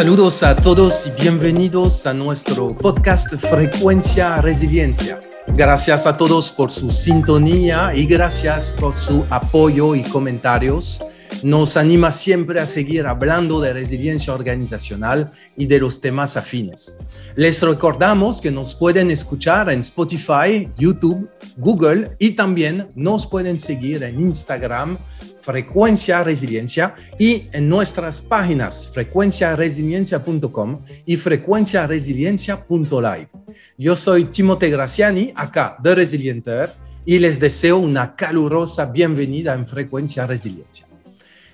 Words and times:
Saludos 0.00 0.42
a 0.42 0.56
todos 0.56 1.06
y 1.06 1.10
bienvenidos 1.20 2.06
a 2.06 2.14
nuestro 2.14 2.68
podcast 2.68 3.34
Frecuencia 3.34 4.40
Resiliencia. 4.40 5.20
Gracias 5.60 6.06
a 6.06 6.16
todos 6.16 6.50
por 6.50 6.72
su 6.72 6.90
sintonía 6.90 7.92
y 7.94 8.06
gracias 8.06 8.72
por 8.72 8.94
su 8.94 9.26
apoyo 9.28 9.94
y 9.94 10.02
comentarios. 10.02 11.02
Nos 11.42 11.76
anima 11.76 12.12
siempre 12.12 12.60
a 12.60 12.66
seguir 12.66 13.06
hablando 13.06 13.60
de 13.60 13.74
resiliencia 13.74 14.32
organizacional 14.32 15.32
y 15.58 15.66
de 15.66 15.78
los 15.78 16.00
temas 16.00 16.38
afines. 16.38 16.96
Les 17.36 17.62
recordamos 17.62 18.40
que 18.40 18.50
nos 18.50 18.74
pueden 18.74 19.08
escuchar 19.10 19.70
en 19.70 19.80
Spotify, 19.80 20.68
YouTube, 20.76 21.28
Google 21.56 22.16
y 22.18 22.30
también 22.32 22.88
nos 22.96 23.24
pueden 23.24 23.60
seguir 23.60 24.02
en 24.02 24.18
Instagram, 24.20 24.98
Frecuencia 25.40 26.24
Resiliencia 26.24 26.96
y 27.18 27.46
en 27.52 27.68
nuestras 27.68 28.20
páginas 28.20 28.90
frecuenciaresiliencia.com 28.92 30.80
y 31.06 31.16
frecuenciaresiliencia.live. 31.16 33.28
Yo 33.78 33.94
soy 33.94 34.24
Timote 34.24 34.68
Graciani, 34.68 35.32
acá 35.36 35.76
de 35.82 35.94
Resilienter, 35.94 36.72
y 37.04 37.20
les 37.20 37.38
deseo 37.38 37.76
una 37.78 38.16
calurosa 38.16 38.86
bienvenida 38.86 39.54
en 39.54 39.68
Frecuencia 39.68 40.26
Resiliencia. 40.26 40.88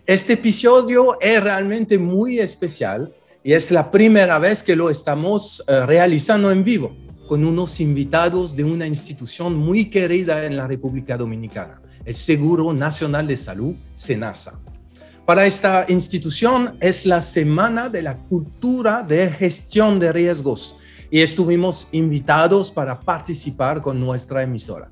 Este 0.06 0.32
episodio 0.32 1.20
es 1.20 1.42
realmente 1.42 1.98
muy 1.98 2.38
especial 2.38 3.12
y 3.46 3.52
es 3.52 3.70
la 3.70 3.92
primera 3.92 4.40
vez 4.40 4.64
que 4.64 4.74
lo 4.74 4.90
estamos 4.90 5.62
eh, 5.68 5.86
realizando 5.86 6.50
en 6.50 6.64
vivo 6.64 6.96
con 7.28 7.44
unos 7.44 7.78
invitados 7.78 8.56
de 8.56 8.64
una 8.64 8.88
institución 8.88 9.54
muy 9.54 9.88
querida 9.88 10.44
en 10.44 10.56
la 10.56 10.66
República 10.66 11.16
Dominicana 11.16 11.80
el 12.04 12.16
Seguro 12.16 12.72
Nacional 12.72 13.28
de 13.28 13.36
Salud, 13.36 13.76
SENASA. 13.94 14.58
Para 15.24 15.46
esta 15.46 15.86
institución 15.88 16.76
es 16.80 17.06
la 17.06 17.22
Semana 17.22 17.88
de 17.88 18.02
la 18.02 18.16
Cultura 18.16 19.04
de 19.04 19.30
Gestión 19.30 20.00
de 20.00 20.12
Riesgos 20.12 20.78
y 21.08 21.20
estuvimos 21.20 21.88
invitados 21.92 22.72
para 22.72 22.98
participar 22.98 23.80
con 23.80 24.00
nuestra 24.00 24.42
emisora. 24.42 24.90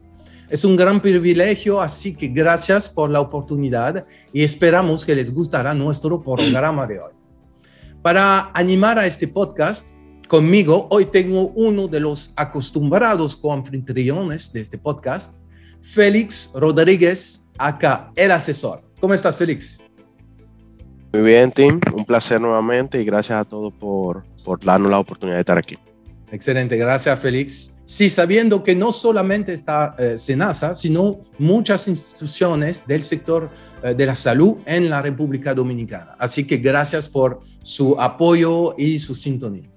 Es 0.48 0.64
un 0.64 0.76
gran 0.76 1.00
privilegio, 1.00 1.80
así 1.80 2.14
que 2.14 2.28
gracias 2.28 2.88
por 2.88 3.10
la 3.10 3.20
oportunidad 3.20 4.06
y 4.32 4.44
esperamos 4.44 5.04
que 5.04 5.16
les 5.16 5.34
gustará 5.34 5.74
nuestro 5.74 6.22
programa 6.22 6.86
de 6.86 7.00
hoy. 7.00 7.23
Para 8.04 8.50
animar 8.52 8.98
a 8.98 9.06
este 9.06 9.26
podcast, 9.26 10.02
conmigo 10.28 10.88
hoy 10.90 11.06
tengo 11.06 11.52
uno 11.54 11.88
de 11.88 12.00
los 12.00 12.34
acostumbrados 12.36 13.34
coanfitriones 13.34 14.52
de 14.52 14.60
este 14.60 14.76
podcast, 14.76 15.42
Félix 15.80 16.52
Rodríguez, 16.54 17.48
acá, 17.56 18.12
el 18.14 18.30
asesor. 18.30 18.82
¿Cómo 19.00 19.14
estás, 19.14 19.38
Félix? 19.38 19.78
Muy 21.14 21.22
bien, 21.22 21.50
Tim. 21.50 21.80
Un 21.94 22.04
placer 22.04 22.38
nuevamente 22.38 23.00
y 23.00 23.06
gracias 23.06 23.38
a 23.38 23.44
todos 23.46 23.72
por, 23.72 24.22
por 24.44 24.60
darnos 24.60 24.90
la 24.90 24.98
oportunidad 24.98 25.38
de 25.38 25.40
estar 25.40 25.56
aquí. 25.56 25.78
Excelente, 26.30 26.76
gracias, 26.76 27.18
Félix. 27.18 27.73
Sí, 27.84 28.08
sabiendo 28.08 28.62
que 28.64 28.74
no 28.74 28.92
solamente 28.92 29.52
está 29.52 29.94
eh, 29.98 30.16
SENASA, 30.16 30.74
sino 30.74 31.20
muchas 31.38 31.86
instituciones 31.86 32.86
del 32.86 33.02
sector 33.02 33.50
eh, 33.82 33.94
de 33.94 34.06
la 34.06 34.14
salud 34.14 34.56
en 34.64 34.88
la 34.88 35.02
República 35.02 35.52
Dominicana. 35.52 36.16
Así 36.18 36.46
que 36.46 36.56
gracias 36.56 37.08
por 37.08 37.40
su 37.62 37.94
apoyo 38.00 38.74
y 38.78 38.98
su 38.98 39.14
sintonía. 39.14 39.68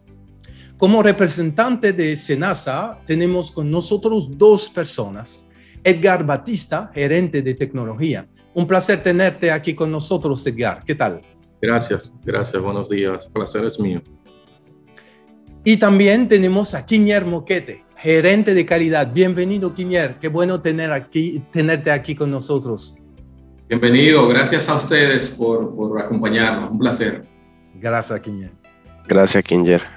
Como 0.78 1.04
representante 1.04 1.92
de 1.92 2.16
SENASA, 2.16 3.00
tenemos 3.06 3.52
con 3.52 3.70
nosotros 3.70 4.38
dos 4.38 4.70
personas 4.70 5.48
Edgar 5.84 6.26
Batista, 6.26 6.92
gerente 6.94 7.42
de 7.42 7.54
tecnología. 7.54 8.28
Un 8.54 8.68
placer 8.68 9.02
tenerte 9.02 9.52
aquí 9.52 9.74
con 9.74 9.92
nosotros, 9.92 10.46
Edgar. 10.46 10.84
¿Qué 10.86 10.96
tal? 10.96 11.22
Gracias, 11.62 12.14
gracias, 12.24 12.62
buenos 12.62 12.90
días. 12.90 13.28
placer 13.28 13.66
es 13.66 13.80
mío. 13.80 14.02
Y 15.64 15.78
también 15.78 16.28
tenemos 16.28 16.74
a 16.74 16.86
Quiñer 16.86 17.26
Moquete, 17.26 17.84
gerente 18.00 18.54
de 18.54 18.66
calidad. 18.66 19.12
Bienvenido, 19.12 19.74
Quiñer. 19.74 20.18
Qué 20.20 20.28
bueno 20.28 20.62
tener 20.62 20.92
aquí, 20.92 21.44
tenerte 21.52 21.92
aquí 21.92 22.16
con 22.16 22.32
nosotros. 22.32 22.96
Bienvenido, 23.68 24.28
gracias 24.28 24.70
a 24.70 24.76
ustedes 24.76 25.32
por, 25.32 25.76
por 25.76 26.00
acompañarnos. 26.00 26.72
Un 26.72 26.80
placer. 26.80 27.26
Gracias, 27.76 28.20
Quiñer. 28.22 28.52
Gracias, 29.08 29.44
Quiñer. 29.44 29.97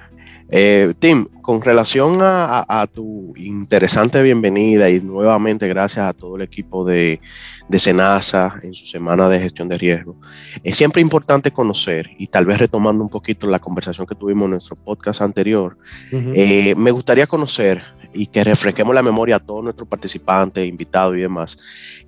Eh, 0.53 0.93
Tim, 0.99 1.25
con 1.41 1.61
relación 1.61 2.17
a, 2.21 2.85
tu 2.93 3.33
interesante 3.37 4.21
bienvenida 4.21 4.89
y 4.89 4.99
nuevamente 4.99 5.65
gracias 5.69 6.05
a 6.05 6.13
todo 6.13 6.35
el 6.35 6.41
equipo 6.41 6.83
de, 6.83 7.21
de 7.69 7.79
Senasa 7.79 8.59
en 8.61 8.73
su 8.73 8.85
semana 8.85 9.29
de 9.29 9.39
gestión 9.39 9.69
de 9.69 9.77
riesgo, 9.77 10.17
es 10.61 10.75
siempre 10.75 11.01
importante 11.01 11.51
conocer 11.51 12.09
y 12.17 12.27
tal 12.27 12.45
vez 12.45 12.57
retomando 12.57 13.01
un 13.01 13.09
poquito 13.09 13.47
la 13.47 13.59
conversación 13.59 14.05
que 14.05 14.13
tuvimos 14.13 14.45
en 14.45 14.51
nuestro 14.51 14.75
podcast 14.75 15.21
anterior, 15.21 15.77
eh, 16.11 16.75
me 16.75 16.91
gustaría 16.91 17.27
conocer 17.27 17.81
y 18.13 18.25
que 18.27 18.43
refresquemos 18.43 18.93
la 18.93 19.01
memoria 19.01 19.37
a 19.37 19.39
todos 19.39 19.63
nuestros 19.63 19.87
participantes, 19.87 20.67
invitados 20.67 21.15
y 21.15 21.21
demás, 21.21 21.57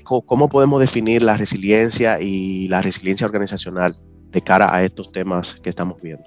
cómo 0.03 0.49
podemos 0.49 0.81
definir 0.81 1.21
la 1.21 1.37
resiliencia 1.37 2.19
y 2.19 2.67
la 2.67 2.81
resiliencia 2.81 3.25
organizacional 3.25 3.95
de 4.31 4.41
cara 4.41 4.75
a 4.75 4.83
estos 4.83 5.13
temas 5.13 5.55
que 5.55 5.69
estamos 5.69 6.01
viendo. 6.01 6.25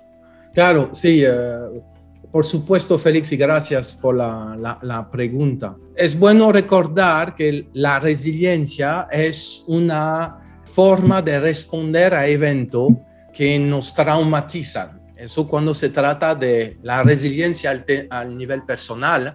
Claro, 0.55 0.89
sí. 0.95 1.23
Uh 1.27 1.96
por 2.31 2.45
supuesto, 2.45 2.99
Félix, 2.99 3.33
y 3.33 3.37
gracias 3.37 3.97
por 3.97 4.15
la, 4.15 5.09
pregunta. 5.11 5.77
Es 5.95 6.19
bueno 6.19 6.53
recordar 6.53 7.35
que 7.35 7.69
la 7.73 7.99
resiliencia 7.99 9.09
es 9.11 9.65
una 9.67 10.63
forma 10.65 11.23
de 11.23 11.41
responder 11.41 12.15
a 12.15 12.27
eventos 12.27 12.93
que 13.33 13.59
nos 13.59 13.95
traumatizan. 13.95 15.01
Eso 15.17 15.49
cuando 15.49 15.73
se 15.73 15.89
trata 15.89 16.35
de 16.35 16.79
la 16.83 17.03
resiliencia 17.03 17.71
al, 17.71 17.85
al 18.11 18.37
nivel 18.37 18.65
personal, 18.65 19.35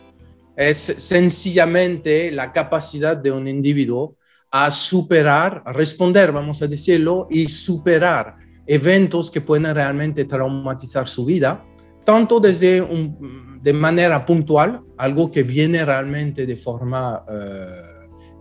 es 0.56 0.78
sencillamente 0.78 2.29
la 2.29 2.52
capacidad 2.52 3.18
de 3.18 3.31
un 3.31 3.47
individuo 3.47 4.16
a 4.52 4.69
superar, 4.69 5.63
a 5.66 5.73
responder, 5.73 6.31
vamos 6.31 6.62
a 6.62 6.68
decirlo, 6.68 7.28
y 7.31 7.47
superar 7.47 8.35
eventos 8.68 9.31
que 9.31 9.41
pueden 9.41 9.73
realmente 9.73 10.25
traumatizar 10.25 11.08
su 11.08 11.25
vida 11.25 11.66
tanto 12.04 12.40
desde 12.40 12.82
un, 12.82 13.60
de 13.62 13.74
manera 13.74 14.26
puntual, 14.26 14.82
algo 14.98 15.32
que 15.32 15.44
viene 15.44 15.86
realmente 15.86 16.46
de 16.46 16.56
forma 16.56 17.24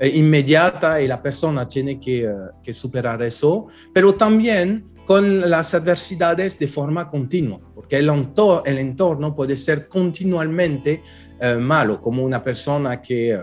eh, 0.01 0.09
inmediata 0.09 1.01
y 1.01 1.07
la 1.07 1.23
persona 1.23 1.67
tiene 1.67 2.01
que, 2.01 2.25
eh, 2.25 2.33
que, 2.63 2.73
superar 2.73 3.23
eso, 3.23 3.67
pero 3.93 4.15
también 4.15 4.87
con 5.05 5.51
las 5.51 5.75
adversidades 5.75 6.59
de 6.59 6.69
forma 6.69 7.11
continua, 7.11 7.61
porque 7.75 7.99
el, 7.99 8.09
entorno, 8.09 8.63
el 8.65 8.79
entorno 8.79 9.35
puede 9.35 9.57
ser 9.57 9.89
continuamente 9.89 11.03
eh, 11.39 11.57
malo, 11.57 12.01
como 12.01 12.25
una 12.25 12.43
persona 12.43 13.03
que, 13.03 13.39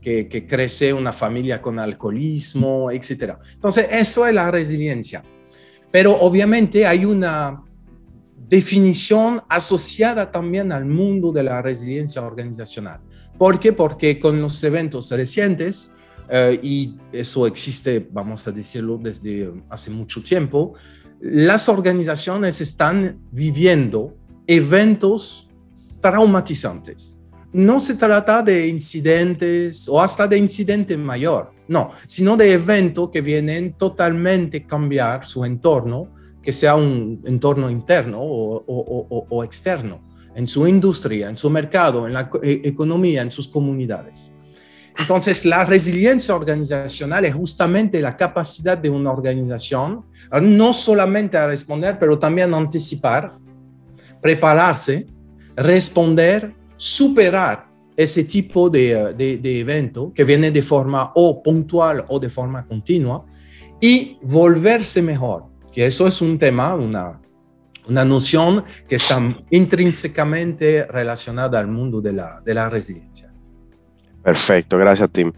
que, 0.00 0.28
que 0.28 0.46
crece 0.46 0.92
una 0.92 1.12
familia 1.12 1.60
con 1.60 1.78
alcoholismo, 1.78 2.90
etc. 2.90 3.34
Entonces, 3.54 3.88
eso 3.90 4.26
es 4.26 4.32
la 4.32 4.50
resiliencia. 4.50 5.22
Pero 5.90 6.18
obviamente 6.20 6.86
hay 6.86 7.04
una 7.04 7.62
definición 8.48 9.42
asociada 9.48 10.30
también 10.30 10.72
al 10.72 10.86
mundo 10.86 11.32
de 11.32 11.42
la 11.42 11.60
resiliencia 11.60 12.22
organizacional. 12.22 13.00
¿Por 13.36 13.60
qué? 13.60 13.72
Porque 13.72 14.18
con 14.18 14.40
los 14.40 14.62
eventos 14.64 15.10
recientes, 15.10 15.94
eh, 16.30 16.58
y 16.62 16.96
eso 17.12 17.46
existe, 17.46 18.06
vamos 18.10 18.46
a 18.46 18.52
decirlo, 18.52 18.98
desde 18.98 19.52
hace 19.68 19.90
mucho 19.90 20.22
tiempo, 20.22 20.74
las 21.20 21.68
organizaciones 21.68 22.60
están 22.60 23.18
viviendo 23.30 24.16
eventos 24.46 25.48
traumatizantes. 26.00 27.14
No 27.52 27.80
se 27.80 27.94
trata 27.94 28.42
de 28.42 28.68
incidentes 28.68 29.88
o 29.88 30.00
hasta 30.00 30.26
de 30.26 30.36
incidente 30.38 30.96
mayor, 30.96 31.52
no, 31.66 31.90
sino 32.06 32.36
de 32.36 32.52
eventos 32.52 33.10
que 33.10 33.20
vienen 33.20 33.72
totalmente 33.72 34.64
cambiar 34.64 35.26
su 35.26 35.44
entorno 35.44 36.17
que 36.48 36.52
sea 36.54 36.76
un 36.76 37.20
entorno 37.26 37.68
interno 37.68 38.20
o, 38.22 39.44
externo, 39.44 40.00
en 40.34 40.48
su 40.48 40.66
industria, 40.66 41.28
en 41.28 41.36
su 41.36 41.50
mercado, 41.50 42.06
en 42.06 42.14
la 42.14 42.30
e, 42.42 42.62
economía, 42.64 43.20
en 43.20 43.30
sus 43.30 43.48
comunidades. 43.48 44.32
Entonces, 44.98 45.44
la 45.44 45.66
resiliencia 45.66 46.34
organizacional 46.34 47.26
es 47.26 47.34
justamente 47.34 48.00
la 48.00 48.16
capacidad 48.16 48.78
de 48.78 48.88
una 48.88 49.12
organización, 49.12 50.06
no 50.40 50.72
solamente 50.72 51.36
a 51.36 51.48
responder, 51.48 51.98
pero 51.98 52.18
también 52.18 52.54
a 52.54 52.56
anticipar, 52.56 53.34
prepararse, 54.22 55.06
responder, 55.54 56.54
superar 56.78 57.68
ese 57.94 58.24
tipo 58.24 58.70
de, 58.70 59.12
de, 59.12 59.60
evento 59.60 60.14
que 60.14 60.24
viene 60.24 60.50
de 60.50 60.62
forma 60.62 61.12
o 61.14 61.42
puntual 61.42 62.06
o 62.08 62.18
de 62.18 62.30
forma 62.30 62.64
continua 62.64 63.26
y 63.82 64.16
volverse 64.22 65.02
mejor, 65.02 65.57
que 65.78 65.86
eso 65.86 66.08
es 66.08 66.20
un 66.20 66.40
tema, 66.40 66.74
una, 66.74 67.20
una 67.86 68.04
noción 68.04 68.64
que 68.88 68.96
está 68.96 69.24
intrínsecamente 69.52 70.84
relacionada 70.84 71.60
al 71.60 71.68
mundo 71.68 72.00
de 72.00 72.14
la, 72.14 72.40
de 72.40 72.52
la 72.52 72.68
resiliencia. 72.68 73.30
Perfecto, 74.20 74.76
gracias 74.76 75.08
Tim. 75.12 75.30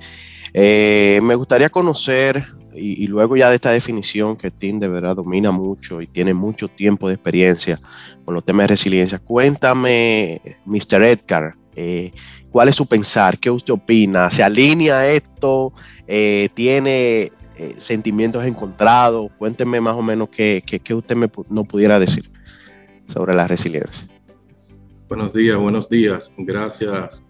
Eh, 0.54 1.20
me 1.22 1.34
gustaría 1.34 1.68
conocer, 1.68 2.42
y, 2.72 3.06
luego 3.06 3.36
ya 3.36 3.50
de 3.50 3.56
esta 3.56 3.70
definición 3.70 4.34
que 4.34 4.50
Tim 4.50 4.80
de 4.80 4.88
verdad 4.88 5.14
domina 5.14 5.50
mucho 5.50 6.00
y 6.00 6.06
tiene 6.06 6.32
mucho 6.32 6.68
tiempo 6.68 7.06
de 7.06 7.16
experiencia 7.16 7.78
con 8.24 8.32
los 8.32 8.42
temas 8.42 8.64
de 8.64 8.68
resiliencia, 8.68 9.18
cuéntame, 9.18 10.40
Mr. 10.64 11.02
Edgar, 11.02 11.54
eh, 11.76 12.12
¿Cuál 12.50 12.68
es 12.68 12.76
su 12.76 12.86
pensar? 12.86 13.38
¿Qué 13.38 13.50
usted 13.50 13.74
opina? 13.74 14.30
¿Se 14.30 14.42
alinea 14.42 15.06
esto? 15.06 15.72
Eh, 16.08 16.48
¿Tiene 16.54 17.30
eh, 17.60 17.74
sentimientos 17.76 18.42
encontrados? 18.46 19.30
Cuénteme 19.36 19.82
más 19.82 19.94
o 19.94 20.02
menos 20.02 20.30
qué, 20.30 20.62
qué, 20.64 20.94
usted 20.94 21.14
me, 21.14 21.30
no 21.50 21.64
pudiera 21.64 21.98
decir 22.00 22.30
sobre 23.06 23.34
la 23.34 23.46
resiliencia. 23.46 24.08
Buenos 25.08 25.34
días, 25.34 25.58
buenos 25.58 25.86
días. 25.86 26.32
Gracias 26.38 27.22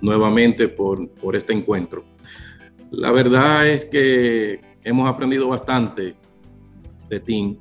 nuevamente 0.00 0.66
por, 0.66 1.08
por 1.10 1.36
este 1.36 1.52
encuentro. 1.52 2.04
La 2.90 3.12
verdad 3.12 3.68
es 3.68 3.84
que 3.84 4.60
hemos 4.82 5.08
aprendido 5.08 5.48
bastante 5.48 6.16
de 7.08 7.20
TIM. 7.20 7.56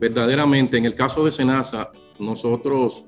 verdaderamente, 0.00 0.78
en 0.78 0.86
el 0.86 0.96
caso 0.96 1.24
de 1.24 1.30
Senasa, 1.30 1.92
nosotros 2.18 3.04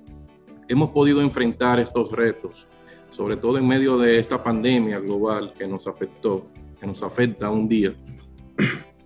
hemos 0.69 0.91
podido 0.91 1.23
enfrentar 1.23 1.81
estos 1.81 2.13
retos, 2.13 2.69
sobre 3.11 3.37
todo 3.37 3.59
en 3.59 3.67
medio 3.67 3.99
de 3.99 4.21
esta 4.21 4.41
pandemia 4.41 5.01
global 5.01 5.55
que 5.59 5.67
nos 5.67 5.89
afectó, 5.89 6.47
que 6.81 6.87
nos 6.87 7.03
afecta 7.03 7.51
un 7.51 7.69
día. 7.69 7.95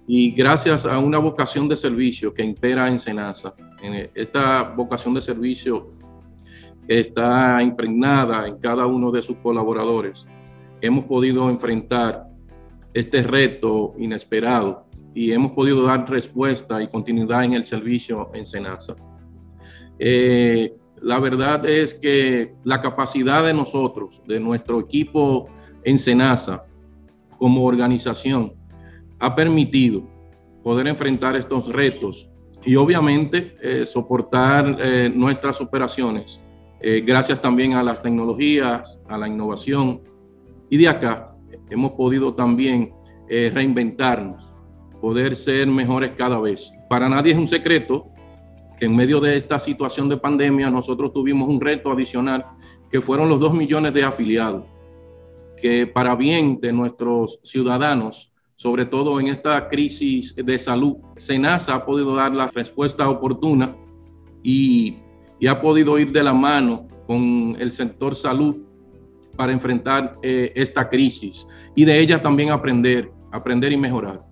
Y 0.07 0.33
gracias 0.33 0.85
a 0.85 0.99
una 0.99 1.19
vocación 1.19 1.69
de 1.69 1.77
servicio 1.77 2.35
que 2.35 2.43
impera 2.43 2.89
en 2.89 2.99
Senasa, 2.99 3.55
en 3.83 4.11
esta 4.15 4.63
vocación 4.63 5.15
de 5.15 5.23
servicio 5.23 5.93
está 6.89 7.63
impregnada 7.63 8.47
en 8.49 8.59
cada 8.59 8.87
uno 8.87 9.11
de 9.11 9.23
sus 9.23 9.37
colaboradores, 9.37 10.27
hemos 10.81 11.05
podido 11.05 11.49
enfrentar 11.49 12.27
este 12.93 13.23
reto 13.23 13.95
inesperado 13.99 14.87
y 15.15 15.33
hemos 15.33 15.53
podido 15.53 15.83
dar 15.83 16.09
respuesta 16.11 16.83
y 16.83 16.89
continuidad 16.89 17.45
en 17.45 17.55
el 17.55 17.67
servicio 17.67 18.31
en 18.35 18.47
Senasa. 18.47 18.97
Eh, 19.99 20.75
la 21.01 21.21
verdad 21.21 21.65
es 21.67 21.95
que 21.95 22.55
la 22.65 22.81
capacidad 22.81 23.45
de 23.45 23.55
nosotros, 23.55 24.23
de 24.27 24.41
nuestro 24.41 24.81
equipo 24.81 25.49
en 25.85 25.99
Senasa, 25.99 26.65
como 27.43 27.65
organización, 27.65 28.53
ha 29.19 29.35
permitido 29.35 30.05
poder 30.63 30.87
enfrentar 30.87 31.35
estos 31.35 31.67
retos 31.67 32.31
y 32.65 32.77
obviamente 32.77 33.57
eh, 33.61 33.85
soportar 33.85 34.77
eh, 34.79 35.13
nuestras 35.13 35.61
operaciones, 35.61 36.41
eh, 36.81 37.03
gracias 37.05 37.43
también 37.43 37.73
a 37.73 37.83
las 37.83 38.01
tecnologías, 38.01 39.01
a 39.09 39.19
la 39.19 39.27
innovación. 39.27 40.03
Y 40.71 40.77
de 40.77 40.89
acá 40.89 41.35
hemos 41.69 41.91
podido 41.95 42.33
también 42.33 42.93
reinventarnos, 43.29 44.49
poder 45.01 45.35
ser 45.35 45.67
mejores 45.67 46.13
cada 46.17 46.39
vez. 46.39 46.71
Para 46.89 47.09
nadie 47.09 47.33
es 47.33 47.39
un 47.39 47.49
secreto 47.49 48.07
en 48.79 48.95
medio 48.95 49.19
de 49.19 49.37
esta 49.37 49.59
situación 49.59 50.09
de 50.09 50.17
pandemia 50.17 50.71
nosotros 50.71 51.13
tuvimos 51.13 51.49
un 51.49 51.61
reto 51.61 51.91
adicional 51.91 52.47
que 52.89 53.01
fueron 53.01 53.29
los 53.29 53.41
dos 53.41 53.53
millones 53.53 53.93
de 53.95 54.05
afiliados, 54.05 54.65
que 55.63 55.87
para 55.87 56.17
bien 56.17 56.61
de 56.61 56.73
nuestros 56.73 57.39
ciudadanos, 57.45 58.33
sobre 58.57 58.85
todo 58.85 59.19
en 59.21 59.29
esta 59.29 59.69
crisis 59.69 60.35
de 60.35 60.59
salud, 60.59 60.97
SENASA 61.17 61.75
ha 61.75 61.87
podido 61.87 62.15
dar 62.15 62.35
la 62.35 62.49
respuesta 62.49 63.09
oportuna 63.09 63.75
y, 64.43 64.99
ha 65.49 65.61
podido 65.61 65.99
ir 65.99 66.13
de 66.13 66.23
la 66.23 66.33
mano 66.33 66.87
con 67.07 67.57
el 67.59 67.73
sector 67.73 68.15
salud 68.15 68.59
para 69.37 69.53
enfrentar 69.53 70.17
eh, 70.23 70.53
esta 70.55 70.89
crisis 70.89 71.47
y 71.75 71.85
de 71.85 71.99
ella 71.99 72.23
también 72.23 72.51
aprender, 72.51 73.11
aprender 73.33 73.73
y 73.73 73.77
mejorar. 73.77 74.23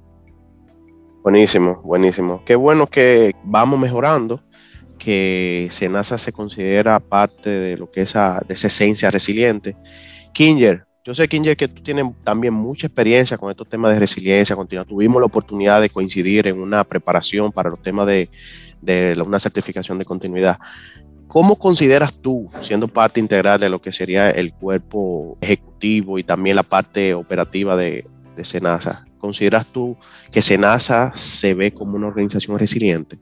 Buenísimo, 1.22 1.80
buenísimo. 1.82 2.42
Qué 2.44 2.54
bueno 2.54 2.86
que 2.86 3.34
vamos 3.42 3.78
mejorando, 3.78 4.40
que 4.98 5.66
Senasa 5.70 6.16
se 6.16 6.32
considera 6.32 7.00
parte 7.00 7.50
de 7.50 7.76
lo 7.76 7.90
que 7.90 8.02
es 8.02 8.10
esa 8.10 8.40
esencia 8.48 9.10
resiliente. 9.10 9.76
Kinger, 10.32 10.86
yo 11.04 11.14
sé, 11.14 11.28
Kinger, 11.28 11.56
que 11.56 11.68
tú 11.68 11.82
tienes 11.82 12.06
también 12.24 12.52
mucha 12.52 12.86
experiencia 12.86 13.38
con 13.38 13.50
estos 13.50 13.68
temas 13.68 13.92
de 13.92 14.00
resiliencia 14.00 14.54
continua. 14.54 14.84
Tuvimos 14.84 15.20
la 15.20 15.26
oportunidad 15.26 15.80
de 15.80 15.90
coincidir 15.90 16.46
en 16.46 16.60
una 16.60 16.84
preparación 16.84 17.50
para 17.52 17.70
los 17.70 17.80
temas 17.80 18.06
de, 18.06 18.28
una 19.24 19.38
certificación 19.38 19.98
de 19.98 20.04
continuidad. 20.04 20.58
¿Cómo 21.26 21.56
consideras 21.56 22.12
tú, 22.14 22.50
siendo 22.60 22.88
parte 22.88 23.20
integral 23.20 23.60
de 23.60 23.68
lo 23.68 23.80
que 23.80 23.92
sería 23.92 24.30
el 24.30 24.52
cuerpo 24.52 25.38
ejecutivo 25.40 26.18
y 26.18 26.24
también 26.24 26.56
la 26.56 26.64
parte 26.64 27.14
operativa 27.14 27.76
de, 27.76 28.04
de 28.36 28.44
Senasa, 28.44 29.04
¿Consideras 29.20 29.66
tú 29.66 29.96
que 30.32 30.40
SENASA 30.40 31.12
se 31.14 31.52
ve 31.52 31.72
como 31.72 31.96
una 31.96 32.08
organización 32.08 32.58
resiliente? 32.58 33.18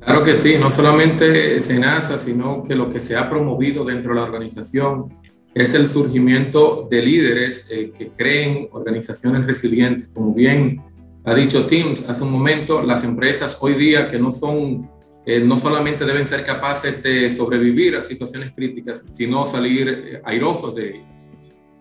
Claro 0.00 0.24
que 0.24 0.36
sí, 0.36 0.56
no 0.58 0.70
solamente 0.70 1.62
SENASA, 1.62 2.18
sino 2.18 2.64
que 2.64 2.74
lo 2.74 2.90
que 2.90 2.98
se 2.98 3.16
ha 3.16 3.30
promovido 3.30 3.84
dentro 3.84 4.12
de 4.12 4.20
la 4.20 4.26
organización 4.26 5.14
es 5.54 5.74
el 5.74 5.88
surgimiento 5.88 6.86
de 6.90 7.02
líderes 7.02 7.68
eh, 7.70 7.92
que 7.96 8.08
creen 8.08 8.68
organizaciones 8.72 9.46
resilientes. 9.46 10.08
Como 10.14 10.32
bien 10.32 10.80
ha 11.24 11.34
dicho 11.34 11.66
Tim 11.66 11.94
hace 12.08 12.22
un 12.22 12.32
momento, 12.32 12.82
las 12.82 13.04
empresas 13.04 13.58
hoy 13.60 13.74
día 13.74 14.08
que 14.10 14.18
no 14.18 14.32
son, 14.32 14.88
eh, 15.26 15.40
no 15.40 15.58
solamente 15.58 16.04
deben 16.04 16.26
ser 16.26 16.44
capaces 16.44 17.02
de 17.02 17.30
sobrevivir 17.30 17.96
a 17.96 18.02
situaciones 18.02 18.52
críticas, 18.54 19.04
sino 19.12 19.46
salir 19.46 19.88
eh, 19.88 20.22
airosos 20.24 20.74
de 20.74 20.96
ellas. 20.96 21.30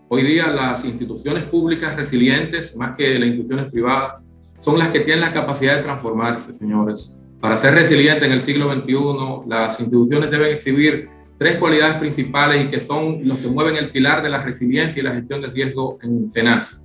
Hoy 0.08 0.24
día 0.24 0.48
las 0.48 0.84
instituciones 0.86 1.44
públicas 1.44 1.96
resilientes, 1.96 2.76
más 2.76 2.96
que 2.98 3.20
las 3.20 3.28
instituciones 3.28 3.72
privadas, 3.72 4.16
son 4.58 4.80
las 4.80 4.90
que 4.90 5.02
tienen 5.02 5.22
la 5.22 5.32
capacidad 5.32 5.78
de 5.78 5.84
transformarse, 5.84 6.52
señores. 6.52 7.24
Para 7.40 7.56
ser 7.56 7.76
resiliente 7.76 8.26
en 8.26 8.32
el 8.34 8.42
siglo 8.42 8.74
XXI, 8.74 9.48
las 9.48 9.80
instituciones 9.80 10.32
deben 10.32 10.54
exhibir 10.54 11.10
tres 11.40 11.56
cualidades 11.58 11.96
principales 11.96 12.66
y 12.66 12.68
que 12.68 12.82
son 12.82 13.22
los 13.24 13.40
que 13.40 13.48
mueven 13.48 13.78
el 13.78 13.90
pilar 13.90 14.22
de 14.22 14.30
la 14.30 14.44
resiliencia 14.44 15.00
y 15.00 15.04
la 15.04 15.14
gestión 15.14 15.42
de 15.42 15.48
riesgo 15.48 15.98
en 16.04 16.30
SENAS, 16.30 16.82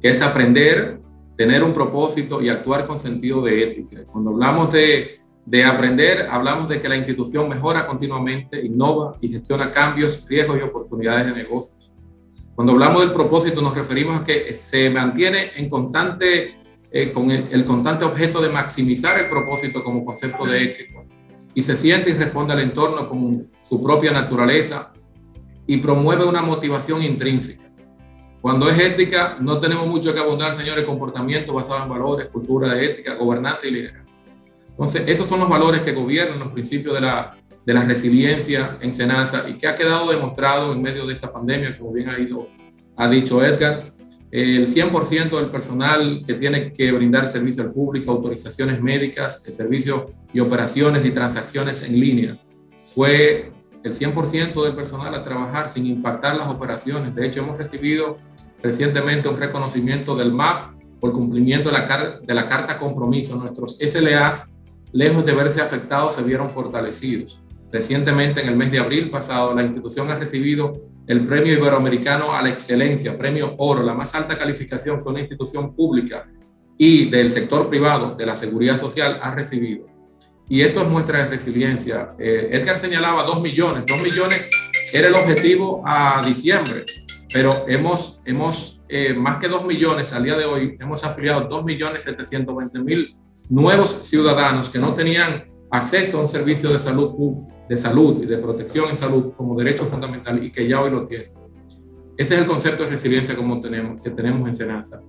que 0.00 0.08
es 0.08 0.22
aprender, 0.22 0.98
tener 1.36 1.62
un 1.62 1.74
propósito 1.74 2.40
y 2.40 2.48
actuar 2.48 2.86
con 2.86 2.98
sentido 2.98 3.42
de 3.42 3.64
ética. 3.64 4.04
Cuando 4.06 4.30
hablamos 4.30 4.72
de, 4.72 5.18
de 5.44 5.64
aprender, 5.64 6.26
hablamos 6.30 6.70
de 6.70 6.80
que 6.80 6.88
la 6.88 6.96
institución 6.96 7.50
mejora 7.50 7.86
continuamente, 7.86 8.64
innova 8.64 9.18
y 9.20 9.28
gestiona 9.28 9.70
cambios, 9.72 10.26
riesgos 10.26 10.58
y 10.58 10.62
oportunidades 10.62 11.26
de 11.26 11.42
negocios. 11.42 11.92
Cuando 12.54 12.72
hablamos 12.72 13.02
del 13.02 13.12
propósito 13.12 13.60
nos 13.60 13.76
referimos 13.76 14.22
a 14.22 14.24
que 14.24 14.54
se 14.54 14.88
mantiene 14.88 15.50
en 15.56 15.68
constante, 15.68 16.56
eh, 16.90 17.12
con 17.12 17.30
el, 17.30 17.64
constante 17.66 18.06
objeto 18.06 18.40
de 18.40 18.48
maximizar 18.48 19.22
el 19.22 19.28
propósito 19.28 19.84
como 19.84 20.02
concepto 20.02 20.46
de 20.46 20.64
éxito 20.64 21.04
y 21.58 21.64
se 21.64 21.76
siente 21.76 22.10
y 22.10 22.12
responde 22.12 22.52
al 22.52 22.60
entorno 22.60 23.08
con 23.08 23.50
su 23.68 23.82
propia 23.82 24.12
naturaleza 24.12 24.92
y 25.66 25.78
promueve 25.78 26.24
una 26.24 26.40
motivación 26.40 27.02
intrínseca. 27.02 27.64
Cuando 28.40 28.70
es 28.70 28.78
ética, 28.78 29.38
no 29.40 29.58
tenemos 29.58 29.88
mucho 29.88 30.14
que 30.14 30.20
abundar, 30.20 30.56
señores, 30.56 30.84
comportamiento 30.84 31.52
basado 31.52 31.82
en 31.82 31.88
valores, 31.88 32.28
cultura 32.28 32.74
de 32.74 32.84
ética, 32.84 33.16
gobernanza 33.16 33.66
y 33.66 33.72
liderazgo. 33.72 34.08
Entonces, 34.68 35.02
esos 35.08 35.26
son 35.26 35.40
los 35.40 35.48
valores 35.48 35.80
que 35.80 35.90
gobiernan 35.90 36.38
los 36.38 36.52
principios 36.52 36.94
de 36.94 37.00
la 37.00 37.36
de 37.66 37.74
la 37.74 37.82
resiliencia 37.82 38.78
en 38.80 38.94
Senasa 38.94 39.46
y 39.48 39.54
que 39.54 39.66
ha 39.66 39.74
quedado 39.74 40.12
demostrado 40.12 40.72
en 40.72 40.80
medio 40.80 41.06
de 41.06 41.14
esta 41.14 41.32
pandemia, 41.32 41.76
como 41.76 41.92
bien 41.92 42.08
ha, 42.08 42.20
ido, 42.20 42.46
ha 42.96 43.10
dicho 43.10 43.44
Edgar. 43.44 43.90
El 44.30 44.68
100% 44.68 45.40
del 45.40 45.50
personal 45.50 46.22
que 46.26 46.34
tiene 46.34 46.72
que 46.72 46.92
brindar 46.92 47.28
servicio 47.28 47.62
al 47.62 47.72
público, 47.72 48.10
autorizaciones 48.10 48.82
médicas, 48.82 49.42
servicios 49.42 50.02
y 50.34 50.40
operaciones 50.40 51.04
y 51.06 51.10
transacciones 51.10 51.82
en 51.88 51.98
línea, 51.98 52.38
fue 52.84 53.52
el 53.82 53.94
100% 53.94 54.62
del 54.62 54.74
personal 54.74 55.14
a 55.14 55.24
trabajar 55.24 55.70
sin 55.70 55.86
impactar 55.86 56.36
las 56.36 56.48
operaciones. 56.48 57.14
De 57.14 57.26
hecho, 57.26 57.40
hemos 57.40 57.56
recibido 57.56 58.18
recientemente 58.62 59.28
un 59.28 59.38
reconocimiento 59.38 60.14
del 60.14 60.32
MAP 60.32 60.74
por 61.00 61.12
cumplimiento 61.12 61.70
de 61.70 61.78
la, 61.78 62.20
de 62.22 62.34
la 62.34 62.46
Carta 62.46 62.78
Compromiso. 62.78 63.36
Nuestros 63.36 63.78
SLAs, 63.78 64.58
lejos 64.92 65.24
de 65.24 65.32
verse 65.32 65.62
afectados, 65.62 66.16
se 66.16 66.22
vieron 66.22 66.50
fortalecidos. 66.50 67.42
Recientemente, 67.70 68.40
en 68.40 68.48
el 68.48 68.56
mes 68.56 68.70
de 68.70 68.78
abril 68.78 69.10
pasado, 69.10 69.54
la 69.54 69.62
institución 69.62 70.10
ha 70.10 70.14
recibido 70.14 70.72
el 71.06 71.26
Premio 71.26 71.54
Iberoamericano 71.54 72.32
a 72.32 72.42
la 72.42 72.50
Excelencia, 72.50 73.16
Premio 73.16 73.54
Oro, 73.58 73.82
la 73.82 73.94
más 73.94 74.14
alta 74.14 74.38
calificación 74.38 75.02
que 75.02 75.08
una 75.08 75.20
institución 75.20 75.74
pública 75.74 76.26
y 76.76 77.10
del 77.10 77.30
sector 77.30 77.68
privado 77.68 78.14
de 78.14 78.24
la 78.24 78.36
seguridad 78.36 78.78
social 78.78 79.18
ha 79.22 79.34
recibido. 79.34 79.86
Y 80.48 80.62
eso 80.62 80.82
es 80.82 80.88
muestra 80.88 81.24
de 81.24 81.30
resiliencia. 81.30 82.14
Eh, 82.18 82.50
Edgar 82.52 82.78
señalaba 82.78 83.24
dos 83.24 83.42
millones. 83.42 83.84
Dos 83.86 84.02
millones 84.02 84.48
era 84.92 85.08
el 85.08 85.14
objetivo 85.14 85.82
a 85.84 86.22
diciembre, 86.24 86.86
pero 87.32 87.66
hemos, 87.68 88.22
hemos 88.24 88.84
eh, 88.88 89.12
más 89.12 89.38
que 89.38 89.48
2 89.48 89.66
millones 89.66 90.12
al 90.14 90.24
día 90.24 90.36
de 90.36 90.46
hoy, 90.46 90.76
hemos 90.80 91.04
afiliado 91.04 91.42
2 91.42 91.64
millones 91.64 92.04
720 92.04 92.78
mil 92.80 93.14
nuevos 93.50 93.90
ciudadanos 94.02 94.70
que 94.70 94.78
no 94.78 94.94
tenían 94.94 95.46
acceso 95.70 96.18
a 96.18 96.22
un 96.22 96.28
servicio 96.28 96.70
de 96.70 96.78
salud, 96.78 97.14
de 97.68 97.76
salud 97.76 98.22
y 98.22 98.26
de 98.26 98.38
protección 98.38 98.90
en 98.90 98.96
salud 98.96 99.32
como 99.36 99.56
derecho 99.56 99.84
fundamental 99.84 100.42
y 100.42 100.50
que 100.50 100.68
ya 100.68 100.80
hoy 100.80 100.90
lo 100.90 101.06
tienen. 101.06 101.32
Ese 102.16 102.34
es 102.34 102.40
el 102.40 102.46
concepto 102.46 102.84
de 102.84 102.90
resiliencia 102.90 103.36
como 103.36 103.60
tenemos, 103.60 104.00
que 104.00 104.10
tenemos 104.10 104.48
en 104.48 104.56
Senanza. 104.56 105.00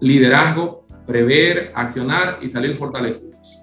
Liderazgo, 0.00 0.86
prever, 1.06 1.70
accionar 1.74 2.38
y 2.42 2.50
salir 2.50 2.74
fortalecidos. 2.74 3.60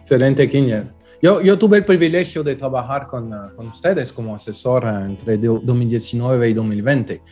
Excelente, 0.00 0.48
Kinyer. 0.48 0.86
Yo, 1.22 1.42
yo 1.42 1.58
tuve 1.58 1.78
el 1.78 1.84
privilegio 1.84 2.42
de 2.42 2.54
trabajar 2.54 3.06
con, 3.08 3.32
uh, 3.32 3.54
con 3.54 3.68
ustedes 3.68 4.12
como 4.12 4.34
asesor 4.34 4.84
entre 4.84 5.36
2019 5.36 6.48
y 6.48 6.54
2020. 6.54 7.22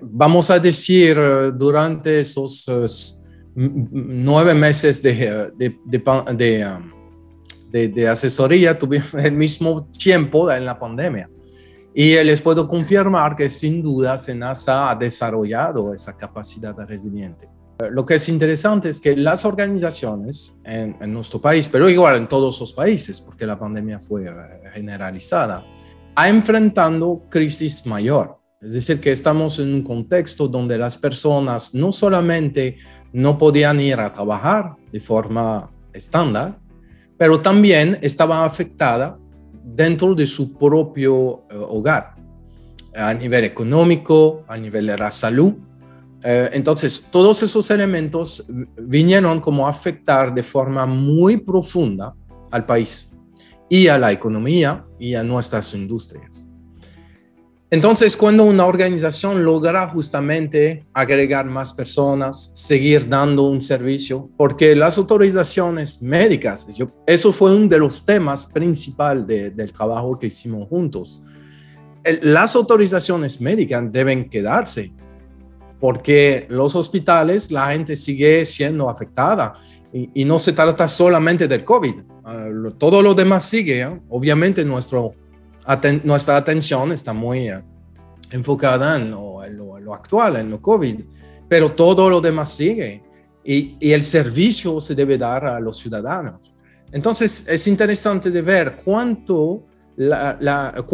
Vamos 0.00 0.50
a 0.50 0.58
decir, 0.58 1.18
uh, 1.18 1.52
durante 1.52 2.20
esos 2.20 3.22
nueve 3.54 4.54
meses 4.54 5.02
de, 5.02 5.52
de, 5.56 5.78
de, 5.84 6.66
um, 6.66 7.01
de, 7.72 7.88
de 7.88 8.08
asesoría, 8.08 8.78
tuvimos 8.78 9.14
el 9.18 9.32
mismo 9.32 9.86
tiempo 9.86 10.50
en 10.52 10.64
la 10.64 10.78
pandemia. 10.78 11.28
Y 11.94 12.14
les 12.24 12.40
puedo 12.40 12.66
confirmar 12.66 13.36
que 13.36 13.50
sin 13.50 13.82
duda 13.82 14.16
SENASA 14.16 14.90
ha 14.90 14.94
desarrollado 14.94 15.92
esa 15.92 16.16
capacidad 16.16 16.74
resiliente. 16.86 17.48
Lo 17.90 18.04
que 18.04 18.14
es 18.14 18.28
interesante 18.28 18.88
es 18.88 19.00
que 19.00 19.16
las 19.16 19.44
organizaciones 19.44 20.56
en, 20.64 20.96
nuestro 21.12 21.40
país, 21.40 21.68
pero 21.68 21.90
igual 21.90 22.16
en 22.16 22.28
todos 22.28 22.60
los 22.60 22.72
países, 22.72 23.20
porque 23.20 23.46
la 23.46 23.58
pandemia 23.58 23.98
fue 23.98 24.26
eh, 24.26 24.30
generalizada, 24.72 25.64
ha 26.14 26.28
enfrentando 26.28 27.24
crisis 27.28 27.84
mayor. 27.86 28.38
Es 28.60 28.72
decir, 28.72 29.00
que 29.00 29.10
estamos 29.10 29.58
en 29.58 29.74
un 29.74 29.82
contexto 29.82 30.46
donde 30.46 30.78
las 30.78 30.96
personas 30.96 31.74
no 31.74 31.90
solamente 31.92 32.76
no 33.12 33.36
podían 33.36 33.80
ir 33.80 33.98
a 33.98 34.12
trabajar 34.12 34.76
de 34.92 35.00
forma 35.00 35.68
estándar, 35.92 36.58
pero 37.22 37.40
también 37.40 37.96
estaban 38.02 38.42
afectadas 38.42 39.14
dentro 39.62 40.12
de 40.12 40.26
su 40.26 40.58
propio 40.58 41.44
eh, 41.48 41.54
hogar, 41.56 42.16
a 42.96 43.14
nivel 43.14 43.44
económico, 43.44 44.42
a 44.48 44.56
nivel 44.56 44.88
de 44.88 44.98
la 44.98 45.12
salud 45.12 45.54
eh, 46.24 46.50
entonces, 46.52 47.06
todos 47.10 47.42
esos 47.44 47.70
elementos 47.70 48.44
vinieron 48.76 49.40
como 49.40 49.68
a 49.68 49.70
afectar 49.70 50.34
de 50.34 50.42
forma 50.42 50.84
muy 50.84 51.36
profunda 51.36 52.14
al 52.50 52.64
país 52.64 53.12
y 53.68 53.86
a 53.86 53.98
la 53.98 54.10
economía 54.10 54.84
y 54.98 55.14
a 55.14 55.22
nuestras 55.22 55.74
industrias. 55.74 56.48
Entonces, 57.72 58.18
cuando 58.18 58.44
una 58.44 58.66
organización 58.66 59.44
logra 59.44 59.88
justamente 59.88 60.84
agregar 60.92 61.46
más 61.46 61.72
personas, 61.72 62.50
seguir 62.52 63.08
dando 63.08 63.44
un 63.44 63.62
servicio, 63.62 64.28
porque 64.36 64.76
las 64.76 64.98
autorizaciones 64.98 66.02
médicas, 66.02 66.66
eso 67.06 67.32
fue 67.32 67.56
uno 67.56 67.68
de 67.68 67.78
los 67.78 68.04
temas 68.04 68.46
principales 68.46 69.26
del 69.56 69.72
trabajo 69.72 70.18
que 70.18 70.26
hicimos 70.26 70.68
juntos. 70.68 71.22
las 72.20 72.54
autorizaciones 72.56 73.40
médicas 73.40 73.90
deben 73.90 74.28
quedarse 74.28 74.92
porque 75.80 76.46
los 76.50 76.76
hospitales, 76.76 77.50
la 77.50 77.70
gente 77.72 77.96
sigue 77.96 78.44
siendo 78.44 78.90
afectada 78.90 79.54
y, 79.94 80.26
no 80.26 80.38
se 80.38 80.52
trata 80.52 80.86
solamente 80.86 81.48
del 81.48 81.64
COVID, 81.64 81.94
ah, 82.24 82.48
todo 82.76 83.00
lo 83.00 83.14
demás 83.14 83.46
sigue. 83.46 83.80
¿eh? 83.80 84.00
Obviamente 84.10 84.62
nuestro, 84.62 85.14
nuestra 86.04 86.36
atención 86.36 86.92
está 86.92 87.12
muy 87.12 87.48
eh, 87.48 87.62
enfocada 88.30 88.96
en 88.96 89.10
lo, 89.10 89.94
actual, 89.94 90.36
en 90.36 90.50
lo 90.50 90.60
COVID, 90.60 91.00
pero 91.48 91.72
todo 91.72 92.08
lo 92.08 92.20
demás 92.20 92.50
sigue 92.50 93.02
y, 93.44 93.76
el 93.92 94.02
servicio 94.02 94.80
se 94.80 94.94
debe 94.94 95.18
dar 95.18 95.44
a 95.46 95.60
los 95.60 95.78
ciudadanos. 95.78 96.54
Entonces 96.90 97.46
es 97.48 97.66
interesante 97.66 98.30
de 98.30 98.42
ver 98.42 98.76
cuánto 98.84 99.66
la, 99.96 100.84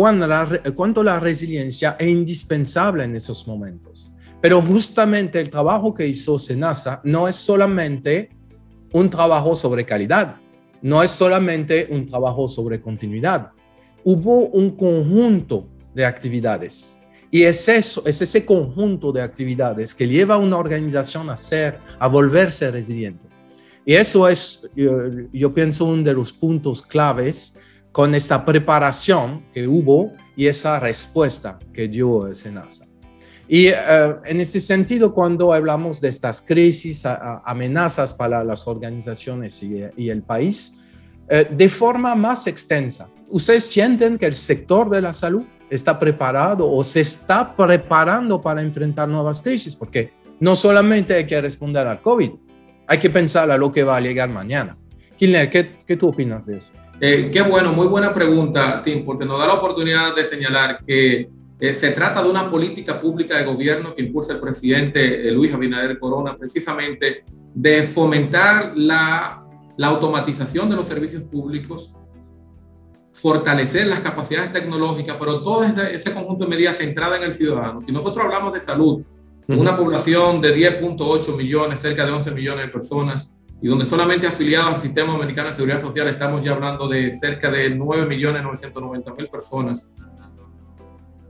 cuánto 0.74 1.02
la 1.02 1.20
resiliencia 1.20 1.96
es 1.98 2.08
indispensable 2.08 3.04
en 3.04 3.16
esos 3.16 3.46
momentos. 3.46 4.12
Pero 4.40 4.62
justamente 4.62 5.40
el 5.40 5.50
trabajo 5.50 5.92
que 5.92 6.06
hizo 6.06 6.38
Senasa 6.38 7.00
no 7.04 7.26
es 7.26 7.36
solamente 7.36 8.30
un 8.92 9.10
trabajo 9.10 9.56
sobre 9.56 9.84
calidad, 9.84 10.36
no 10.82 11.02
es 11.02 11.10
solamente 11.10 11.88
un 11.90 12.06
trabajo 12.06 12.48
sobre 12.48 12.80
continuidad. 12.80 13.50
Hubo 14.10 14.46
un 14.46 14.70
conjunto 14.70 15.68
de 15.94 16.06
actividades 16.06 16.98
y 17.30 17.42
es 17.42 17.68
eso, 17.68 18.02
es 18.06 18.22
ese 18.22 18.46
conjunto 18.46 19.12
de 19.12 19.20
actividades 19.20 19.94
que 19.94 20.08
lleva 20.08 20.36
a 20.36 20.38
una 20.38 20.56
organización 20.56 21.28
a 21.28 21.36
ser, 21.36 21.76
a 21.98 22.08
volverse 22.08 22.70
resiliente. 22.70 23.28
Y 23.84 23.92
eso 23.92 24.26
es, 24.26 24.66
yo, 24.74 25.52
pienso, 25.52 25.84
uno 25.84 26.02
de 26.02 26.14
los 26.14 26.32
puntos 26.32 26.80
claves 26.80 27.58
con 27.92 28.14
esta 28.14 28.46
preparación 28.46 29.44
que 29.52 29.68
hubo 29.68 30.14
y 30.34 30.46
esa 30.46 30.80
respuesta 30.80 31.58
que 31.74 31.86
dio 31.86 32.32
Senasa. 32.32 32.86
Y 33.46 33.66
eh, 33.66 33.76
en 34.24 34.40
este 34.40 34.58
sentido, 34.58 35.12
cuando 35.12 35.52
hablamos 35.52 36.00
de 36.00 36.08
estas 36.08 36.40
crisis, 36.40 37.04
amenazas 37.04 38.14
para 38.14 38.42
las 38.42 38.66
organizaciones 38.66 39.62
y, 39.62 40.08
el 40.08 40.22
país, 40.22 40.78
eh, 41.28 41.46
de 41.54 41.68
forma 41.68 42.14
más 42.14 42.46
extensa, 42.46 43.10
¿ustedes 43.30 43.64
sienten 43.64 44.18
que 44.18 44.26
el 44.26 44.34
sector 44.34 44.90
de 44.90 45.00
la 45.00 45.12
salud 45.12 45.42
está 45.70 45.98
preparado 45.98 46.70
o 46.70 46.82
se 46.82 47.00
está 47.00 47.54
preparando 47.54 48.40
para 48.40 48.62
enfrentar 48.62 49.08
nuevas 49.08 49.42
crisis? 49.42 49.76
Porque 49.76 50.12
no 50.40 50.56
solamente 50.56 51.14
hay 51.14 51.26
que 51.26 51.40
responder 51.40 51.86
al 51.86 52.00
COVID, 52.00 52.30
hay 52.86 52.98
que 52.98 53.10
pensar 53.10 53.50
a 53.50 53.58
lo 53.58 53.72
que 53.72 53.82
va 53.82 53.96
a 53.96 54.00
llegar 54.00 54.28
mañana. 54.28 54.76
Kilner, 55.16 55.50
¿qué, 55.50 55.82
qué 55.86 55.96
tú 55.96 56.08
opinas 56.08 56.46
de 56.46 56.58
eso? 56.58 56.72
Eh, 57.00 57.30
qué 57.32 57.42
bueno, 57.42 57.72
muy 57.72 57.86
buena 57.86 58.12
pregunta, 58.12 58.82
Tim, 58.82 59.04
porque 59.04 59.24
nos 59.24 59.38
da 59.38 59.46
la 59.46 59.54
oportunidad 59.54 60.16
de 60.16 60.26
señalar 60.26 60.84
que 60.84 61.28
eh, 61.60 61.74
se 61.74 61.90
trata 61.90 62.22
de 62.22 62.30
una 62.30 62.50
política 62.50 63.00
pública 63.00 63.36
de 63.36 63.44
gobierno 63.44 63.94
que 63.94 64.02
impulsa 64.02 64.32
el 64.32 64.40
presidente 64.40 65.28
eh, 65.28 65.30
Luis 65.30 65.52
Abinader 65.52 65.98
Corona, 65.98 66.36
precisamente 66.36 67.24
de 67.54 67.82
fomentar 67.82 68.72
la, 68.76 69.44
la 69.76 69.86
automatización 69.88 70.70
de 70.70 70.76
los 70.76 70.86
servicios 70.86 71.22
públicos, 71.22 71.96
fortalecer 73.20 73.86
las 73.86 74.00
capacidades 74.00 74.52
tecnológicas, 74.52 75.16
pero 75.18 75.42
todo 75.42 75.64
ese, 75.64 75.94
ese 75.94 76.12
conjunto 76.12 76.44
de 76.44 76.50
medidas 76.50 76.78
centrada 76.78 77.16
en 77.16 77.24
el 77.24 77.34
ciudadano. 77.34 77.80
Si 77.80 77.92
nosotros 77.92 78.24
hablamos 78.24 78.52
de 78.52 78.60
salud, 78.60 79.02
una 79.48 79.76
población 79.76 80.40
de 80.40 80.54
10.8 80.54 81.36
millones, 81.36 81.80
cerca 81.80 82.04
de 82.04 82.12
11 82.12 82.30
millones 82.32 82.66
de 82.66 82.72
personas, 82.72 83.34
y 83.60 83.68
donde 83.68 83.86
solamente 83.86 84.26
afiliados 84.26 84.74
al 84.74 84.80
Sistema 84.80 85.14
Americano 85.14 85.48
de 85.48 85.54
Seguridad 85.54 85.80
Social 85.80 86.06
estamos 86.08 86.44
ya 86.44 86.52
hablando 86.52 86.86
de 86.86 87.12
cerca 87.12 87.50
de 87.50 87.70
9 87.70 88.06
millones 88.06 88.42
990 88.42 89.14
mil 89.14 89.28
personas. 89.28 89.94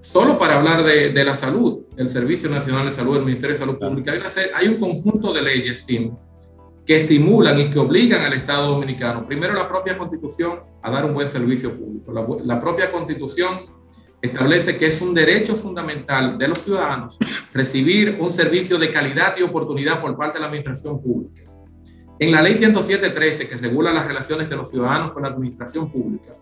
Solo 0.01 0.39
para 0.39 0.59
hablar 0.59 0.85
de, 0.85 1.25
la 1.25 1.37
salud, 1.37 1.81
el 1.97 2.09
Servicio 2.09 2.49
Nacional 2.49 2.87
de 2.87 2.93
Salud, 2.93 3.17
el 3.17 3.25
Ministerio 3.25 3.55
de 3.55 3.59
Salud 3.59 3.79
Pública, 3.79 4.13
hay, 4.55 4.69
un 4.69 4.77
conjunto 4.77 5.33
de 5.33 5.43
leyes, 5.43 5.85
Tim, 5.85 6.15
que 6.89 6.97
estimulan 6.97 7.61
y 7.61 7.69
que 7.69 7.79
obligan 7.79 8.25
al 8.25 8.33
Estado 8.33 8.69
Dominicano, 8.69 9.27
primero 9.27 9.53
la 9.53 9.69
propia 9.69 9.99
Constitución, 9.99 10.61
a 10.81 10.91
dar 10.91 11.05
un 11.05 11.13
buen 11.13 11.29
servicio 11.29 11.79
público. 11.79 12.11
La, 12.43 12.59
propia 12.59 12.91
Constitución 12.91 13.67
establece 14.23 14.79
que 14.79 14.87
es 14.87 15.03
un 15.03 15.13
derecho 15.13 15.55
fundamental 15.55 16.39
de 16.39 16.49
los 16.49 16.61
ciudadanos 16.61 17.19
recibir 17.53 18.17
un 18.19 18.33
servicio 18.33 18.79
de 18.79 18.91
calidad 18.91 19.35
y 19.37 19.43
oportunidad 19.43 20.01
por 20.01 20.17
parte 20.17 20.39
de 20.39 20.41
la 20.41 20.47
Administración 20.47 21.03
Pública. 21.03 21.43
En 22.19 22.33
la 22.33 22.41
Ley 22.41 22.55
107.13, 22.55 23.47
que 23.47 23.57
regula 23.57 23.93
las 23.93 24.07
relaciones 24.07 24.49
de 24.49 24.57
los 24.57 24.71
ciudadanos 24.71 25.13
con 25.13 25.25
la 25.25 25.29
Administración 25.29 25.93
Pública, 25.93 26.39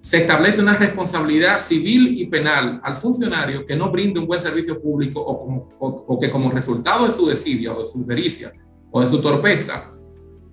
se 0.00 0.16
establece 0.16 0.60
una 0.60 0.74
responsabilidad 0.74 1.64
civil 1.64 2.20
y 2.20 2.26
penal 2.26 2.80
al 2.82 2.96
funcionario 2.96 3.64
que 3.64 3.76
no 3.76 3.92
brinde 3.92 4.18
un 4.18 4.26
buen 4.26 4.42
servicio 4.42 4.82
público 4.82 5.20
o, 5.24 6.18
que 6.18 6.30
como 6.32 6.50
resultado 6.50 7.06
de 7.06 7.12
su 7.12 7.26
desidia 7.26 7.72
o 7.72 7.78
de 7.78 7.86
su 7.86 8.04
pericia 8.04 8.52
o 8.90 9.00
de 9.00 9.08
su 9.08 9.20
torpeza 9.20 9.90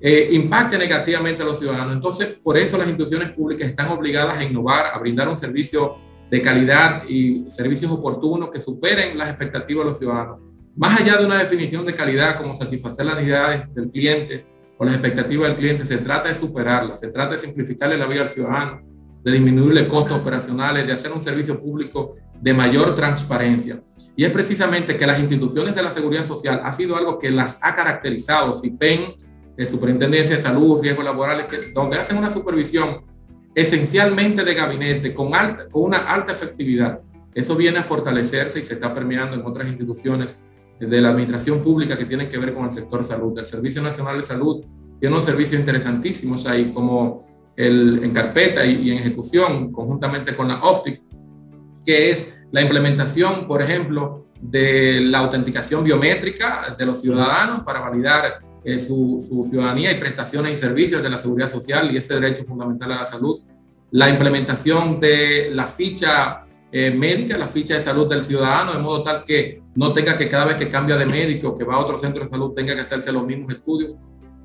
eh, 0.01 0.29
impacte 0.31 0.77
negativamente 0.77 1.41
a 1.41 1.45
los 1.45 1.59
ciudadanos. 1.59 1.93
Entonces, 1.93 2.37
por 2.43 2.57
eso 2.57 2.77
las 2.77 2.87
instituciones 2.87 3.31
públicas 3.31 3.67
están 3.67 3.89
obligadas 3.89 4.37
a 4.37 4.43
innovar, 4.43 4.87
a 4.93 4.99
brindar 4.99 5.27
un 5.29 5.37
servicio 5.37 5.97
de 6.29 6.41
calidad 6.41 7.03
y 7.07 7.49
servicios 7.49 7.91
oportunos 7.91 8.49
que 8.49 8.59
superen 8.59 9.17
las 9.17 9.29
expectativas 9.29 9.83
de 9.83 9.87
los 9.89 9.99
ciudadanos. 9.99 10.39
Más 10.75 10.99
allá 10.99 11.17
de 11.17 11.25
una 11.25 11.39
definición 11.39 11.85
de 11.85 11.95
calidad 11.95 12.37
como 12.37 12.55
satisfacer 12.57 13.05
las 13.05 13.15
necesidades 13.15 13.73
del 13.73 13.89
cliente 13.89 14.45
o 14.77 14.83
las 14.83 14.95
expectativas 14.95 15.47
del 15.47 15.57
cliente, 15.57 15.85
se 15.85 15.97
trata 15.97 16.27
de 16.27 16.35
superarlas, 16.35 16.99
se 16.99 17.07
trata 17.07 17.35
de 17.35 17.41
simplificarle 17.41 17.97
la 17.97 18.07
vida 18.07 18.23
al 18.23 18.29
ciudadano 18.29 18.95
de 19.25 19.31
disminuirle 19.31 19.87
costos 19.87 20.19
operacionales, 20.19 20.85
de 20.85 20.93
hacer 20.93 21.11
un 21.11 21.21
servicio 21.21 21.59
público 21.59 22.15
de 22.39 22.53
mayor 22.53 22.93
transparencia. 22.93 23.81
Y 24.15 24.23
es 24.23 24.31
precisamente 24.31 24.97
que 24.97 25.05
las 25.05 25.19
instituciones 25.19 25.75
de 25.75 25.83
la 25.83 25.91
seguridad 25.91 26.25
social 26.25 26.61
ha 26.63 26.71
sido 26.71 26.95
algo 26.95 27.19
que 27.19 27.31
las 27.31 27.59
ha 27.63 27.75
caracterizado, 27.75 28.55
SIPEN, 28.55 29.15
la 29.57 29.65
Superintendencia 29.65 30.37
de 30.37 30.41
Salud, 30.41 30.81
Riesgos 30.81 31.05
Laborales, 31.05 31.45
que, 31.45 31.59
donde 31.73 31.97
hacen 31.97 32.17
una 32.17 32.29
supervisión 32.29 33.05
esencialmente 33.53 34.43
de 34.43 34.53
gabinete 34.53 35.13
con, 35.13 35.33
alta, 35.33 35.67
con 35.69 35.83
una 35.83 35.97
alta 35.97 36.33
efectividad. 36.33 36.99
Eso 37.33 37.55
viene 37.55 37.79
a 37.79 37.83
fortalecerse 37.83 38.59
y 38.59 38.63
se 38.63 38.73
está 38.73 38.93
permeando 38.93 39.35
en 39.35 39.45
otras 39.45 39.67
instituciones 39.67 40.45
de 40.79 41.01
la 41.01 41.09
administración 41.09 41.61
pública 41.61 41.97
que 41.97 42.05
tienen 42.05 42.29
que 42.29 42.37
ver 42.37 42.53
con 42.53 42.65
el 42.65 42.71
sector 42.71 43.03
salud. 43.05 43.37
El 43.37 43.47
Servicio 43.47 43.81
Nacional 43.81 44.17
de 44.17 44.23
Salud 44.23 44.65
tiene 44.99 45.15
unos 45.15 45.25
servicios 45.25 45.59
interesantísimos 45.59 46.45
ahí, 46.47 46.71
como 46.71 47.25
el, 47.55 48.03
en 48.03 48.13
carpeta 48.13 48.65
y, 48.65 48.91
en 48.91 48.97
ejecución, 48.97 49.71
conjuntamente 49.71 50.35
con 50.35 50.47
la 50.49 50.61
OPTIC, 50.61 51.01
que 51.85 52.11
es 52.11 52.41
la 52.55 52.61
implementación, 52.61 53.47
por 53.49 53.61
ejemplo, 53.61 54.27
de 54.39 55.01
la 55.01 55.19
autenticación 55.19 55.83
biométrica 55.83 56.73
de 56.79 56.85
los 56.85 57.01
ciudadanos 57.01 57.63
para 57.65 57.81
validar 57.81 58.39
eh, 58.63 58.79
su, 58.79 59.19
ciudadanía 59.45 59.91
y 59.91 59.95
prestaciones 59.95 60.53
y 60.53 60.55
servicios 60.55 61.03
de 61.03 61.09
la 61.09 61.17
seguridad 61.17 61.49
social 61.49 61.93
y 61.93 61.97
ese 61.97 62.13
derecho 62.13 62.45
fundamental 62.45 62.93
a 62.93 63.01
la 63.01 63.07
salud. 63.07 63.41
La 63.91 64.09
implementación 64.09 65.01
de 65.01 65.49
la 65.51 65.67
ficha 65.67 66.43
eh, 66.71 66.91
médica, 66.91 67.37
la 67.37 67.49
ficha 67.49 67.75
de 67.75 67.81
salud 67.81 68.07
del 68.07 68.23
ciudadano, 68.23 68.71
de 68.71 68.79
modo 68.79 69.03
tal 69.03 69.25
que 69.25 69.61
no 69.75 69.91
tenga 69.91 70.17
que 70.17 70.29
cada 70.29 70.45
vez 70.45 70.55
que 70.55 70.69
cambia 70.69 70.95
de 70.95 71.05
médico, 71.05 71.57
que 71.57 71.65
va 71.65 71.75
a 71.75 71.79
otro 71.79 71.99
centro 71.99 72.23
de 72.23 72.29
salud, 72.29 72.53
tenga 72.53 72.73
que 72.73 72.83
hacerse 72.83 73.11
los 73.11 73.25
mismos 73.25 73.51
estudios. 73.51 73.95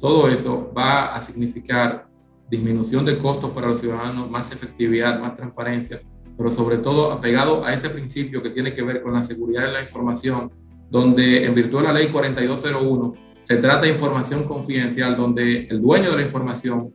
Todo 0.01 0.29
eso 0.29 0.73
va 0.77 1.15
a 1.15 1.21
significar 1.23 2.09
disminución 2.51 3.05
de 3.05 3.17
costos 3.17 3.51
para 3.51 3.69
los 3.69 3.79
ciudadanos, 3.79 4.29
más 4.29 4.51
efectividad, 4.51 5.21
más 5.21 5.37
transparencia, 5.37 6.03
pero 6.41 6.51
sobre 6.51 6.79
todo 6.79 7.13
apegado 7.13 7.67
a 7.67 7.75
ese 7.75 7.91
principio 7.91 8.43
que 8.43 8.49
tiene 8.49 8.73
que 8.73 8.81
ver 8.81 9.03
con 9.03 9.13
la 9.13 9.23
seguridad 9.23 9.67
de 9.67 9.73
la 9.73 9.83
información, 9.83 10.51
donde 10.89 11.45
en 11.45 11.55
virtud 11.55 11.83
de 11.83 11.89
la 11.89 11.93
ley 11.93 12.07
4201 12.07 13.13
se 13.43 13.57
trata 13.59 13.83
de 13.83 13.91
información 13.91 14.45
confidencial 14.45 15.19
donde 15.19 15.67
el 15.67 15.83
dueño 15.83 16.13
de 16.13 16.17
la 16.17 16.23
información 16.23 16.95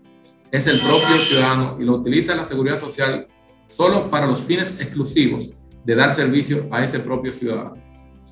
es 0.52 0.66
el 0.66 0.80
propio 0.80 1.18
ciudadano 1.20 1.78
y 1.80 1.84
lo 1.84 1.94
utiliza 1.94 2.34
la 2.34 2.44
seguridad 2.44 2.80
social 2.80 3.28
solo 3.68 4.10
para 4.10 4.26
los 4.26 4.42
fines 4.42 4.82
exclusivos 4.82 5.54
de 5.86 5.96
dar 5.96 6.16
servicio 6.16 6.68
a 6.72 6.84
ese 6.84 6.98
propio 6.98 7.32
ciudadano. 7.32 7.76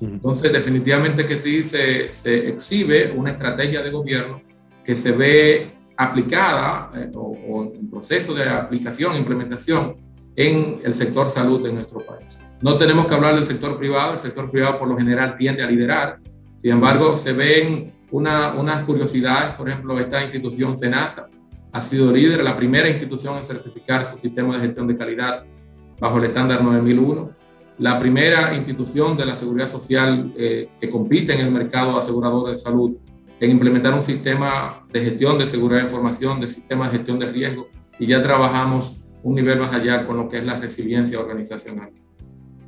Entonces, 0.00 0.52
definitivamente 0.52 1.24
que 1.26 1.38
sí 1.38 1.62
se, 1.62 2.12
se 2.12 2.48
exhibe 2.48 3.12
una 3.16 3.30
estrategia 3.30 3.82
de 3.82 3.90
gobierno 3.92 4.42
que 4.84 4.96
se 4.96 5.12
ve 5.12 5.70
aplicada 5.96 6.90
eh, 6.96 7.12
o, 7.14 7.38
o, 7.48 7.72
en 7.72 7.88
proceso 7.88 8.34
de 8.34 8.48
aplicación, 8.48 9.16
implementación 9.16 10.03
en 10.36 10.80
el 10.84 10.94
sector 10.94 11.30
salud 11.30 11.62
de 11.62 11.72
nuestro 11.72 12.00
país. 12.00 12.40
No 12.60 12.76
tenemos 12.78 13.06
que 13.06 13.14
hablar 13.14 13.34
del 13.34 13.46
sector 13.46 13.78
privado, 13.78 14.14
el 14.14 14.20
sector 14.20 14.50
privado 14.50 14.78
por 14.78 14.88
lo 14.88 14.96
general 14.96 15.36
tiende 15.36 15.62
a 15.62 15.66
liderar, 15.66 16.18
sin 16.56 16.72
embargo, 16.72 17.16
se 17.16 17.32
ven 17.32 17.92
una, 18.10 18.54
unas 18.54 18.84
curiosidades, 18.84 19.54
por 19.54 19.68
ejemplo, 19.68 19.98
esta 19.98 20.22
institución 20.22 20.76
SENASA 20.76 21.28
ha 21.72 21.80
sido 21.82 22.12
líder, 22.12 22.42
la 22.42 22.54
primera 22.56 22.88
institución 22.88 23.36
en 23.36 23.44
certificar 23.44 24.06
su 24.06 24.16
sistema 24.16 24.54
de 24.54 24.66
gestión 24.66 24.86
de 24.86 24.96
calidad 24.96 25.44
bajo 25.98 26.18
el 26.18 26.24
estándar 26.24 26.62
9001, 26.62 27.32
la 27.78 27.98
primera 27.98 28.54
institución 28.54 29.16
de 29.16 29.26
la 29.26 29.34
seguridad 29.34 29.68
social 29.68 30.32
eh, 30.36 30.68
que 30.80 30.88
compite 30.88 31.34
en 31.34 31.40
el 31.40 31.50
mercado 31.50 31.98
asegurador 31.98 32.50
de 32.50 32.56
salud 32.56 32.96
en 33.40 33.50
implementar 33.50 33.92
un 33.92 34.02
sistema 34.02 34.86
de 34.92 35.00
gestión 35.00 35.36
de 35.36 35.46
seguridad 35.46 35.80
de 35.80 35.86
información, 35.86 36.40
de 36.40 36.48
sistema 36.48 36.88
de 36.88 36.98
gestión 36.98 37.18
de 37.18 37.30
riesgo, 37.30 37.68
y 37.98 38.06
ya 38.06 38.22
trabajamos 38.22 39.03
un 39.24 39.34
nivel 39.34 39.58
más 39.58 39.74
allá 39.74 40.06
con 40.06 40.18
lo 40.18 40.28
que 40.28 40.38
es 40.38 40.44
la 40.44 40.60
resiliencia 40.60 41.18
organizacional. 41.18 41.90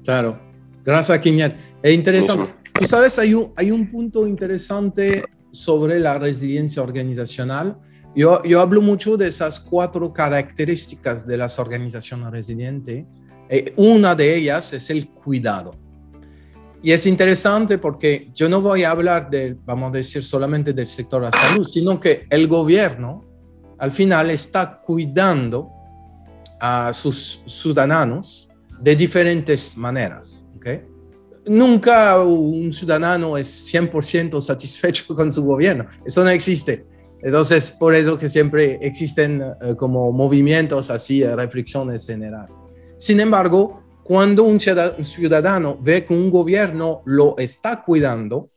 Claro, 0.03 0.41
gracias, 0.83 1.19
Quiñán. 1.21 1.57
Es 1.83 1.95
interesante. 1.95 2.55
Tú 2.73 2.87
sabes, 2.87 3.19
hay 3.19 3.35
un, 3.35 3.53
hay 3.57 3.71
un 3.71 3.91
punto 3.91 4.27
interesante 4.27 5.23
sobre 5.53 6.01
la 6.01 6.19
resiliencia 6.19 6.83
organizacional. 6.83 7.77
Yo, 8.15 8.43
yo 8.43 8.61
hablo 8.61 8.81
mucho 8.81 9.17
de 9.19 9.29
esas 9.29 9.61
cuatro 9.61 10.13
características 10.13 11.27
de 11.27 11.37
las 11.37 11.59
organizaciones 11.59 12.31
resilientes. 12.31 13.05
Eh, 13.49 13.75
una 13.77 14.15
de 14.15 14.37
ellas 14.37 14.73
es 14.73 14.89
el 14.89 15.09
cuidado. 15.09 15.73
Y 16.83 16.93
es 16.93 17.07
interesante 17.07 17.77
porque 17.77 18.31
yo 18.35 18.49
no 18.49 18.63
voy 18.63 18.85
a 18.85 18.93
hablar 18.93 19.29
de, 19.29 19.57
vamos 19.65 19.91
a 19.91 19.93
decir, 19.93 20.23
solamente 20.23 20.73
del 20.73 20.87
sector 20.87 21.21
de 21.21 21.27
la 21.27 21.33
salud, 21.33 21.67
sino 21.67 22.01
que 22.01 22.27
el 22.31 22.49
gobierno 22.49 23.25
al 23.79 23.91
final 23.91 24.31
está 24.31 24.81
cuidando 24.81 25.76
a 26.61 26.93
sus 26.95 27.43
ciudadanos 27.47 28.49
de 28.81 28.95
diferentes 28.95 29.77
maneras. 29.77 30.45
¿okay? 30.57 30.83
nunca 31.47 32.21
un 32.23 32.73
ciudadano 32.73 33.37
es 33.37 33.73
100% 33.73 34.41
satisfecho 34.41 35.05
con 35.15 35.33
su 35.33 35.45
gobierno. 35.45 35.87
Eso 36.05 36.23
no 36.23 36.31
existe. 36.31 36.87
Entonces, 37.23 37.71
por 37.71 37.95
eso 37.95 38.19
que 38.19 38.29
siempre 38.29 38.79
existen 38.83 39.43
eh, 39.43 39.75
como 39.77 40.13
movimientos 40.13 40.91
así, 40.91 41.23
eh, 41.23 41.35
reflexiones 41.35 42.07
generales. 42.07 42.55
Sin 42.99 43.21
embargo, 43.21 43.83
cuando 44.03 44.45
un 44.45 44.61
ciudadano 44.61 45.79
ve 45.81 46.05
que 46.05 46.15
un 46.15 46.31
gobierno 46.31 47.03
lo 47.07 47.37
está 47.39 47.83
cuidando, 47.83 48.51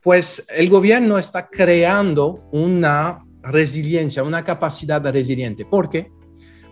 pues 0.00 0.46
el 0.54 0.68
gobierno 0.68 1.18
está 1.18 1.48
creando 1.48 2.48
una 2.52 3.24
resiliencia, 3.42 4.22
una 4.22 4.44
capacidad 4.44 5.02
resiliente. 5.12 5.64
¿Por 5.64 5.90
qué? 5.90 6.10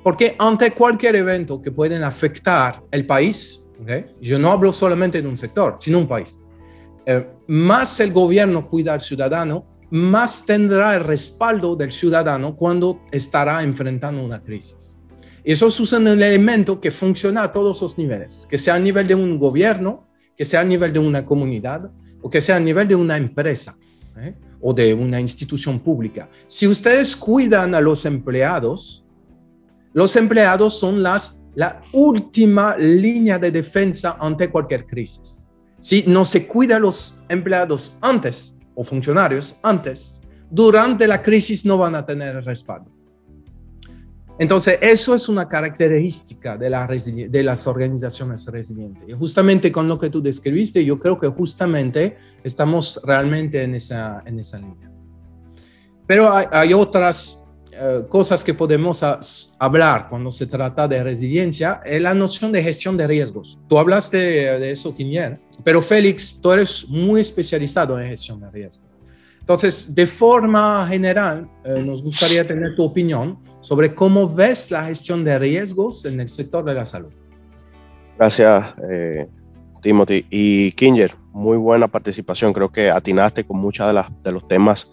Porque 0.02 0.34
ante 0.38 0.72
cualquier 0.72 1.16
evento 1.16 1.62
que 1.62 1.70
pueden 1.70 2.02
afectar 2.02 2.82
el 2.90 3.06
país, 3.06 3.70
yo 4.20 4.38
no 4.38 4.50
hablo 4.50 4.72
solamente 4.72 5.22
de 5.22 5.28
un 5.28 5.38
sector, 5.38 5.76
sino 5.78 5.98
un 5.98 6.08
país. 6.08 6.38
Eh, 7.06 7.26
más 7.48 7.98
el 8.00 8.12
gobierno 8.12 8.68
cuida 8.68 8.94
al 8.94 9.00
ciudadano, 9.00 9.66
más 9.90 10.46
tendrá 10.46 10.94
el 10.96 11.04
respaldo 11.04 11.76
del 11.76 11.92
ciudadano 11.92 12.56
cuando 12.56 13.02
estará 13.10 13.62
enfrentando 13.62 14.24
una 14.24 14.40
crisis. 14.40 14.98
Eso 15.44 15.66
es 15.66 15.92
un 15.92 16.06
elemento 16.06 16.80
que 16.80 16.90
funciona 16.90 17.42
a 17.42 17.52
todos 17.52 17.82
los 17.82 17.98
niveles, 17.98 18.46
que 18.48 18.56
sea 18.56 18.76
a 18.76 18.78
nivel 18.78 19.08
de 19.08 19.16
un 19.16 19.38
gobierno, 19.38 20.06
que 20.36 20.44
sea 20.44 20.60
a 20.60 20.64
nivel 20.64 20.92
de 20.92 21.00
una 21.00 21.26
comunidad 21.26 21.90
o 22.22 22.30
que 22.30 22.40
sea 22.40 22.56
a 22.56 22.60
nivel 22.60 22.86
de 22.86 22.94
una 22.94 23.16
empresa 23.16 23.76
¿eh? 24.16 24.34
o 24.60 24.72
de 24.72 24.94
una 24.94 25.20
institución 25.20 25.80
pública. 25.80 26.28
Si 26.46 26.68
ustedes 26.68 27.16
cuidan 27.16 27.74
a 27.74 27.80
los 27.80 28.06
empleados, 28.06 29.01
los 29.92 30.16
empleados 30.16 30.78
son 30.78 31.02
las 31.02 31.38
la 31.54 31.82
última 31.92 32.76
línea 32.76 33.38
de 33.38 33.50
defensa 33.50 34.16
ante 34.18 34.50
cualquier 34.50 34.86
crisis. 34.86 35.46
Si 35.80 36.04
no 36.06 36.24
se 36.24 36.46
cuida 36.46 36.76
a 36.76 36.78
los 36.78 37.16
empleados 37.28 37.98
antes 38.00 38.54
o 38.74 38.84
funcionarios 38.84 39.58
antes, 39.62 40.20
durante 40.50 41.06
la 41.06 41.20
crisis 41.20 41.64
no 41.64 41.78
van 41.78 41.94
a 41.94 42.06
tener 42.06 42.42
respaldo. 42.44 42.90
Entonces, 44.38 44.78
eso 44.80 45.14
es 45.14 45.28
una 45.28 45.46
característica 45.46 46.56
de, 46.56 46.70
la 46.70 46.86
de 46.86 47.42
las 47.42 47.66
organizaciones 47.66 48.46
resilientes. 48.46 49.04
Y 49.06 49.12
justamente 49.12 49.70
con 49.70 49.86
lo 49.86 49.98
que 49.98 50.08
tú 50.08 50.22
describiste, 50.22 50.84
yo 50.84 50.98
creo 50.98 51.18
que 51.18 51.28
justamente 51.28 52.16
estamos 52.42 53.00
realmente 53.04 53.62
en 53.62 53.74
esa, 53.74 54.22
en 54.24 54.38
esa 54.38 54.58
línea. 54.58 54.90
Pero 56.06 56.32
hay 56.50 56.72
otras 56.72 57.41
eh, 57.74 58.04
cosas 58.08 58.44
que 58.44 58.52
podemos 58.52 59.02
hablar 59.58 60.08
cuando 60.10 60.30
se 60.30 60.46
trata 60.46 60.86
de 60.86 61.02
resiliencia 61.02 61.80
es 61.84 62.02
la 62.02 62.12
noción 62.12 62.52
de 62.52 62.62
gestión 62.62 62.98
de 62.98 63.06
riesgos. 63.06 63.58
Tú 63.66 63.78
hablaste 63.78 64.18
de 64.18 64.70
eso, 64.70 64.94
Quinier, 64.94 65.40
pero 65.64 65.80
Félix, 65.80 66.38
tú 66.40 66.52
eres 66.52 66.86
muy 66.88 67.22
especializado 67.22 67.98
en 67.98 68.10
gestión 68.10 68.40
de 68.40 68.50
riesgos. 68.50 68.86
Entonces, 69.40 69.92
de 69.94 70.06
forma 70.06 70.86
general, 70.86 71.48
eh, 71.64 71.82
nos 71.82 72.02
gustaría 72.02 72.46
tener 72.46 72.76
tu 72.76 72.84
opinión 72.84 73.38
sobre 73.62 73.94
cómo 73.94 74.32
ves 74.32 74.70
la 74.70 74.84
gestión 74.84 75.24
de 75.24 75.38
riesgos 75.38 76.04
en 76.04 76.20
el 76.20 76.28
sector 76.28 76.64
de 76.64 76.74
la 76.74 76.84
salud. 76.84 77.12
Gracias, 78.18 78.74
eh, 78.88 79.26
Timothy. 79.80 80.26
Y 80.30 80.72
Kinger, 80.72 81.14
muy 81.32 81.56
buena 81.56 81.88
participación. 81.88 82.52
Creo 82.52 82.70
que 82.70 82.90
atinaste 82.90 83.44
con 83.44 83.58
muchos 83.58 83.92
de, 83.92 84.04
de 84.22 84.32
los 84.32 84.46
temas 84.46 84.92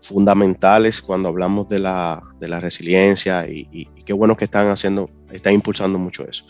fundamentales 0.00 1.02
cuando 1.02 1.28
hablamos 1.28 1.68
de 1.68 1.78
la, 1.78 2.22
de 2.38 2.48
la 2.48 2.60
resiliencia 2.60 3.46
y, 3.48 3.88
qué 4.04 4.12
bueno 4.12 4.36
que 4.36 4.44
están 4.44 4.68
haciendo, 4.68 5.08
están 5.30 5.54
impulsando 5.54 5.98
mucho 5.98 6.26
eso. 6.28 6.44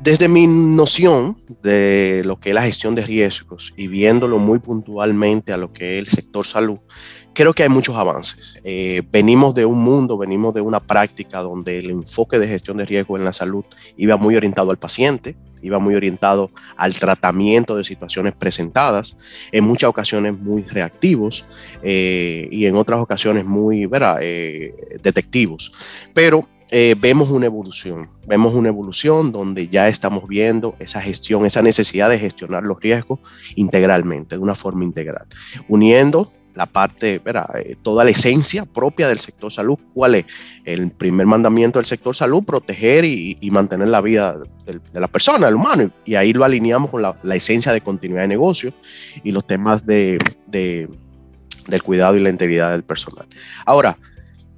Desde 0.00 0.28
mi 0.28 0.46
noción 0.46 1.42
de 1.62 2.22
lo 2.24 2.38
que 2.38 2.50
es 2.50 2.54
la 2.54 2.62
gestión 2.62 2.94
de 2.94 3.02
riesgos 3.02 3.72
y 3.76 3.88
viéndolo 3.88 4.38
muy 4.38 4.58
puntualmente 4.58 5.52
a 5.52 5.56
lo 5.56 5.72
que 5.72 5.98
es 5.98 6.00
el 6.00 6.06
sector 6.06 6.46
salud, 6.46 6.78
creo 7.32 7.54
que 7.54 7.62
hay 7.62 7.68
muchos 7.68 7.96
avances. 7.96 8.60
Eh, 8.62 9.02
venimos 9.10 9.54
de 9.54 9.64
un 9.64 9.82
mundo, 9.82 10.18
venimos 10.18 10.54
de 10.54 10.60
una 10.60 10.80
práctica 10.80 11.40
donde 11.40 11.78
el 11.78 11.90
enfoque 11.90 12.38
de 12.38 12.46
gestión 12.46 12.76
de 12.76 12.84
riesgos 12.84 13.18
en 13.18 13.24
la 13.24 13.32
salud 13.32 13.64
iba 13.96 14.16
muy 14.16 14.36
orientado 14.36 14.70
al 14.70 14.78
paciente, 14.78 15.36
iba 15.66 15.78
muy 15.78 15.94
orientado 15.94 16.50
al 16.76 16.94
tratamiento 16.94 17.76
de 17.76 17.84
situaciones 17.84 18.34
presentadas, 18.34 19.16
en 19.52 19.64
muchas 19.64 19.90
ocasiones 19.90 20.38
muy 20.38 20.62
reactivos 20.62 21.44
eh, 21.82 22.48
y 22.50 22.66
en 22.66 22.76
otras 22.76 23.00
ocasiones 23.00 23.44
muy 23.44 23.88
eh, 24.20 24.74
detectivos. 25.02 25.72
Pero 26.14 26.42
eh, 26.70 26.96
vemos 26.98 27.30
una 27.30 27.46
evolución, 27.46 28.10
vemos 28.26 28.54
una 28.54 28.68
evolución 28.68 29.30
donde 29.30 29.68
ya 29.68 29.86
estamos 29.86 30.26
viendo 30.26 30.74
esa 30.80 31.00
gestión, 31.00 31.46
esa 31.46 31.62
necesidad 31.62 32.10
de 32.10 32.18
gestionar 32.18 32.64
los 32.64 32.80
riesgos 32.80 33.20
integralmente, 33.54 34.34
de 34.34 34.42
una 34.42 34.56
forma 34.56 34.82
integral, 34.82 35.26
uniendo 35.68 36.32
la 36.56 36.66
parte, 36.66 37.20
eh, 37.24 37.76
toda 37.82 38.02
la 38.02 38.10
esencia 38.10 38.64
propia 38.64 39.08
del 39.08 39.20
sector 39.20 39.52
salud. 39.52 39.78
¿Cuál 39.94 40.16
es? 40.16 40.26
El 40.64 40.90
primer 40.90 41.26
mandamiento 41.26 41.78
del 41.78 41.86
sector 41.86 42.16
salud, 42.16 42.42
proteger 42.42 43.04
y, 43.04 43.36
mantener 43.50 43.88
la 43.88 44.00
vida 44.00 44.36
de, 44.64 45.00
la 45.00 45.06
persona, 45.06 45.46
del 45.46 45.54
humano. 45.54 45.90
Y 46.04 46.14
ahí 46.14 46.32
lo 46.32 46.44
alineamos 46.44 46.90
con 46.90 47.02
la, 47.02 47.16
esencia 47.34 47.72
de 47.72 47.82
continuidad 47.82 48.22
de 48.22 48.28
negocio 48.28 48.72
y 49.22 49.32
los 49.32 49.46
temas 49.46 49.84
de, 49.86 50.18
del 50.48 51.82
cuidado 51.82 52.16
y 52.16 52.20
la 52.20 52.30
integridad 52.30 52.72
del 52.72 52.82
personal. 52.82 53.26
Ahora, 53.66 53.98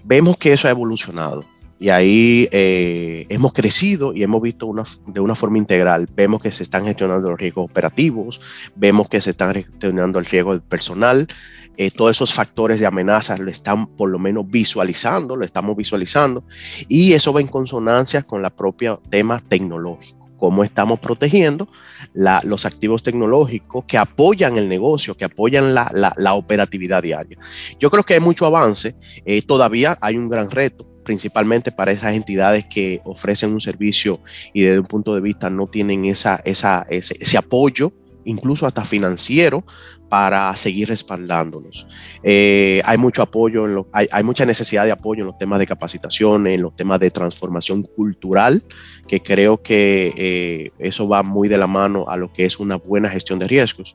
vemos 0.04 0.36
que 0.38 0.52
eso 0.52 0.68
ha 0.68 0.70
evolucionado. 0.70 1.44
Y 1.80 1.90
ahí 1.90 2.48
eh, 2.50 3.26
hemos 3.28 3.52
crecido 3.52 4.12
y 4.12 4.22
hemos 4.24 4.42
visto 4.42 4.66
una, 4.66 4.82
de 5.06 5.20
una 5.20 5.36
forma 5.36 5.58
integral. 5.58 6.08
Vemos 6.14 6.42
que 6.42 6.50
se 6.50 6.64
están 6.64 6.84
gestionando 6.84 7.30
los 7.30 7.38
riesgos 7.38 7.70
operativos, 7.70 8.40
vemos 8.74 9.08
que 9.08 9.20
se 9.20 9.30
están 9.30 9.54
gestionando 9.54 10.18
el 10.18 10.24
riesgo 10.24 10.52
del 10.52 10.62
personal. 10.62 11.28
Eh, 11.76 11.92
todos 11.92 12.10
esos 12.10 12.34
factores 12.34 12.80
de 12.80 12.86
amenazas 12.86 13.38
lo 13.38 13.50
están 13.50 13.86
por 13.86 14.10
lo 14.10 14.18
menos 14.18 14.44
visualizando, 14.48 15.36
lo 15.36 15.44
estamos 15.44 15.76
visualizando. 15.76 16.42
Y 16.88 17.12
eso 17.12 17.32
va 17.32 17.40
en 17.40 17.46
consonancia 17.46 18.22
con 18.22 18.42
la 18.42 18.50
propia 18.50 18.98
tema 19.10 19.40
tecnológico 19.40 20.18
cómo 20.38 20.64
estamos 20.64 21.00
protegiendo 21.00 21.68
los 22.14 22.64
activos 22.64 23.02
tecnológicos 23.02 23.84
que 23.86 23.98
apoyan 23.98 24.56
el 24.56 24.68
negocio, 24.68 25.16
que 25.16 25.24
apoyan 25.24 25.74
la, 25.74 25.90
la, 26.16 26.34
operatividad 26.34 27.02
diaria. 27.02 27.36
Yo 27.78 27.90
creo 27.90 28.04
que 28.04 28.14
hay 28.14 28.20
mucho 28.20 28.46
avance, 28.46 28.94
eh, 29.24 29.42
todavía 29.42 29.98
hay 30.00 30.16
un 30.16 30.28
gran 30.28 30.48
reto 30.48 30.87
principalmente 31.08 31.72
para 31.72 31.90
esas 31.90 32.14
entidades 32.14 32.66
que 32.66 33.00
ofrecen 33.02 33.50
un 33.50 33.62
servicio 33.62 34.20
y 34.52 34.60
desde 34.60 34.78
un 34.78 34.84
punto 34.84 35.14
de 35.14 35.22
vista 35.22 35.48
no 35.48 35.66
tienen 35.66 36.04
esa, 36.04 36.42
esa, 36.44 36.86
ese, 36.90 37.38
apoyo 37.38 37.94
incluso 38.28 38.66
hasta 38.66 38.84
financiero, 38.84 39.64
para 40.08 40.54
seguir 40.56 40.88
respaldándonos. 40.88 41.86
Eh, 42.22 42.80
hay 42.84 42.96
mucho 42.96 43.22
apoyo, 43.22 43.86
hay, 43.92 44.24
mucha 44.24 44.46
necesidad 44.46 44.84
de 44.84 44.92
apoyo 44.92 45.22
en 45.22 45.26
los 45.26 45.38
temas 45.38 45.58
de 45.58 45.66
capacitación, 45.66 46.46
en 46.46 46.62
los 46.62 46.74
temas 46.76 47.00
de 47.00 47.10
transformación 47.10 47.82
cultural, 47.82 48.64
que 49.06 49.20
creo 49.20 49.62
que 49.62 50.12
eh, 50.16 50.70
eso 50.78 51.08
va 51.08 51.22
muy 51.22 51.48
de 51.48 51.58
la 51.58 51.66
mano 51.66 52.06
a 52.08 52.16
lo 52.16 52.32
que 52.32 52.44
es 52.44 52.58
una 52.58 52.76
buena 52.76 53.08
gestión 53.10 53.38
de 53.38 53.48
riesgos. 53.48 53.94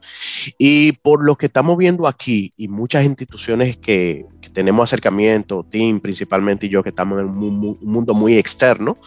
Y 0.57 0.93
por 0.93 1.23
lo 1.23 1.35
que 1.35 1.47
estamos 1.47 1.77
viendo 1.77 2.07
aquí, 2.07 2.51
y 2.57 2.67
muchas 2.67 3.05
instituciones 3.05 3.77
que, 3.77 4.25
tenemos 4.53 4.83
acercamiento, 4.83 5.65
Team 5.67 5.99
principalmente 5.99 6.67
y 6.67 6.69
yo, 6.69 6.83
que 6.83 6.89
estamos 6.89 7.19
en 7.19 7.27
un 7.27 7.79
mundo 7.81 8.13
muy 8.13 8.37
externo, 8.37 8.97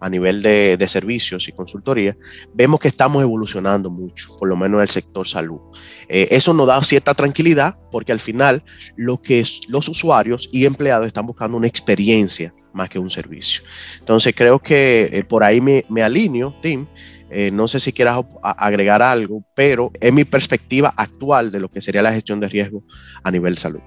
a 0.00 0.08
nivel 0.08 0.42
de, 0.42 0.76
de, 0.76 0.88
servicios 0.88 1.48
y 1.48 1.52
consultoría, 1.52 2.16
vemos 2.54 2.80
que 2.80 2.88
estamos 2.88 3.22
evolucionando 3.22 3.90
mucho, 3.90 4.36
por 4.38 4.48
lo 4.48 4.56
menos 4.56 4.78
en 4.78 4.82
el 4.82 4.88
sector 4.88 5.26
salud. 5.26 5.60
Eh, 6.08 6.28
eso 6.30 6.54
nos 6.54 6.66
da 6.66 6.82
cierta 6.82 7.14
tranquilidad 7.14 7.78
porque 7.90 8.12
al 8.12 8.20
final 8.20 8.62
lo 8.96 9.20
que 9.20 9.44
los 9.68 9.88
usuarios 9.88 10.48
y 10.52 10.66
empleados 10.66 11.06
están 11.06 11.26
buscando 11.26 11.56
una 11.56 11.66
experiencia 11.66 12.54
más 12.72 12.88
que 12.88 12.98
un 12.98 13.10
servicio. 13.10 13.62
Entonces 13.98 14.34
creo 14.36 14.60
que 14.60 15.10
eh, 15.12 15.24
por 15.24 15.42
ahí 15.42 15.60
me, 15.60 15.84
me 15.88 16.02
alineo, 16.02 16.54
Tim. 16.62 16.86
Eh, 17.30 17.50
no 17.50 17.68
sé 17.68 17.78
si 17.78 17.92
quieras 17.92 18.24
agregar 18.42 19.02
algo, 19.02 19.44
pero 19.54 19.90
es 20.00 20.12
mi 20.12 20.24
perspectiva 20.24 20.94
actual 20.96 21.50
de 21.50 21.60
lo 21.60 21.68
que 21.68 21.82
sería 21.82 22.00
la 22.00 22.12
gestión 22.12 22.40
de 22.40 22.48
riesgo 22.48 22.82
a 23.22 23.30
nivel 23.30 23.56
salud. 23.56 23.80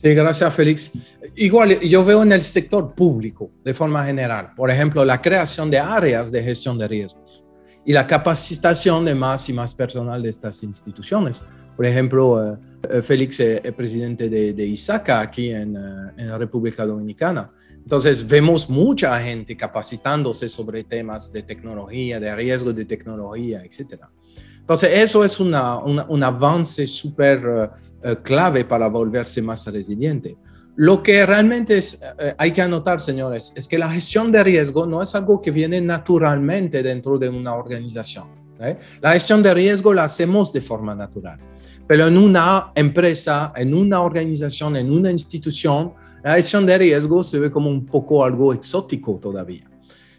Sí, 0.00 0.14
gracias 0.14 0.54
Félix. 0.54 0.92
Igual 1.34 1.80
yo 1.80 2.04
veo 2.04 2.22
en 2.22 2.32
el 2.32 2.42
sector 2.42 2.94
público 2.94 3.50
de 3.64 3.74
forma 3.74 4.04
general, 4.04 4.54
por 4.54 4.70
ejemplo, 4.70 5.04
la 5.04 5.20
creación 5.20 5.70
de 5.70 5.78
áreas 5.78 6.30
de 6.30 6.42
gestión 6.42 6.78
de 6.78 6.86
riesgos 6.86 7.44
y 7.84 7.92
la 7.92 8.06
capacitación 8.06 9.04
de 9.04 9.14
más 9.14 9.48
y 9.48 9.52
más 9.52 9.74
personal 9.74 10.22
de 10.22 10.30
estas 10.30 10.62
instituciones. 10.62 11.42
Por 11.76 11.86
ejemplo, 11.86 12.54
eh, 12.54 12.58
eh, 12.90 13.02
Félix 13.02 13.40
es, 13.40 13.60
presidente 13.72 14.28
de, 14.28 14.52
de, 14.52 14.66
ISACA 14.66 15.20
aquí 15.20 15.50
en, 15.50 15.76
eh, 15.76 16.12
en, 16.16 16.28
la 16.28 16.38
República 16.38 16.84
Dominicana. 16.84 17.50
Entonces 17.76 18.26
vemos 18.26 18.68
mucha 18.68 19.18
gente 19.20 19.56
capacitándose 19.56 20.48
sobre 20.48 20.84
temas 20.84 21.32
de 21.32 21.42
tecnología, 21.42 22.20
de 22.20 22.34
riesgo 22.34 22.72
de 22.72 22.84
tecnología, 22.84 23.62
etc. 23.64 24.02
Entonces 24.68 24.90
eso 24.98 25.24
es 25.24 25.40
una, 25.40 25.78
un 25.78 26.22
avance 26.22 26.86
súper 26.86 27.42
eh, 27.42 27.68
clave 28.22 28.64
para 28.64 28.88
volverse 28.88 29.42
más 29.42 29.66
resiliente. 29.66 30.36
Lo 30.80 31.02
que 31.02 31.26
realmente 31.26 31.76
es, 31.76 32.00
eh, 32.20 32.36
hay 32.38 32.52
que 32.52 32.62
anotar, 32.62 33.00
señores, 33.00 33.52
es 33.56 33.66
que 33.66 33.78
la 33.78 33.90
gestión 33.90 34.30
de 34.30 34.44
riesgo 34.44 34.86
no 34.86 35.02
es 35.02 35.12
algo 35.16 35.42
que 35.42 35.50
viene 35.50 35.80
naturalmente 35.80 36.84
dentro 36.84 37.18
de 37.18 37.28
una 37.28 37.56
organización. 37.56 38.28
¿eh? 38.60 38.78
La 39.00 39.14
gestión 39.14 39.42
de 39.42 39.52
riesgo 39.54 39.92
la 39.92 40.04
hacemos 40.04 40.52
de 40.52 40.60
forma 40.60 40.94
natural, 40.94 41.40
pero 41.84 42.06
en 42.06 42.16
una 42.16 42.70
empresa, 42.76 43.52
en 43.56 43.74
una 43.74 44.02
organización, 44.02 44.76
en 44.76 44.92
una 44.92 45.10
institución, 45.10 45.94
la 46.22 46.36
gestión 46.36 46.64
de 46.64 46.78
riesgo 46.78 47.24
se 47.24 47.40
ve 47.40 47.50
como 47.50 47.68
un 47.68 47.84
poco 47.84 48.24
algo 48.24 48.52
exótico 48.52 49.18
todavía. 49.20 49.68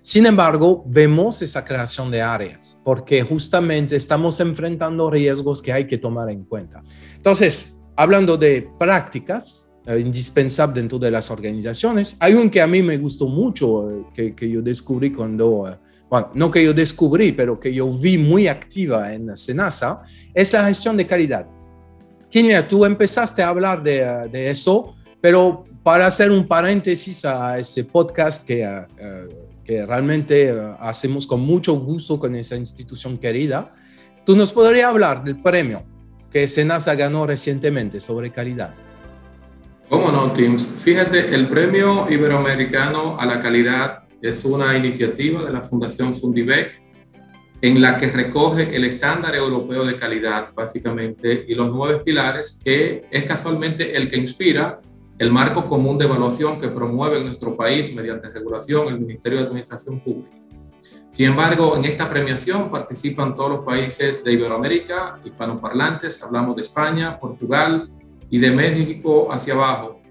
Sin 0.02 0.26
embargo, 0.26 0.84
vemos 0.88 1.42
esa 1.42 1.64
creación 1.64 2.12
de 2.12 2.22
áreas 2.22 2.80
porque 2.84 3.22
justamente 3.22 3.96
estamos 3.96 4.40
enfrentando 4.40 5.10
riesgos 5.10 5.62
que 5.62 5.72
hay 5.72 5.88
que 5.88 5.98
tomar 5.98 6.30
en 6.30 6.44
cuenta. 6.44 6.84
Entonces, 7.20 7.78
hablando 7.98 8.38
de 8.38 8.70
prácticas 8.80 9.70
eh, 9.86 10.00
indispensables 10.00 10.76
dentro 10.76 10.98
de 10.98 11.12
las 11.12 11.30
organizaciones, 11.30 12.16
hay 12.18 12.34
un 12.34 12.50
que 12.50 12.62
a 12.62 12.68
mí 12.68 12.82
me 12.82 12.98
gustó 12.98 13.28
mucho, 13.28 13.92
eh, 13.92 14.06
que, 14.14 14.34
que, 14.34 14.50
yo 14.50 14.62
descubrí 14.62 15.12
cuando, 15.12 15.68
eh, 15.68 15.78
bueno, 16.10 16.30
no 16.34 16.50
que 16.50 16.64
yo 16.64 16.74
descubrí, 16.74 17.34
pero 17.34 17.60
que 17.60 17.74
yo 17.74 17.92
vi 17.92 18.18
muy 18.18 18.48
activa 18.48 19.14
en 19.14 19.36
Senasa, 19.36 20.02
es 20.34 20.54
la 20.54 20.66
gestión 20.66 20.96
de 20.96 21.06
calidad. 21.06 21.46
Kenia, 22.32 22.66
tú 22.66 22.86
empezaste 22.86 23.44
a 23.44 23.50
hablar 23.50 23.84
de, 23.84 24.30
de, 24.32 24.50
eso, 24.50 24.96
pero 25.20 25.66
para 25.84 26.08
hacer 26.08 26.32
un 26.32 26.48
paréntesis 26.48 27.26
a 27.26 27.60
ese 27.60 27.84
podcast 27.84 28.48
que, 28.48 28.86
que 29.66 29.86
realmente 29.86 30.56
hacemos 30.80 31.28
con 31.28 31.42
mucho 31.42 31.74
gusto 31.78 32.18
con 32.18 32.34
esa 32.36 32.56
institución 32.56 33.18
querida, 33.18 33.74
tú 34.26 34.38
nos 34.38 34.54
podrías 34.54 34.86
hablar 34.86 35.22
del 35.22 35.36
premio 35.36 35.84
que 36.32 36.48
Senasa 36.48 36.96
ganó 36.96 37.26
recientemente 37.26 38.00
sobre 38.00 38.32
calidad. 38.32 38.74
¿Cómo 39.90 40.12
no, 40.12 40.32
Teams? 40.34 40.68
Fíjate, 40.68 41.34
el 41.34 41.48
Premio 41.48 42.08
Iberoamericano 42.10 43.20
a 43.20 43.26
la 43.26 43.42
Calidad 43.42 44.04
es 44.22 44.46
una 44.46 44.78
iniciativa 44.78 45.44
de 45.44 45.52
la 45.52 45.62
Fundación 45.62 46.14
Fundivec 46.14 46.80
en 47.62 47.82
la 47.82 47.98
que 47.98 48.08
recoge 48.08 48.76
el 48.76 48.86
estándar 48.86 49.36
europeo 49.36 49.84
de 49.84 49.96
calidad, 49.96 50.54
básicamente, 50.54 51.46
y 51.48 51.56
los 51.56 51.70
nueve 51.72 52.02
pilares, 52.06 52.62
que 52.64 53.06
es 53.12 53.24
casualmente 53.24 53.98
el 53.98 54.10
que 54.10 54.18
inspira 54.18 54.80
el 55.18 55.32
marco 55.32 55.68
común 55.68 55.98
de 55.98 56.06
evaluación 56.06 56.62
que 56.62 56.70
promueve 56.70 57.22
nuestro 57.22 57.58
país 57.58 57.94
mediante 57.94 58.30
regulación 58.30 58.88
el 58.88 59.00
Ministerio 59.00 59.40
de 59.40 59.46
Administración 59.46 60.00
Pública. 60.00 60.39
Sin 61.12 61.28
embargo, 61.28 61.76
en 61.76 61.86
esta 61.86 62.10
premiación 62.10 62.70
participan 62.70 63.36
todos 63.36 63.50
los 63.50 63.60
países 63.66 64.24
de 64.24 64.34
Iberoamérica, 64.34 65.20
hispanoparlantes, 65.24 66.24
hablamos 66.24 66.56
de 66.56 66.62
España, 66.62 67.20
Portugal 67.20 67.90
y 68.30 68.38
de 68.38 68.52
México 68.52 69.32
hacia 69.32 69.56
abajo. 69.56 70.02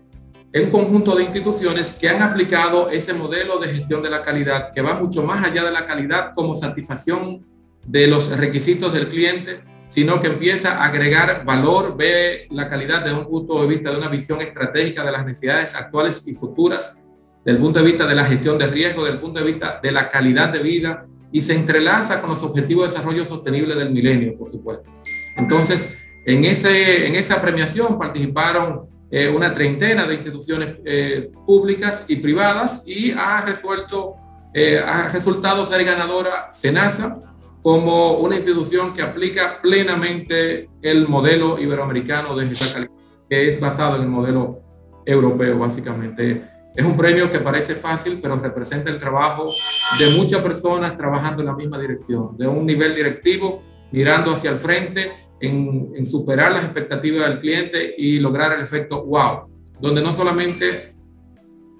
Es 0.52 0.64
un 0.64 0.70
conjunto 0.70 1.14
de 1.14 1.24
instituciones 1.24 1.98
que 2.00 2.08
han 2.08 2.22
aplicado 2.22 2.90
ese 2.90 3.14
modelo 3.14 3.58
de 3.58 3.68
gestión 3.68 4.02
de 4.02 4.10
la 4.10 4.24
calidad 4.24 4.72
que 4.74 4.82
va 4.82 4.94
mucho 4.94 5.22
más 5.22 5.46
allá 5.46 5.62
de 5.62 5.70
la 5.70 5.86
calidad 5.86 6.32
como 6.34 6.56
satisfacción 6.56 7.46
de 7.86 8.06
los 8.08 8.36
requisitos 8.36 8.92
del 8.92 9.08
cliente, 9.08 9.60
sino 9.88 10.20
que 10.20 10.26
empieza 10.26 10.82
a 10.82 10.86
agregar 10.86 11.44
valor, 11.44 11.96
ve 11.96 12.48
la 12.50 12.68
calidad 12.68 13.04
desde 13.04 13.18
un 13.18 13.26
punto 13.26 13.60
de 13.62 13.68
vista 13.68 13.90
de 13.90 13.98
una 13.98 14.08
visión 14.08 14.40
estratégica 14.40 15.04
de 15.04 15.12
las 15.12 15.24
necesidades 15.24 15.76
actuales 15.76 16.26
y 16.26 16.34
futuras 16.34 17.04
del 17.48 17.56
punto 17.56 17.78
de 17.78 17.86
vista 17.86 18.06
de 18.06 18.14
la 18.14 18.26
gestión 18.26 18.58
de 18.58 18.66
riesgo, 18.66 19.06
del 19.06 19.20
punto 19.20 19.40
de 19.40 19.46
vista 19.46 19.80
de 19.82 19.90
la 19.90 20.10
calidad 20.10 20.50
de 20.50 20.58
vida 20.58 21.06
y 21.32 21.40
se 21.40 21.54
entrelaza 21.54 22.20
con 22.20 22.28
los 22.28 22.42
objetivos 22.42 22.84
de 22.84 22.90
desarrollo 22.90 23.24
sostenible 23.24 23.74
del 23.74 23.90
milenio, 23.90 24.36
por 24.36 24.50
supuesto. 24.50 24.90
Entonces, 25.34 25.96
en, 26.26 26.44
ese, 26.44 27.06
en 27.06 27.14
esa 27.14 27.40
premiación 27.40 27.98
participaron 27.98 28.82
eh, 29.10 29.32
una 29.34 29.54
treintena 29.54 30.06
de 30.06 30.16
instituciones 30.16 30.76
eh, 30.84 31.30
públicas 31.46 32.04
y 32.08 32.16
privadas 32.16 32.84
y 32.86 33.12
ha 33.12 33.40
resuelto, 33.40 34.16
eh, 34.52 34.82
ha 34.86 35.08
resultado 35.08 35.64
ser 35.64 35.84
ganadora 35.84 36.52
SENASA 36.52 37.18
como 37.62 38.18
una 38.18 38.36
institución 38.36 38.92
que 38.92 39.00
aplica 39.00 39.62
plenamente 39.62 40.68
el 40.82 41.08
modelo 41.08 41.58
iberoamericano 41.58 42.36
de 42.36 42.44
gestión 42.44 42.74
calidad, 42.74 42.90
que 43.30 43.48
es 43.48 43.58
basado 43.58 43.96
en 43.96 44.02
el 44.02 44.08
modelo 44.08 44.60
europeo, 45.06 45.58
básicamente. 45.58 46.57
Es 46.78 46.86
un 46.86 46.96
premio 46.96 47.28
que 47.28 47.40
parece 47.40 47.74
fácil, 47.74 48.20
pero 48.22 48.36
representa 48.36 48.88
el 48.88 49.00
trabajo 49.00 49.52
de 49.98 50.10
muchas 50.10 50.40
personas 50.42 50.96
trabajando 50.96 51.42
en 51.42 51.46
la 51.46 51.56
misma 51.56 51.76
dirección, 51.76 52.36
de 52.38 52.46
un 52.46 52.64
nivel 52.64 52.94
directivo, 52.94 53.64
mirando 53.90 54.30
hacia 54.30 54.52
el 54.52 54.58
frente, 54.58 55.10
en, 55.40 56.06
superar 56.06 56.52
las 56.52 56.62
expectativas 56.62 57.28
del 57.28 57.40
cliente 57.40 57.96
y 57.98 58.20
lograr 58.20 58.52
el 58.52 58.62
efecto 58.62 59.04
wow, 59.04 59.48
donde 59.80 60.00
no 60.00 60.12
solamente 60.12 60.70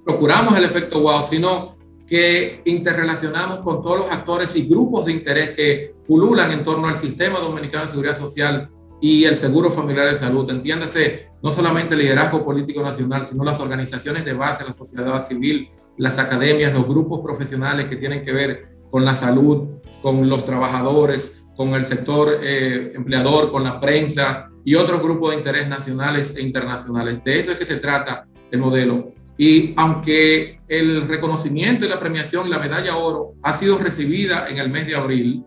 procuramos 0.05 0.59
el 0.59 0.65
efecto 0.65 1.01
wow, 1.01 1.23
sino 1.23 1.77
que 2.05 2.63
interrelacionamos 2.65 3.61
con 3.61 3.81
todos 3.81 4.01
los 4.01 4.11
actores 4.11 4.57
y 4.57 4.69
grupos 4.69 5.05
de 5.05 5.13
interés 5.13 5.51
que 5.51 5.95
pululan 6.09 6.51
en 6.51 6.65
torno 6.65 6.89
al 6.89 6.99
sistema 6.99 7.39
dominicano 7.39 7.85
de 7.85 7.91
seguridad 7.91 8.19
social 8.19 8.69
y 9.01 9.25
el 9.25 9.37
Seguro 9.37 9.71
Familiar 9.71 10.11
de 10.11 10.17
Salud. 10.17 10.51
Entiéndase, 10.51 11.29
no 11.43 11.51
solamente 11.51 11.95
el 11.95 12.01
liderazgo 12.01 12.45
político 12.45 12.83
nacional, 12.83 13.27
sino 13.27 13.45
las 13.45 13.61
organizaciones 13.61 14.25
de 14.25 14.33
base, 14.33 14.65
la 14.65 14.73
sociedad 14.73 15.27
civil, 15.27 15.71
las 15.97 16.19
academias, 16.19 16.73
los 16.73 16.87
grupos 16.87 17.21
profesionales 17.21 17.87
que 17.87 17.97
tienen 17.97 18.23
que 18.23 18.33
ver 18.33 18.69
con 18.91 19.05
la 19.05 19.15
salud, 19.15 19.69
con 20.03 20.29
los 20.29 20.45
trabajadores, 20.45 21.47
con 21.57 21.75
el 21.75 21.85
sector 21.85 22.41
eh, 22.43 22.93
empleador, 22.95 23.51
con 23.51 23.65
la 23.65 23.81
prensa 23.81 24.49
y 24.65 24.75
otros 24.75 25.03
grupos 25.03 25.31
de 25.31 25.39
interés 25.39 25.69
nacionales 25.69 26.37
e 26.37 26.43
internacionales. 26.43 27.21
De 27.25 27.39
eso 27.39 27.53
es 27.53 27.59
que 27.59 27.67
se 27.67 27.77
trata 27.77 28.27
el 28.51 28.61
modelo. 28.61 29.13
Y 29.37 29.75
aunque 29.77 30.61
el 30.67 31.07
reconocimiento 31.07 31.85
y 31.85 31.89
la 31.89 32.01
premiación 32.01 32.47
y 32.47 32.51
la 32.51 32.59
medalla 32.59 32.97
oro 32.97 33.35
ha 33.43 33.55
sido 33.55 33.79
recibida 33.79 34.49
en 34.49 34.59
el 34.59 34.69
mes 34.69 34.87
de 34.87 34.97
abril, 34.97 35.45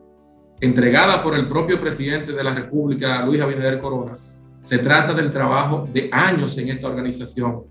entregada 0.62 1.24
por 1.24 1.36
el 1.36 1.47
propio 1.47 1.82
presidente 1.82 2.32
de 2.32 2.43
la 2.43 2.54
República, 2.54 3.26
Luis 3.26 3.41
Abinader 3.41 3.80
Corona, 3.80 4.17
se 4.62 4.78
trata 4.78 5.13
del 5.13 5.32
trabajo 5.32 5.88
de 5.91 6.08
años 6.12 6.56
en 6.60 6.69
esta 6.69 6.88
organización 6.88 7.63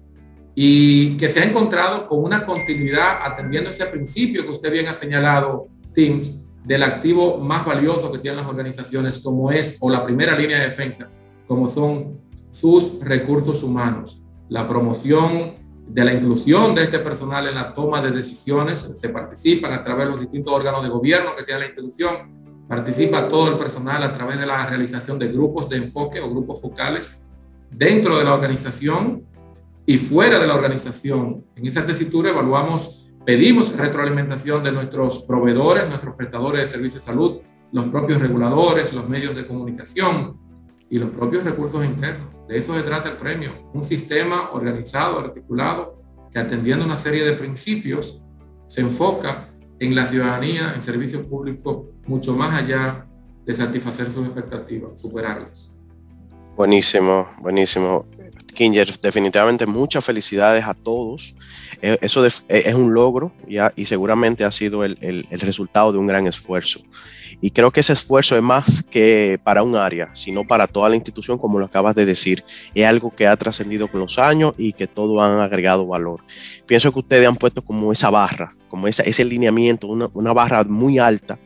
y 0.56 1.16
que 1.16 1.28
se 1.28 1.40
ha 1.40 1.44
encontrado 1.44 2.08
con 2.08 2.24
una 2.24 2.44
continuidad 2.44 3.20
atendiendo 3.22 3.70
ese 3.70 3.86
principio 3.86 4.42
que 4.42 4.50
usted 4.50 4.72
bien 4.72 4.88
ha 4.88 4.94
señalado, 4.94 5.68
Teams, 5.94 6.44
del 6.64 6.82
activo 6.82 7.38
más 7.38 7.64
valioso 7.64 8.10
que 8.12 8.18
tienen 8.18 8.38
las 8.38 8.48
organizaciones, 8.48 9.20
como 9.20 9.50
es, 9.50 9.78
o 9.80 9.88
la 9.88 10.04
primera 10.04 10.36
línea 10.36 10.58
de 10.58 10.66
defensa, 10.66 11.08
como 11.46 11.68
son 11.68 12.20
sus 12.50 13.00
recursos 13.00 13.62
humanos, 13.62 14.22
la 14.48 14.66
promoción 14.66 15.54
de 15.88 16.04
la 16.04 16.12
inclusión 16.12 16.74
de 16.74 16.84
este 16.84 16.98
personal 16.98 17.48
en 17.48 17.54
la 17.54 17.72
toma 17.72 18.02
de 18.02 18.10
decisiones, 18.10 18.78
se 18.78 19.08
participan 19.08 19.72
a 19.72 19.82
través 19.82 20.06
de 20.06 20.12
los 20.12 20.20
distintos 20.20 20.52
órganos 20.52 20.82
de 20.82 20.88
gobierno 20.88 21.34
que 21.36 21.44
tiene 21.44 21.60
la 21.60 21.66
institución, 21.66 22.39
participa 22.70 23.28
todo 23.28 23.48
el 23.48 23.58
personal 23.58 24.00
a 24.04 24.12
través 24.12 24.38
de 24.38 24.46
la 24.46 24.64
realización 24.64 25.18
de 25.18 25.26
grupos 25.26 25.68
de 25.68 25.78
enfoque 25.78 26.20
o 26.20 26.30
grupos 26.30 26.62
focales 26.62 27.28
dentro 27.68 28.16
de 28.16 28.22
la 28.22 28.32
organización 28.32 29.24
y 29.84 29.98
fuera 29.98 30.38
de 30.38 30.46
la 30.46 30.54
organización. 30.54 31.44
En 31.56 31.66
esa 31.66 31.84
tesitura 31.84 32.30
evaluamos, 32.30 33.10
pedimos 33.26 33.76
retroalimentación 33.76 34.62
de 34.62 34.70
nuestros 34.70 35.24
proveedores, 35.24 35.88
nuestros 35.88 36.14
prestadores 36.14 36.60
de 36.60 36.68
servicios 36.68 37.02
de 37.02 37.06
salud, 37.06 37.40
los 37.72 37.86
propios 37.86 38.20
reguladores, 38.20 38.92
los 38.92 39.08
medios 39.08 39.34
de 39.34 39.48
comunicación 39.48 40.38
y 40.88 41.00
los 41.00 41.10
propios 41.10 41.42
recursos 41.42 41.84
internos. 41.84 42.28
De 42.46 42.56
eso 42.56 42.76
se 42.76 42.84
trata 42.84 43.08
el 43.08 43.16
premio, 43.16 43.50
un 43.74 43.82
sistema 43.82 44.50
organizado, 44.52 45.18
articulado, 45.18 46.00
que 46.30 46.38
atendiendo 46.38 46.84
una 46.84 46.98
serie 46.98 47.24
de 47.24 47.32
principios 47.32 48.22
se 48.68 48.82
enfoca 48.82 49.48
en 49.80 49.96
la 49.96 50.06
ciudadanía, 50.06 50.74
en 50.76 50.84
servicios 50.84 51.26
públicos, 51.26 51.89
mucho 52.06 52.34
más 52.34 52.54
allá 52.54 53.06
de 53.44 53.56
satisfacer 53.56 54.10
sus 54.10 54.26
expectativas, 54.26 55.00
superarlas. 55.00 55.74
Buenísimo, 56.56 57.28
buenísimo. 57.40 58.06
Kinger, 58.54 59.00
definitivamente 59.00 59.66
muchas 59.66 60.04
felicidades 60.04 60.64
a 60.64 60.74
todos. 60.74 61.34
Eh, 61.80 61.96
eso 62.02 62.26
eh, 62.26 62.30
es 62.48 62.74
un 62.74 62.92
logro 62.92 63.32
ya, 63.48 63.72
y 63.76 63.86
seguramente 63.86 64.44
ha 64.44 64.52
sido 64.52 64.84
el, 64.84 64.98
el, 65.00 65.40
resultado 65.40 65.92
de 65.92 65.98
un 65.98 66.06
gran 66.06 66.26
esfuerzo. 66.26 66.80
Y 67.40 67.52
creo 67.52 67.70
que 67.70 67.80
ese 67.80 67.94
esfuerzo 67.94 68.36
es 68.36 68.42
más 68.42 68.82
que 68.82 69.40
para 69.42 69.62
un 69.62 69.76
área, 69.76 70.10
sino 70.14 70.44
para 70.44 70.66
toda 70.66 70.90
la 70.90 70.96
institución, 70.96 71.38
como 71.38 71.58
lo 71.58 71.64
acabas 71.64 71.94
de 71.94 72.04
decir. 72.04 72.44
Es 72.74 72.84
algo 72.84 73.10
que 73.10 73.26
ha 73.26 73.36
trascendido 73.36 73.88
con 73.88 74.00
los 74.00 74.18
años 74.18 74.52
y 74.58 74.74
que 74.74 74.86
todos 74.86 75.22
han 75.22 75.38
agregado 75.38 75.86
valor. 75.86 76.20
Pienso 76.66 76.92
que 76.92 76.98
ustedes 76.98 77.26
han 77.26 77.36
puesto 77.36 77.62
como 77.62 77.92
esa 77.92 78.10
barra, 78.10 78.52
como 78.68 78.86
esa, 78.86 79.02
ese 79.04 79.24
lineamiento, 79.24 79.86
una, 79.86 80.10
una 80.12 80.34
barra 80.34 80.64
muy 80.64 80.98
alta 80.98 81.38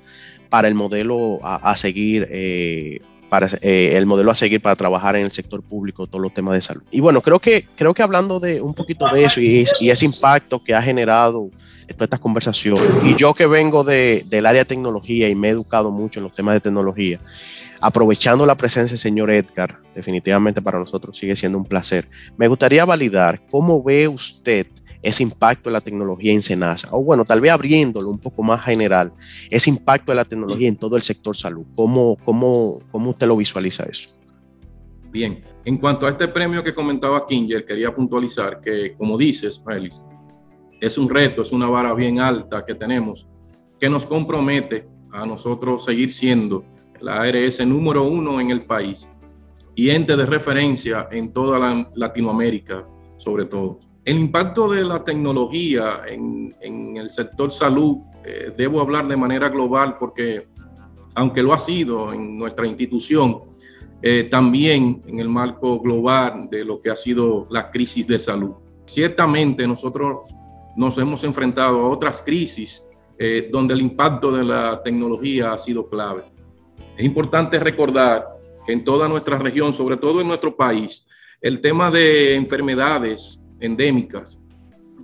para 0.55 0.69
el 0.69 0.77
modelo 0.77 1.41
a, 1.43 1.77
seguir. 1.77 2.29
Eh, 2.31 3.01
para 3.29 3.49
eh, 3.61 3.95
el 3.97 4.07
modelo 4.07 4.31
a 4.31 4.37
seguir 4.37 4.61
para 4.63 4.77
trabajar 4.77 5.17
en 5.17 5.25
el 5.25 5.33
sector 5.33 5.65
público, 5.65 6.07
todos 6.07 6.23
los 6.23 6.33
temas 6.33 6.55
de 6.55 6.61
salud. 6.61 6.85
Y 6.93 7.01
bueno, 7.01 7.23
creo 7.23 7.41
que, 7.41 7.67
creo 7.75 7.93
que 7.93 8.05
hablando 8.05 8.39
de 8.39 8.61
un 8.61 8.73
poquito 8.73 9.09
de 9.09 9.25
eso 9.25 9.41
y, 9.41 9.67
y 9.81 9.91
ese 9.91 10.05
impacto 10.05 10.63
que 10.63 10.73
ha 10.73 10.81
generado 10.81 11.51
toda 11.89 12.05
esta 12.05 12.19
conversación, 12.19 12.79
y 13.03 13.17
yo 13.17 13.35
que 13.35 13.49
vengo 13.49 13.83
de, 13.83 14.25
del 14.29 14.47
área 14.47 14.61
de 14.61 14.67
tecnología 14.67 15.29
y 15.29 15.35
me 15.35 15.49
he 15.49 15.51
educado 15.51 15.91
mucho 15.91 16.21
en 16.21 16.25
los 16.25 16.33
temas 16.33 16.55
de 16.55 16.61
tecnología, 16.61 17.19
aprovechando 17.81 18.47
la 18.47 18.55
presencia 18.55 18.93
del 18.93 19.01
señor 19.01 19.33
Edgar, 19.33 19.81
definitivamente 19.93 20.63
para 20.63 20.79
nosotros 20.79 21.19
sigue 21.19 21.35
siendo 21.35 21.59
un 21.59 21.65
placer. 21.65 22.09
Me 22.37 22.47
gustaría 22.47 22.85
validar 22.85 23.43
cómo 23.51 23.83
ve 23.83 24.07
usted 24.07 24.69
ese 25.05 25.23
impacto 25.23 25.69
de 25.69 25.75
la 25.75 25.83
tecnología 25.83 26.33
en 26.33 26.43
Senasa, 26.43 26.89
o 26.93 27.03
bueno, 27.05 27.27
tal 27.27 27.41
vez 27.41 27.53
abriéndolo 27.53 28.09
un 28.09 28.19
poco 28.19 28.43
más 28.43 28.63
general, 28.65 29.13
ese 29.51 29.69
impacto 29.69 30.13
de 30.13 30.17
la 30.17 30.25
tecnología 30.25 30.67
en 30.67 30.77
todo 30.77 30.97
el 30.97 31.03
sector 31.03 31.37
salud. 31.37 31.67
¿Cómo, 31.77 32.17
cómo, 32.25 32.81
cómo 32.91 33.11
usted 33.11 33.27
lo 33.27 33.37
visualiza 33.37 33.85
eso? 33.85 34.09
Bien, 35.11 35.43
en 35.65 35.77
cuanto 35.77 36.07
a 36.07 36.11
este 36.11 36.27
premio 36.27 36.65
que 36.65 36.75
comentaba 36.75 37.27
Kinger, 37.27 37.67
quería 37.67 37.95
puntualizar 37.95 38.63
que, 38.63 38.95
como 38.97 39.19
dices, 39.19 39.63
Félix, 39.63 40.03
es 40.81 40.97
un 40.97 41.09
reto, 41.11 41.43
es 41.43 41.53
una 41.53 41.67
vara 41.67 41.93
bien 41.93 42.19
alta 42.19 42.65
que 42.65 42.75
tenemos, 42.75 43.29
que 43.79 43.91
nos 43.91 44.07
compromete 44.07 44.89
a 45.13 45.27
nosotros 45.27 45.85
seguir 45.85 46.13
siendo 46.13 46.65
la 47.01 47.21
ARS 47.21 47.65
número 47.67 48.05
uno 48.05 48.41
en 48.41 48.51
el 48.51 48.65
país 48.65 49.09
y 49.75 49.91
ente 49.91 50.17
de 50.17 50.25
referencia 50.25 51.09
en 51.13 51.31
toda 51.31 51.59
la 51.59 51.91
Latinoamérica, 51.95 52.87
sobre 53.19 53.45
todo. 53.45 53.81
El 54.05 54.19
impacto 54.19 54.69
de 54.69 54.85
la 54.85 55.03
tecnología 55.03 56.03
en, 56.07 56.55
en 56.61 56.97
el 56.99 57.09
sector 57.11 57.51
salud, 57.51 57.99
eh, 58.25 58.53
debo 58.57 58.81
hablar 58.81 59.09
de 59.09 59.17
manera 59.17 59.49
global 59.49 59.97
porque, 59.99 60.47
aunque 61.15 61.43
lo 61.43 61.55
ha 61.55 61.59
sido 61.59 62.13
en 62.13 62.37
nuestra 62.37 62.67
institución, 62.67 63.43
eh, 64.03 64.29
también 64.31 65.03
en 65.07 65.21
el 65.21 65.31
marco 65.31 65.81
global 65.81 66.49
de 66.51 66.67
lo 66.67 66.81
que 66.81 66.91
ha 66.91 66.97
sido 66.97 67.47
la 67.51 67.71
crisis 67.71 68.07
de 68.07 68.19
salud. 68.19 68.53
Ciertamente 68.85 69.67
nosotros 69.67 70.29
nos 70.77 70.99
hemos 70.99 71.25
enfrentado 71.25 71.81
a 71.81 71.89
otras 71.89 72.21
crisis 72.21 72.83
eh, 73.19 73.49
donde 73.51 73.73
el 73.73 73.81
impacto 73.81 74.31
de 74.31 74.45
la 74.45 74.83
tecnología 74.83 75.53
ha 75.53 75.59
sido 75.59 75.89
clave. 75.89 76.25
Es 76.97 77.05
importante 77.05 77.59
recordar 77.59 78.27
que 78.67 78.75
en 78.75 78.85
toda 78.85 79.09
nuestra 79.09 79.39
región, 79.39 79.73
sobre 79.73 79.97
todo 79.97 80.21
en 80.21 80.29
nuestro 80.29 80.55
país, 80.55 81.07
el 81.41 81.61
tema 81.61 81.91
de 81.91 82.35
enfermedades 82.35 83.44
endémicas, 83.65 84.41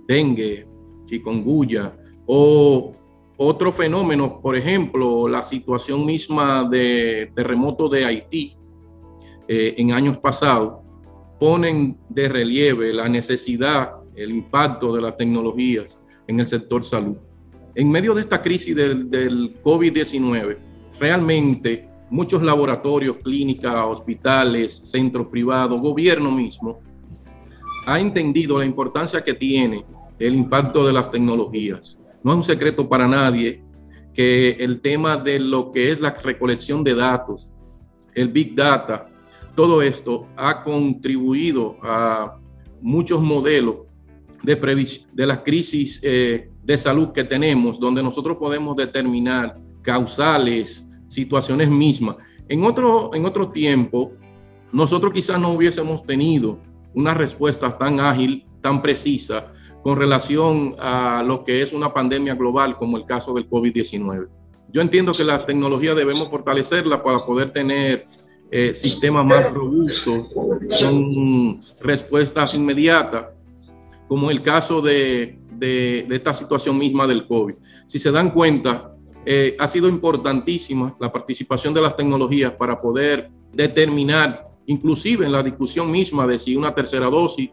dengue, 0.07 0.67
chikungunya 1.05 1.95
o 2.25 2.91
otro 3.37 3.71
fenómeno, 3.71 4.39
por 4.39 4.55
ejemplo, 4.55 5.27
la 5.27 5.41
situación 5.41 6.05
misma 6.05 6.63
de 6.63 7.31
terremoto 7.35 7.89
de 7.89 8.05
Haití 8.05 8.55
eh, 9.47 9.73
en 9.77 9.91
años 9.91 10.19
pasados, 10.19 10.81
ponen 11.39 11.97
de 12.07 12.29
relieve 12.29 12.93
la 12.93 13.09
necesidad, 13.09 13.95
el 14.15 14.29
impacto 14.29 14.93
de 14.93 15.01
las 15.01 15.17
tecnologías 15.17 15.99
en 16.27 16.39
el 16.39 16.45
sector 16.45 16.83
salud. 16.83 17.17
En 17.73 17.89
medio 17.89 18.13
de 18.13 18.21
esta 18.21 18.41
crisis 18.41 18.75
del, 18.75 19.09
del 19.09 19.59
COVID-19, 19.63 20.57
realmente 20.99 21.89
muchos 22.11 22.43
laboratorios, 22.43 23.17
clínicas, 23.23 23.73
hospitales, 23.87 24.81
centros 24.83 25.27
privados, 25.27 25.81
gobierno 25.81 26.31
mismo, 26.31 26.79
ha 27.85 27.99
entendido 27.99 28.57
la 28.57 28.65
importancia 28.65 29.23
que 29.23 29.33
tiene 29.33 29.85
el 30.19 30.35
impacto 30.35 30.85
de 30.85 30.93
las 30.93 31.09
tecnologías. 31.09 31.97
No 32.23 32.31
es 32.31 32.37
un 32.37 32.43
secreto 32.43 32.87
para 32.87 33.07
nadie 33.07 33.63
que 34.13 34.51
el 34.59 34.81
tema 34.81 35.17
de 35.17 35.39
lo 35.39 35.71
que 35.71 35.91
es 35.91 35.99
la 35.99 36.11
recolección 36.11 36.83
de 36.83 36.95
datos, 36.95 37.51
el 38.13 38.27
Big 38.27 38.55
Data, 38.55 39.07
todo 39.55 39.81
esto 39.81 40.27
ha 40.35 40.63
contribuido 40.63 41.77
a 41.81 42.37
muchos 42.81 43.21
modelos 43.21 43.77
de, 44.43 44.99
de 45.13 45.27
las 45.27 45.39
crisis 45.39 45.99
eh, 46.03 46.49
de 46.63 46.77
salud 46.77 47.11
que 47.11 47.23
tenemos, 47.23 47.79
donde 47.79 48.03
nosotros 48.03 48.37
podemos 48.37 48.75
determinar 48.75 49.55
causales, 49.81 50.85
situaciones 51.07 51.69
mismas. 51.69 52.15
En 52.47 52.63
otro, 52.63 53.11
en 53.13 53.25
otro 53.25 53.49
tiempo, 53.49 54.11
nosotros 54.71 55.13
quizás 55.13 55.39
no 55.39 55.49
hubiésemos 55.49 56.03
tenido 56.03 56.59
una 56.93 57.13
respuesta 57.13 57.77
tan 57.77 57.99
ágil, 57.99 58.45
tan 58.61 58.81
precisa 58.81 59.47
con 59.83 59.97
relación 59.97 60.75
a 60.79 61.23
lo 61.25 61.43
que 61.43 61.61
es 61.61 61.73
una 61.73 61.93
pandemia 61.93 62.35
global 62.35 62.77
como 62.77 62.97
el 62.97 63.05
caso 63.05 63.33
del 63.33 63.49
COVID-19. 63.49 64.27
Yo 64.69 64.81
entiendo 64.81 65.11
que 65.11 65.23
las 65.23 65.45
tecnologías 65.45 65.95
debemos 65.95 66.29
fortalecerlas 66.29 67.01
para 67.01 67.25
poder 67.25 67.51
tener 67.51 68.05
eh, 68.49 68.73
sistemas 68.73 69.25
más 69.25 69.51
robustos 69.51 70.27
con 70.79 71.59
respuestas 71.81 72.53
inmediatas, 72.53 73.27
como 74.07 74.29
el 74.29 74.41
caso 74.41 74.81
de, 74.81 75.39
de, 75.53 76.05
de, 76.07 76.15
esta 76.15 76.33
situación 76.33 76.77
misma 76.77 77.07
del 77.07 77.25
COVID. 77.25 77.55
Si 77.87 77.97
se 77.97 78.11
dan 78.11 78.31
cuenta, 78.31 78.93
eh, 79.25 79.55
ha 79.59 79.67
sido 79.67 79.87
importantísima 79.87 80.95
la 80.99 81.11
participación 81.11 81.73
de 81.73 81.81
las 81.81 81.95
tecnologías 81.95 82.51
para 82.53 82.79
poder 82.79 83.29
determinar 83.53 84.50
inclusive 84.67 85.25
en 85.25 85.31
la 85.31 85.43
discusión 85.43 85.89
misma 85.91 86.27
de 86.27 86.39
si 86.39 86.55
una 86.55 86.73
tercera 86.73 87.09
dosis, 87.09 87.49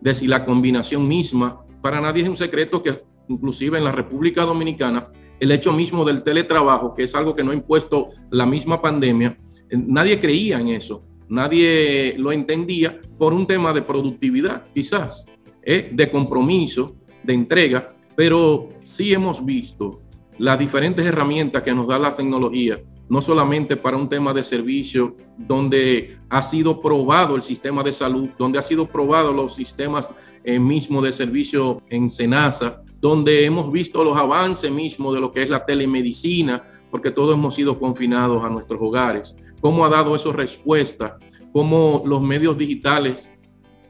de 0.00 0.14
si 0.14 0.26
la 0.26 0.44
combinación 0.44 1.06
misma, 1.06 1.64
para 1.80 2.00
nadie 2.00 2.22
es 2.22 2.28
un 2.28 2.36
secreto 2.36 2.82
que 2.82 3.02
inclusive 3.28 3.78
en 3.78 3.84
la 3.84 3.92
República 3.92 4.44
Dominicana, 4.44 5.10
el 5.40 5.50
hecho 5.50 5.72
mismo 5.72 6.04
del 6.04 6.22
teletrabajo, 6.22 6.94
que 6.94 7.04
es 7.04 7.14
algo 7.14 7.34
que 7.34 7.42
no 7.42 7.50
ha 7.50 7.54
impuesto 7.54 8.08
la 8.30 8.46
misma 8.46 8.80
pandemia, 8.80 9.38
eh, 9.70 9.76
nadie 9.76 10.20
creía 10.20 10.60
en 10.60 10.68
eso. 10.68 11.04
nadie 11.28 12.14
lo 12.18 12.30
entendía 12.30 13.00
por 13.16 13.32
un 13.32 13.46
tema 13.46 13.72
de 13.72 13.80
productividad, 13.80 14.66
quizás, 14.74 15.24
¿eh? 15.62 15.88
de 15.90 16.10
compromiso, 16.10 16.96
de 17.22 17.32
entrega, 17.32 17.96
pero 18.14 18.68
sí 18.82 19.14
hemos 19.14 19.42
visto 19.42 20.02
las 20.36 20.58
diferentes 20.58 21.06
herramientas 21.06 21.62
que 21.62 21.74
nos 21.74 21.86
da 21.86 21.98
la 21.98 22.14
tecnología, 22.14 22.82
no 23.08 23.20
solamente 23.20 23.76
para 23.76 23.96
un 23.96 24.08
tema 24.08 24.32
de 24.32 24.44
servicio, 24.44 25.16
donde 25.36 26.18
ha 26.28 26.42
sido 26.42 26.80
probado 26.80 27.36
el 27.36 27.42
sistema 27.42 27.82
de 27.82 27.92
salud, 27.92 28.30
donde 28.38 28.58
ha 28.58 28.62
sido 28.62 28.86
probado 28.86 29.32
los 29.32 29.54
sistemas 29.54 30.08
eh, 30.44 30.58
mismos 30.58 31.04
de 31.04 31.12
servicio 31.12 31.82
en 31.88 32.08
Senasa, 32.08 32.82
donde 33.00 33.44
hemos 33.44 33.70
visto 33.70 34.02
los 34.04 34.16
avances 34.16 34.70
mismos 34.70 35.14
de 35.14 35.20
lo 35.20 35.30
que 35.30 35.42
es 35.42 35.50
la 35.50 35.64
telemedicina, 35.64 36.64
porque 36.90 37.10
todos 37.10 37.34
hemos 37.34 37.54
sido 37.54 37.78
confinados 37.78 38.44
a 38.44 38.48
nuestros 38.48 38.80
hogares, 38.80 39.36
cómo 39.60 39.84
ha 39.84 39.88
dado 39.88 40.14
eso 40.14 40.32
respuesta, 40.32 41.18
cómo 41.52 42.02
los 42.06 42.22
medios 42.22 42.56
digitales, 42.56 43.30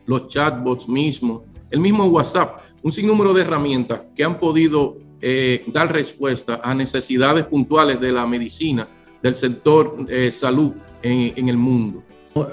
los 0.06 0.28
chatbots 0.28 0.88
mismos, 0.88 1.42
el 1.70 1.80
mismo 1.80 2.04
WhatsApp, 2.06 2.60
un 2.82 2.92
sinnúmero 2.92 3.32
de 3.32 3.42
herramientas 3.42 4.02
que 4.16 4.24
han 4.24 4.38
podido 4.38 4.98
eh, 5.20 5.64
dar 5.68 5.92
respuesta 5.92 6.60
a 6.62 6.74
necesidades 6.74 7.44
puntuales 7.44 8.00
de 8.00 8.12
la 8.12 8.26
medicina, 8.26 8.88
del 9.22 9.34
sector 9.36 9.96
eh, 10.08 10.32
salud 10.32 10.72
en, 11.02 11.48
el 11.48 11.56
mundo. 11.56 12.02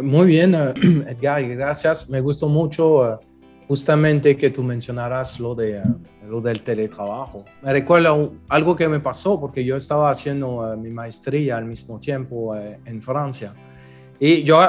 Muy 0.02 0.28
bien, 0.28 0.56
eh, 0.56 0.74
Edgar, 1.08 1.44
gracias. 1.44 2.10
Me 2.10 2.22
gustó 2.22 2.48
mucho 2.48 3.20
justamente 3.68 4.36
que 4.36 4.50
tú 4.50 4.64
mencionaras 4.64 5.40
lo, 5.40 5.54
de, 5.56 5.82
lo 6.26 6.42
del 6.42 6.62
teletrabajo. 6.62 7.46
Me 7.62 7.72
recuerda 7.72 8.16
algo 8.48 8.76
que 8.76 8.88
me 8.88 9.00
pasó 9.00 9.40
porque 9.40 9.64
yo 9.64 9.76
estaba 9.76 10.10
haciendo 10.10 10.76
mi 10.78 10.90
maestría 10.90 11.58
al 11.58 11.66
mismo 11.66 12.00
tiempo 12.00 12.56
en 12.56 13.02
Francia. 13.02 13.54
Y 14.20 14.44
yo, 14.44 14.60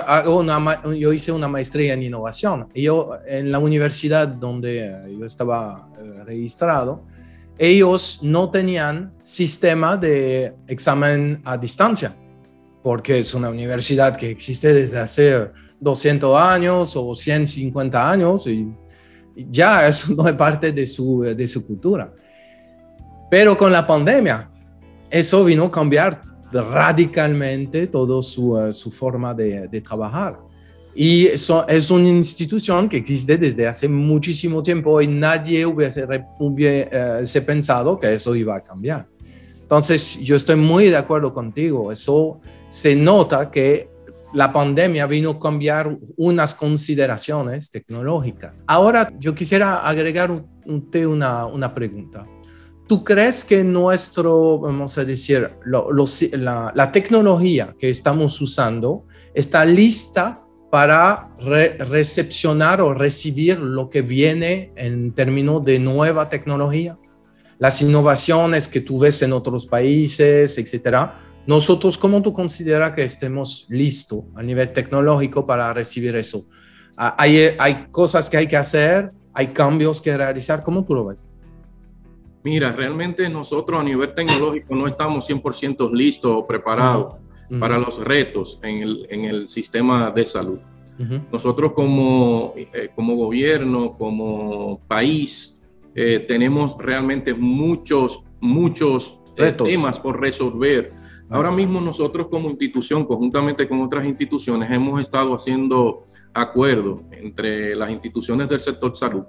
yo 0.96 1.12
hice 1.12 1.32
una 1.32 1.48
maestría 1.48 1.94
en 1.94 2.04
innovación. 2.04 2.68
Y 2.72 2.82
yo, 2.82 3.12
en 3.26 3.50
la 3.50 3.58
universidad 3.58 4.28
donde 4.28 5.16
yo 5.18 5.24
estaba 5.24 5.88
registrado, 6.24 7.02
ellos 7.62 8.20
no 8.22 8.48
tenían 8.48 9.12
sistema 9.22 9.94
de 9.94 10.54
examen 10.66 11.42
a 11.44 11.58
distancia, 11.58 12.16
porque 12.82 13.18
es 13.18 13.34
una 13.34 13.50
universidad 13.50 14.16
que 14.16 14.30
existe 14.30 14.72
desde 14.72 14.98
hace 14.98 15.50
200 15.78 16.40
años 16.40 16.96
o 16.96 17.14
150 17.14 18.10
años 18.10 18.46
y 18.46 18.72
ya 19.36 19.86
eso 19.88 20.14
no 20.14 20.26
es 20.26 20.34
parte 20.36 20.72
de 20.72 20.86
su, 20.86 21.20
de 21.20 21.46
su 21.46 21.66
cultura. 21.66 22.10
Pero 23.30 23.58
con 23.58 23.70
la 23.70 23.86
pandemia, 23.86 24.50
eso 25.10 25.44
vino 25.44 25.64
a 25.64 25.70
cambiar 25.70 26.22
radicalmente 26.50 27.88
toda 27.88 28.22
su, 28.22 28.58
eh, 28.58 28.72
su 28.72 28.90
forma 28.90 29.34
de, 29.34 29.68
de 29.68 29.80
trabajar. 29.82 30.38
Y 31.02 31.28
eso 31.28 31.66
es 31.66 31.90
una 31.90 32.10
institución 32.10 32.86
que 32.86 32.98
existe 32.98 33.38
desde 33.38 33.66
hace 33.66 33.88
muchísimo 33.88 34.62
tiempo 34.62 35.00
y 35.00 35.06
nadie 35.06 35.64
hubiese, 35.64 36.06
hubiese 36.38 37.40
pensado 37.40 37.98
que 37.98 38.12
eso 38.12 38.36
iba 38.36 38.54
a 38.56 38.62
cambiar. 38.62 39.08
Entonces, 39.62 40.20
yo 40.20 40.36
estoy 40.36 40.56
muy 40.56 40.90
de 40.90 40.98
acuerdo 40.98 41.32
contigo. 41.32 41.90
Eso 41.90 42.40
se 42.68 42.94
nota 42.94 43.50
que 43.50 43.88
la 44.34 44.52
pandemia 44.52 45.06
vino 45.06 45.30
a 45.30 45.40
cambiar 45.40 45.96
unas 46.18 46.54
consideraciones 46.54 47.70
tecnológicas. 47.70 48.62
Ahora, 48.66 49.10
yo 49.18 49.34
quisiera 49.34 49.76
agregar 49.76 50.30
una, 50.66 51.46
una 51.46 51.74
pregunta. 51.74 52.26
¿Tú 52.86 53.02
crees 53.02 53.42
que 53.42 53.64
nuestro, 53.64 54.58
vamos 54.58 54.98
a 54.98 55.06
decir, 55.06 55.48
la, 55.64 56.72
la, 56.74 56.92
tecnología 56.92 57.74
que 57.78 57.88
estamos 57.88 58.38
usando 58.42 59.06
está 59.32 59.64
lista 59.64 60.44
para 60.70 61.28
recepcionar 61.38 62.80
o 62.80 62.94
recibir 62.94 63.58
lo 63.58 63.90
que 63.90 64.02
viene 64.02 64.72
en 64.76 65.12
términos 65.12 65.64
de 65.64 65.80
nueva 65.80 66.28
tecnología, 66.28 66.96
las 67.58 67.82
innovaciones 67.82 68.68
que 68.68 68.80
tú 68.80 69.00
ves 69.00 69.20
en 69.22 69.32
otros 69.32 69.66
países, 69.66 70.56
etcétera. 70.56 71.18
Nosotros, 71.44 71.98
¿cómo 71.98 72.22
tú 72.22 72.32
consideras 72.32 72.92
que 72.92 73.02
estemos 73.02 73.66
listos 73.68 74.22
a 74.36 74.42
nivel 74.42 74.72
tecnológico 74.72 75.44
para 75.44 75.72
recibir 75.72 76.14
eso? 76.14 76.46
Ah, 76.96 77.16
hay, 77.18 77.56
hay 77.58 77.86
cosas 77.90 78.30
que 78.30 78.36
hay 78.36 78.46
que 78.46 78.56
hacer, 78.56 79.10
hay 79.34 79.48
cambios 79.48 80.00
que 80.00 80.16
realizar. 80.16 80.62
¿Cómo 80.62 80.84
tú 80.84 80.94
lo 80.94 81.06
ves? 81.06 81.34
Mira, 82.44 82.70
realmente 82.72 83.28
nosotros 83.28 83.80
a 83.80 83.82
nivel 83.82 84.14
tecnológico 84.14 84.74
no 84.76 84.86
estamos 84.86 85.28
100% 85.28 85.92
listos 85.92 86.32
o 86.32 86.46
preparados 86.46 87.19
para 87.58 87.78
los 87.78 87.98
retos 87.98 88.58
en 88.62 88.82
el, 88.82 89.06
en 89.10 89.24
el 89.24 89.48
sistema 89.48 90.10
de 90.10 90.26
salud. 90.26 90.60
Nosotros 91.32 91.72
como, 91.72 92.52
eh, 92.56 92.90
como 92.94 93.16
gobierno, 93.16 93.96
como 93.96 94.82
país, 94.86 95.58
eh, 95.94 96.26
tenemos 96.28 96.76
realmente 96.78 97.32
muchos, 97.32 98.22
muchos 98.38 99.18
eh, 99.38 99.52
temas 99.52 99.98
por 99.98 100.20
resolver. 100.20 100.92
Ahora 101.30 101.50
mismo 101.50 101.80
nosotros 101.80 102.26
como 102.28 102.50
institución, 102.50 103.06
conjuntamente 103.06 103.66
con 103.66 103.80
otras 103.80 104.04
instituciones, 104.04 104.70
hemos 104.70 105.00
estado 105.00 105.34
haciendo 105.34 106.04
acuerdos 106.34 107.00
entre 107.12 107.74
las 107.74 107.90
instituciones 107.90 108.50
del 108.50 108.60
sector 108.60 108.94
salud, 108.94 109.24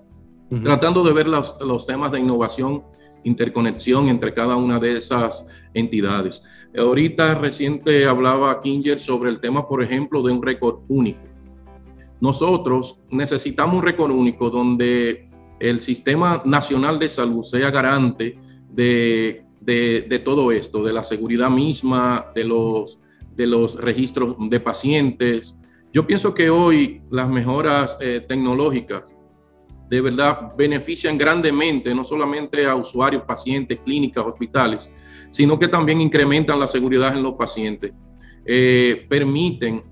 tratando 0.64 1.04
de 1.06 1.14
ver 1.14 1.30
los, 1.30 1.56
los 1.62 1.86
temas 1.86 2.12
de 2.12 2.20
innovación 2.20 2.84
interconexión 3.24 4.10
entre 4.10 4.34
cada 4.34 4.56
una 4.56 4.80
de 4.80 4.98
esas 4.98 5.46
entidades. 5.74 6.44
Ahorita 6.78 7.36
reciente 7.36 8.06
hablaba 8.06 8.60
Kinger 8.62 9.00
sobre 9.00 9.30
el 9.30 9.40
tema, 9.40 9.68
por 9.68 9.84
ejemplo, 9.84 10.22
de 10.22 10.32
un 10.32 10.42
récord 10.42 10.80
único. 10.88 11.20
Nosotros 12.22 13.02
necesitamos 13.10 13.78
un 13.78 13.84
récord 13.84 14.12
único 14.12 14.50
donde 14.50 15.26
el 15.60 15.80
Sistema 15.80 16.42
Nacional 16.46 16.98
de 16.98 17.10
Salud 17.10 17.44
sea 17.44 17.72
garante 17.72 18.38
de, 18.70 19.44
de, 19.60 20.22
todo 20.24 20.52
esto, 20.52 20.84
de 20.84 20.94
la 20.94 21.04
seguridad 21.04 21.50
misma, 21.50 22.28
de 22.34 22.46
los, 22.46 23.00
de 23.36 23.48
los 23.48 23.76
registros 23.76 24.36
de 24.40 24.60
pacientes. 24.60 25.56
Yo 25.92 26.08
pienso 26.08 26.34
que 26.34 26.50
hoy 26.50 27.02
las 27.10 27.30
mejoras 27.30 27.98
eh, 28.00 28.24
tecnológicas 28.28 29.04
de 29.92 30.00
verdad 30.00 30.54
benefician 30.58 31.18
grandemente 31.18 31.94
no 31.94 32.06
solamente 32.06 32.66
a 32.66 32.74
usuarios, 32.78 33.24
pacientes, 33.24 33.78
clínicas, 33.84 34.24
hospitales, 34.26 34.90
sino 35.30 35.60
que 35.60 35.68
también 35.68 36.00
incrementan 36.00 36.58
la 36.58 36.68
seguridad 36.68 37.14
en 37.14 37.22
los 37.22 37.34
pacientes, 37.34 37.92
eh, 38.46 39.06
permiten 39.10 39.84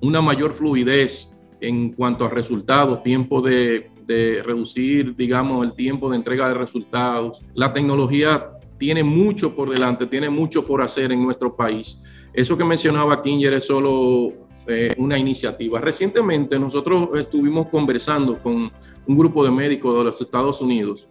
una 0.00 0.20
mayor 0.20 0.52
fluidez 0.52 1.28
en 1.60 1.92
cuanto 1.92 2.24
a 2.24 2.28
resultados, 2.28 3.04
tiempo 3.04 3.40
de, 3.40 3.92
de 4.04 4.42
reducir, 4.42 5.14
digamos, 5.14 5.64
el 5.64 5.72
tiempo 5.72 6.10
de 6.10 6.16
entrega 6.16 6.48
de 6.48 6.54
resultados. 6.54 7.40
La 7.54 7.72
tecnología 7.72 8.58
tiene 8.76 9.04
mucho 9.04 9.54
por 9.54 9.70
delante, 9.70 10.06
tiene 10.06 10.30
mucho 10.30 10.66
por 10.66 10.82
hacer 10.82 11.12
en 11.12 11.22
nuestro 11.22 11.54
país. 11.54 12.00
Eso 12.32 12.58
que 12.58 12.64
mencionaba 12.64 13.22
Kinger 13.22 13.54
es 13.54 13.66
solo 13.66 14.47
eh, 14.68 14.94
una 14.98 15.18
iniciativa. 15.18 15.80
Recientemente 15.80 16.58
nosotros 16.58 17.08
estuvimos 17.14 17.68
conversando 17.68 18.38
con 18.38 18.70
un 19.06 19.18
grupo 19.18 19.42
de 19.42 19.50
médicos 19.50 19.96
de 19.96 20.04
los 20.04 20.20
Estados 20.20 20.60
Unidos, 20.60 21.08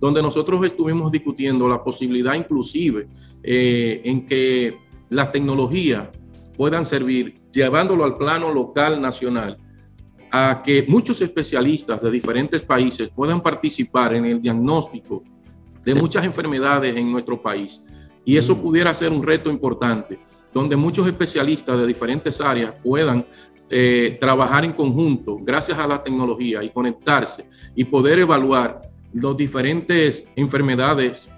donde 0.00 0.20
nosotros 0.20 0.66
estuvimos 0.66 1.12
discutiendo 1.12 1.68
la 1.68 1.84
posibilidad 1.84 2.34
inclusive 2.34 3.08
eh, 3.44 4.02
en 4.04 4.26
que 4.26 4.74
las 5.08 5.30
tecnologías 5.30 6.08
puedan 6.56 6.84
servir, 6.84 7.40
llevándolo 7.52 8.04
al 8.04 8.16
plano 8.16 8.52
local, 8.52 9.00
nacional, 9.00 9.56
a 10.32 10.60
que 10.64 10.84
muchos 10.88 11.20
especialistas 11.20 12.02
de 12.02 12.10
diferentes 12.10 12.60
países 12.62 13.08
puedan 13.08 13.40
participar 13.40 14.16
en 14.16 14.24
el 14.24 14.42
diagnóstico 14.42 15.22
de 15.84 15.94
muchas 15.94 16.24
enfermedades 16.24 16.96
en 16.96 17.12
nuestro 17.12 17.40
país. 17.40 17.80
Y 18.24 18.36
eso 18.36 18.56
mm. 18.56 18.60
pudiera 18.60 18.92
ser 18.94 19.12
un 19.12 19.22
reto 19.22 19.48
importante 19.48 20.18
donde 20.54 20.76
muchos 20.76 21.06
especialistas 21.06 21.76
de 21.76 21.86
diferentes 21.86 22.40
áreas 22.40 22.72
puedan 22.82 23.26
eh, 23.68 24.16
trabajar 24.20 24.64
en 24.64 24.72
conjunto 24.72 25.38
gracias 25.42 25.76
a 25.78 25.86
la 25.86 26.02
tecnología 26.02 26.62
y 26.62 26.70
conectarse 26.70 27.46
y 27.74 27.84
poder 27.84 28.20
evaluar 28.20 28.82
las 29.12 29.36
diferentes 29.36 30.24
enfermedades 30.36 31.28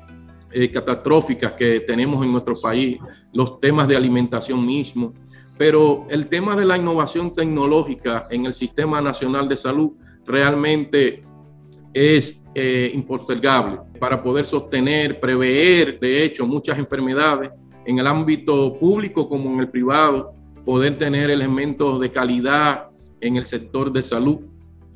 eh, 0.52 0.70
catastróficas 0.70 1.52
que 1.52 1.80
tenemos 1.80 2.24
en 2.24 2.32
nuestro 2.32 2.54
país, 2.62 2.98
los 3.32 3.58
temas 3.58 3.88
de 3.88 3.96
alimentación 3.96 4.64
mismo, 4.64 5.12
pero 5.58 6.06
el 6.10 6.26
tema 6.26 6.54
de 6.56 6.64
la 6.64 6.76
innovación 6.76 7.34
tecnológica 7.34 8.26
en 8.30 8.46
el 8.46 8.54
Sistema 8.54 9.00
Nacional 9.00 9.48
de 9.48 9.56
Salud 9.56 9.92
realmente 10.26 11.22
es 11.92 12.42
eh, 12.54 12.90
impostergable 12.94 13.78
para 13.98 14.22
poder 14.22 14.46
sostener, 14.46 15.20
prever, 15.20 15.98
de 15.98 16.24
hecho, 16.24 16.46
muchas 16.46 16.78
enfermedades 16.78 17.50
en 17.86 17.98
el 17.98 18.06
ámbito 18.06 18.78
público 18.78 19.28
como 19.28 19.50
en 19.50 19.60
el 19.60 19.68
privado, 19.68 20.34
poder 20.64 20.98
tener 20.98 21.30
elementos 21.30 22.00
de 22.00 22.10
calidad 22.10 22.88
en 23.20 23.36
el 23.36 23.46
sector 23.46 23.92
de 23.92 24.02
salud, 24.02 24.40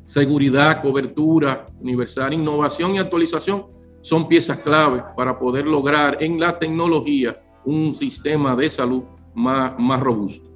seguridad, 0.04 0.82
cobertura 0.82 1.66
universal, 1.80 2.34
innovación 2.34 2.96
y 2.96 2.98
actualización 2.98 3.66
son 4.02 4.26
piezas 4.26 4.58
clave 4.58 5.02
para 5.16 5.38
poder 5.38 5.66
lograr 5.66 6.18
en 6.20 6.40
la 6.40 6.58
tecnología 6.58 7.40
un 7.64 7.94
sistema 7.94 8.56
de 8.56 8.70
salud 8.70 9.02
más, 9.34 9.78
más 9.78 10.00
robusto. 10.00 10.48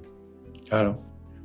Claro. 0.67 0.97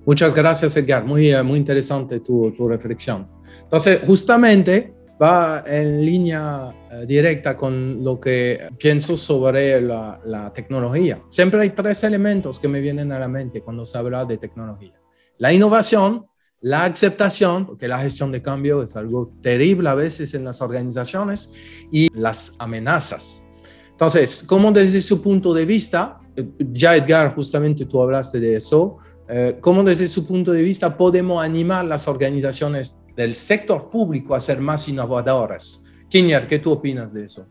Muchas 0.05 0.35
gracias, 0.35 0.77
Edgar. 0.77 1.05
Muy, 1.05 1.33
muy 1.45 1.59
interesante 1.59 2.21
tu, 2.21 2.51
tu 2.53 2.67
reflexión. 2.67 3.29
Entonces, 3.63 4.01
justamente 4.07 4.93
va 5.21 5.65
en 5.67 6.05
línea 6.05 6.73
eh, 6.91 7.05
directa 7.07 7.57
con 7.57 8.03
lo 8.03 8.19
que 8.19 8.69
pienso 8.79 9.17
sobre 9.17 9.81
la, 9.81 10.21
la, 10.25 10.53
tecnología. 10.53 11.23
Siempre 11.29 11.61
hay 11.61 11.71
tres 11.71 12.03
elementos 12.05 12.59
que 12.59 12.69
me 12.69 12.81
vienen 12.81 13.13
a 13.13 13.19
la 13.19 13.29
mente 13.29 13.61
cuando 13.61 13.85
se 13.85 13.99
habla 13.99 14.25
de 14.25 14.39
tecnología. 14.39 14.95
La 15.39 15.53
innovación, 15.53 16.27
la 16.61 16.85
aceptación, 16.85 17.67
porque 17.67 17.89
la 17.89 18.01
gestión 18.01 18.33
de 18.33 18.43
cambio 18.43 18.83
es 18.83 18.97
algo 18.97 19.33
terrible 19.43 19.89
a 19.89 19.95
veces 19.95 20.35
en 20.35 20.45
las 20.45 20.61
organizaciones, 20.61 21.53
y 21.91 22.09
las 22.15 22.55
amenazas. 22.59 23.47
Entonces, 23.91 24.45
¿cómo 24.47 24.73
desde 24.73 25.01
su 25.03 25.21
punto 25.21 25.53
de 25.53 25.67
vista, 25.67 26.19
eh, 26.37 26.49
ya 26.73 26.97
Edgar, 26.97 27.35
justamente 27.35 27.85
tú 27.85 28.01
hablaste 28.01 28.41
de 28.41 28.57
eso, 28.57 28.97
eh, 29.29 29.59
¿cómo 29.61 29.83
desde 29.83 30.07
su 30.07 30.27
punto 30.27 30.53
de 30.53 30.63
vista 30.63 30.97
podemos 30.97 31.43
animar 31.43 31.85
las 31.85 32.09
organizaciones 32.09 33.03
del 33.21 33.35
sector 33.35 33.91
público 33.91 34.35
a 34.35 34.41
ser 34.41 34.61
más 34.61 34.89
innovadoras? 34.89 35.85
Kinyer, 36.09 36.49
¿qué 36.49 36.59
tú 36.59 36.73
opinas 36.73 37.13
de 37.13 37.25
eso? 37.25 37.47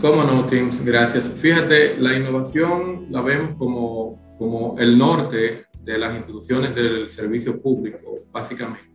¿Cómo 0.00 0.24
no, 0.24 0.46
Tim? 0.46 0.68
Gracias. 0.84 1.38
Fíjate, 1.40 1.96
la 1.96 2.16
innovación 2.16 3.06
la 3.10 3.22
vemos 3.22 3.56
como, 3.56 4.34
como 4.36 4.76
el 4.78 4.98
norte 4.98 5.66
de 5.84 5.98
las 5.98 6.16
instituciones 6.16 6.74
del 6.74 7.08
servicio 7.10 7.62
público, 7.62 8.24
básicamente. 8.32 8.90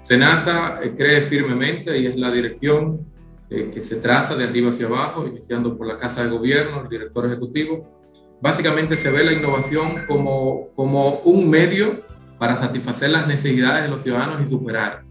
SENASA 0.00 0.80
eh, 0.82 0.94
cree 0.96 1.22
firmemente 1.22 1.98
y 1.98 2.06
es 2.06 2.16
la 2.16 2.30
dirección 2.30 3.06
eh, 3.50 3.70
que 3.72 3.82
se 3.82 3.96
traza 3.96 4.34
de 4.34 4.44
arriba 4.44 4.70
hacia 4.70 4.86
abajo, 4.86 5.26
iniciando 5.26 5.76
por 5.76 5.86
la 5.86 5.98
Casa 5.98 6.24
de 6.24 6.30
Gobierno, 6.30 6.82
el 6.82 6.88
director 6.88 7.26
ejecutivo, 7.26 8.00
básicamente 8.40 8.94
se 8.94 9.10
ve 9.10 9.22
la 9.22 9.32
innovación 9.32 10.06
como, 10.06 10.68
como 10.74 11.20
un 11.20 11.50
medio 11.50 12.04
para 12.44 12.58
satisfacer 12.58 13.08
las 13.08 13.26
necesidades 13.26 13.84
de 13.84 13.88
los 13.88 14.02
ciudadanos 14.02 14.38
y 14.42 14.46
superar, 14.46 15.02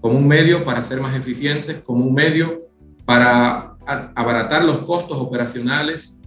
como 0.00 0.16
un 0.16 0.28
medio 0.28 0.62
para 0.62 0.80
ser 0.84 1.00
más 1.00 1.16
eficientes, 1.16 1.82
como 1.82 2.04
un 2.04 2.14
medio 2.14 2.62
para 3.04 3.74
abaratar 4.14 4.62
los 4.62 4.78
costos 4.78 5.18
operacionales, 5.18 6.22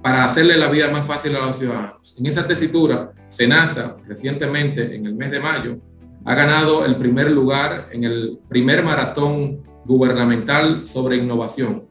para 0.00 0.24
hacerle 0.24 0.56
la 0.58 0.68
vida 0.68 0.88
más 0.92 1.04
fácil 1.04 1.34
a 1.34 1.40
los 1.40 1.58
ciudadanos. 1.58 2.16
En 2.20 2.26
esa 2.26 2.46
tesitura, 2.46 3.10
SENASA 3.26 3.96
recientemente, 4.06 4.94
en 4.94 5.06
el 5.06 5.16
mes 5.16 5.32
de 5.32 5.40
mayo, 5.40 5.78
ha 6.24 6.36
ganado 6.36 6.86
el 6.86 6.94
primer 6.94 7.32
lugar 7.32 7.88
en 7.90 8.04
el 8.04 8.38
primer 8.48 8.84
maratón 8.84 9.60
gubernamental 9.84 10.86
sobre 10.86 11.16
innovación. 11.16 11.88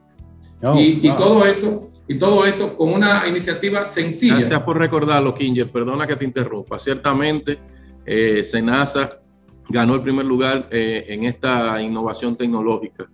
Oh, 0.62 0.78
y, 0.78 1.00
y, 1.02 1.10
todo 1.18 1.44
eso 1.44 1.90
y 2.06 2.18
todo 2.18 2.46
eso 2.46 2.76
con 2.76 2.92
una 2.92 3.26
iniciativa 3.28 3.84
sencilla. 3.84 4.38
Gracias 4.38 4.62
por 4.62 4.78
recordarlo, 4.78 5.34
Kinger. 5.34 5.70
Perdona 5.70 6.06
que 6.06 6.16
te 6.16 6.24
interrumpa. 6.24 6.78
Ciertamente, 6.78 7.58
eh, 8.06 8.44
Senasa 8.44 9.20
ganó 9.68 9.94
el 9.94 10.02
primer 10.02 10.26
lugar 10.26 10.68
eh, 10.70 11.06
en 11.08 11.24
esta 11.24 11.80
innovación 11.80 12.36
tecnológica. 12.36 13.08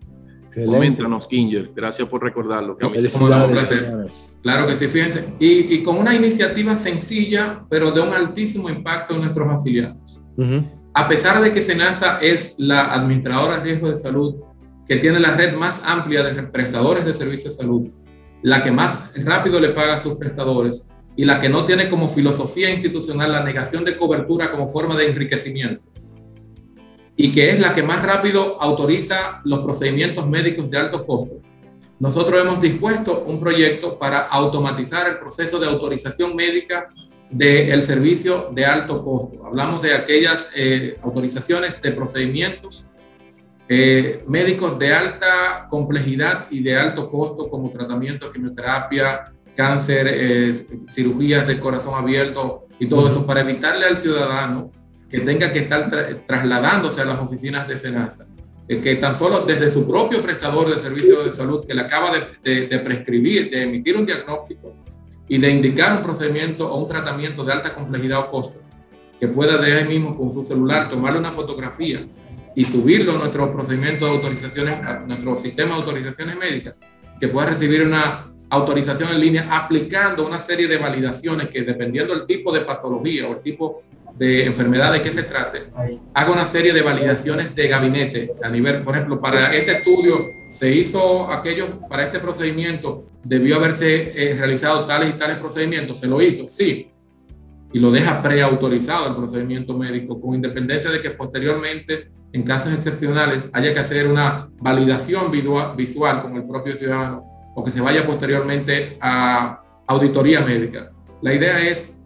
Coméntanos, 0.53 1.28
Kinger. 1.28 1.70
Gracias 1.74 2.09
por 2.09 2.22
recordarlo. 2.22 2.76
Que 2.76 2.86
a 2.86 2.88
mí 2.88 2.97
Claro 4.43 4.66
que 4.66 4.74
sí, 4.74 4.88
fíjense. 4.88 5.28
Y, 5.38 5.74
y, 5.74 5.82
con 5.84 5.97
una 5.97 6.14
iniciativa 6.14 6.74
sencilla, 6.74 7.64
pero 7.68 7.93
de 7.93 8.01
un 8.01 8.12
altísimo 8.12 8.68
impacto 8.68 9.14
en 9.14 9.20
nuestros 9.20 9.49
afiliados. 9.49 10.20
A 10.93 11.07
pesar 11.07 11.41
de 11.41 11.53
que 11.53 11.62
Senasa 11.62 12.18
es 12.20 12.57
la 12.59 12.93
administradora 12.93 13.59
de 13.59 13.62
riesgo 13.62 13.91
de 13.91 13.97
salud 13.97 14.36
que 14.88 14.97
tiene 14.97 15.20
la 15.20 15.36
red 15.36 15.55
más 15.55 15.84
amplia 15.86 16.24
de 16.24 16.43
prestadores 16.43 17.05
de 17.05 17.14
servicios 17.14 17.57
de 17.57 17.62
salud, 17.62 17.86
la 18.43 18.64
que 18.64 18.72
más 18.72 19.12
rápido 19.24 19.61
le 19.61 19.68
paga 19.68 19.95
a 19.95 19.99
sus 19.99 20.14
prestadores 20.14 20.88
y 21.20 21.26
la 21.26 21.38
que 21.38 21.50
no 21.50 21.66
tiene 21.66 21.90
como 21.90 22.08
filosofía 22.08 22.70
institucional 22.70 23.30
la 23.30 23.44
negación 23.44 23.84
de 23.84 23.94
cobertura 23.94 24.50
como 24.50 24.70
forma 24.70 24.96
de 24.96 25.10
enriquecimiento 25.10 25.82
y 27.14 27.30
que 27.30 27.50
es 27.50 27.60
la 27.60 27.74
que 27.74 27.82
más 27.82 28.02
rápido 28.02 28.56
autoriza 28.58 29.42
los 29.44 29.60
procedimientos 29.60 30.26
médicos 30.26 30.70
de 30.70 30.78
alto 30.78 31.04
costo. 31.04 31.42
Nosotros 31.98 32.40
hemos 32.40 32.62
dispuesto 32.62 33.24
un 33.26 33.38
proyecto 33.38 33.98
para 33.98 34.20
automatizar 34.28 35.08
el 35.08 35.18
proceso 35.18 35.58
de 35.58 35.66
autorización 35.66 36.34
médica 36.34 36.88
del 37.28 37.82
servicio 37.82 38.48
de 38.54 38.64
alto 38.64 39.04
costo. 39.04 39.44
Hablamos 39.44 39.82
de 39.82 39.92
aquellas 39.92 40.52
eh, 40.56 40.96
autorizaciones 41.02 41.82
de 41.82 41.92
procedimientos 41.92 42.88
eh, 43.68 44.24
médicos 44.26 44.78
de 44.78 44.94
alta 44.94 45.66
complejidad 45.68 46.46
y 46.50 46.62
de 46.62 46.78
alto 46.78 47.10
costo 47.10 47.50
como 47.50 47.70
tratamiento 47.70 48.28
de 48.28 48.32
quimioterapia, 48.32 49.34
cáncer, 49.55 50.07
eh, 50.09 50.66
cirugías 50.88 51.46
de 51.46 51.59
corazón 51.59 51.94
abierto 51.94 52.66
y 52.78 52.86
todo 52.86 53.09
eso 53.09 53.26
para 53.26 53.40
evitarle 53.40 53.86
al 53.86 53.98
ciudadano 53.98 54.70
que 55.09 55.20
tenga 55.20 55.53
que 55.53 55.61
estar 55.61 55.90
trasladándose 56.26 57.01
a 57.01 57.05
las 57.05 57.18
oficinas 57.18 57.66
de 57.66 57.76
SENASA, 57.76 58.26
eh, 58.68 58.80
que 58.80 58.94
tan 58.96 59.14
solo 59.14 59.40
desde 59.40 59.70
su 59.70 59.86
propio 59.88 60.22
prestador 60.22 60.72
de 60.72 60.80
servicios 60.80 61.24
de 61.24 61.32
salud 61.32 61.66
que 61.66 61.74
le 61.74 61.82
acaba 61.82 62.11
de, 62.42 62.66
de 62.66 62.78
prescribir, 62.78 63.51
de 63.51 63.64
emitir 63.64 63.96
un 63.96 64.07
diagnóstico 64.07 64.72
y 65.28 65.38
de 65.38 65.51
indicar 65.51 65.96
un 65.96 66.03
procedimiento 66.03 66.72
o 66.72 66.82
un 66.82 66.88
tratamiento 66.88 67.44
de 67.44 67.53
alta 67.53 67.74
complejidad 67.74 68.20
o 68.20 68.30
costo, 68.30 68.61
que 69.18 69.28
pueda 69.28 69.59
de 69.59 69.72
ahí 69.72 69.84
mismo 69.86 70.16
con 70.16 70.32
su 70.32 70.42
celular 70.42 70.88
tomarle 70.88 71.18
una 71.18 71.32
fotografía 71.32 72.07
y 72.55 72.64
subirlo 72.64 73.14
a 73.14 73.18
nuestro 73.18 73.53
procedimiento 73.53 74.07
de 74.07 74.12
autorizaciones, 74.12 74.74
a 74.84 75.01
nuestro 75.01 75.36
sistema 75.36 75.74
de 75.74 75.80
autorizaciones 75.82 76.36
médicas, 76.36 76.80
que 77.20 77.28
pueda 77.28 77.48
recibir 77.48 77.82
una 77.82 78.30
autorización 78.51 79.11
en 79.11 79.20
línea 79.20 79.48
aplicando 79.51 80.26
una 80.26 80.38
serie 80.38 80.66
de 80.66 80.76
validaciones 80.76 81.48
que 81.48 81.62
dependiendo 81.62 82.14
del 82.14 82.26
tipo 82.26 82.53
de 82.53 82.62
patología 82.62 83.28
o 83.28 83.32
el 83.32 83.40
tipo 83.40 83.82
de 84.16 84.44
enfermedad 84.44 84.92
de 84.92 85.01
que 85.01 85.12
se 85.12 85.22
trate, 85.22 85.68
haga 86.12 86.30
una 86.30 86.44
serie 86.44 86.72
de 86.72 86.82
validaciones 86.82 87.55
de 87.55 87.68
gabinete 87.68 88.32
a 88.42 88.51
nivel, 88.51 88.82
por 88.82 88.94
ejemplo, 88.94 89.20
para 89.20 89.55
este 89.55 89.72
estudio 89.72 90.28
se 90.51 90.74
hizo 90.74 91.30
aquello, 91.30 91.80
para 91.88 92.03
este 92.03 92.18
procedimiento 92.18 93.07
debió 93.22 93.57
haberse 93.57 94.12
eh, 94.14 94.36
realizado 94.36 94.84
tales 94.84 95.14
y 95.14 95.18
tales 95.18 95.38
procedimientos, 95.38 96.01
se 96.01 96.07
lo 96.07 96.20
hizo, 96.20 96.48
sí, 96.48 96.90
y 97.72 97.78
lo 97.78 97.90
deja 97.92 98.20
preautorizado 98.20 99.09
el 99.09 99.14
procedimiento 99.14 99.78
médico, 99.78 100.20
con 100.20 100.34
independencia 100.34 100.90
de 100.90 101.01
que 101.01 101.11
posteriormente 101.11 102.11
en 102.32 102.42
casos 102.42 102.74
excepcionales 102.74 103.48
haya 103.53 103.72
que 103.72 103.80
hacer 103.80 104.09
una 104.09 104.51
validación 104.59 105.30
visual 105.30 106.20
con 106.20 106.36
el 106.36 106.44
propio 106.44 106.76
ciudadano 106.76 107.30
o 107.55 107.64
que 107.64 107.70
se 107.70 107.80
vaya 107.80 108.07
posteriormente 108.07 108.98
a 109.01 109.62
auditoría 109.86 110.40
médica. 110.40 110.92
La 111.22 111.34
idea 111.34 111.61
es 111.61 112.05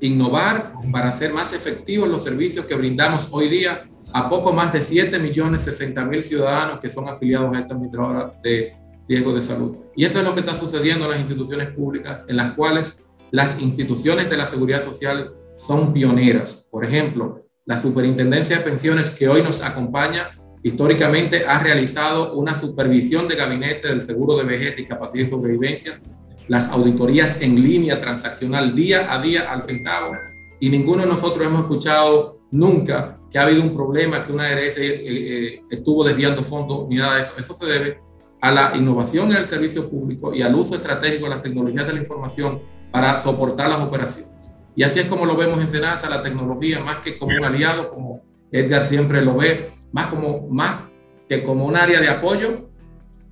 innovar 0.00 0.74
para 0.90 1.08
hacer 1.08 1.32
más 1.32 1.52
efectivos 1.52 2.08
los 2.08 2.24
servicios 2.24 2.66
que 2.66 2.74
brindamos 2.74 3.28
hoy 3.30 3.48
día 3.48 3.88
a 4.12 4.28
poco 4.28 4.52
más 4.52 4.72
de 4.72 4.82
7 4.82 5.18
millones 5.18 5.62
60 5.62 6.04
mil 6.04 6.22
ciudadanos 6.22 6.80
que 6.80 6.90
son 6.90 7.08
afiliados 7.08 7.56
a 7.56 7.60
esta 7.60 7.74
administradora 7.74 8.34
de 8.42 8.76
riesgo 9.08 9.32
de 9.32 9.40
salud. 9.40 9.76
Y 9.96 10.04
eso 10.04 10.18
es 10.18 10.24
lo 10.24 10.34
que 10.34 10.40
está 10.40 10.56
sucediendo 10.56 11.04
en 11.04 11.12
las 11.12 11.20
instituciones 11.20 11.70
públicas, 11.70 12.24
en 12.28 12.36
las 12.36 12.54
cuales 12.54 13.06
las 13.30 13.60
instituciones 13.60 14.28
de 14.28 14.36
la 14.36 14.46
seguridad 14.46 14.82
social 14.82 15.34
son 15.56 15.92
pioneras. 15.92 16.68
Por 16.70 16.84
ejemplo, 16.84 17.46
la 17.64 17.76
Superintendencia 17.76 18.58
de 18.58 18.64
Pensiones 18.64 19.10
que 19.10 19.28
hoy 19.28 19.42
nos 19.42 19.62
acompaña 19.62 20.38
históricamente 20.62 21.44
ha 21.46 21.58
realizado 21.58 22.34
una 22.34 22.54
supervisión 22.54 23.28
de 23.28 23.36
gabinete 23.36 23.88
del 23.88 24.02
seguro 24.02 24.36
de 24.36 24.44
vejez, 24.44 24.76
discapacidad 24.76 25.24
y 25.24 25.28
sobrevivencia, 25.28 26.00
las 26.48 26.70
auditorías 26.70 27.40
en 27.40 27.62
línea 27.62 28.00
transaccional 28.00 28.74
día 28.74 29.12
a 29.12 29.20
día 29.20 29.50
al 29.52 29.62
centavo 29.62 30.12
y 30.60 30.68
ninguno 30.68 31.02
de 31.02 31.08
nosotros 31.08 31.46
hemos 31.46 31.62
escuchado 31.62 32.38
nunca 32.52 33.18
que 33.30 33.38
ha 33.38 33.42
habido 33.42 33.62
un 33.62 33.72
problema, 33.72 34.24
que 34.24 34.32
una 34.32 34.46
ARS 34.46 34.78
eh, 34.78 35.02
eh, 35.04 35.60
estuvo 35.70 36.04
desviando 36.04 36.42
fondos 36.42 36.86
ni 36.88 36.96
nada 36.96 37.16
de 37.16 37.22
eso. 37.22 37.32
Eso 37.38 37.54
se 37.54 37.66
debe 37.66 37.98
a 38.40 38.52
la 38.52 38.76
innovación 38.76 39.30
en 39.30 39.38
el 39.38 39.46
servicio 39.46 39.88
público 39.88 40.34
y 40.34 40.42
al 40.42 40.54
uso 40.54 40.74
estratégico 40.76 41.24
de 41.24 41.30
las 41.30 41.42
tecnologías 41.42 41.86
de 41.86 41.94
la 41.94 41.98
información 41.98 42.60
para 42.90 43.16
soportar 43.16 43.70
las 43.70 43.80
operaciones. 43.80 44.54
Y 44.76 44.82
así 44.82 45.00
es 45.00 45.06
como 45.06 45.26
lo 45.26 45.36
vemos 45.36 45.60
en 45.60 45.68
Senasa, 45.68 46.08
la 46.08 46.22
tecnología, 46.22 46.80
más 46.80 46.98
que 46.98 47.18
como 47.18 47.36
un 47.36 47.44
aliado, 47.44 47.90
como 47.90 48.22
Edgar 48.50 48.86
siempre 48.86 49.22
lo 49.22 49.36
ve, 49.36 49.68
más, 49.92 50.06
como, 50.06 50.48
más 50.48 50.88
que 51.28 51.42
como 51.42 51.66
un 51.66 51.76
área 51.76 52.00
de 52.00 52.08
apoyo, 52.08 52.70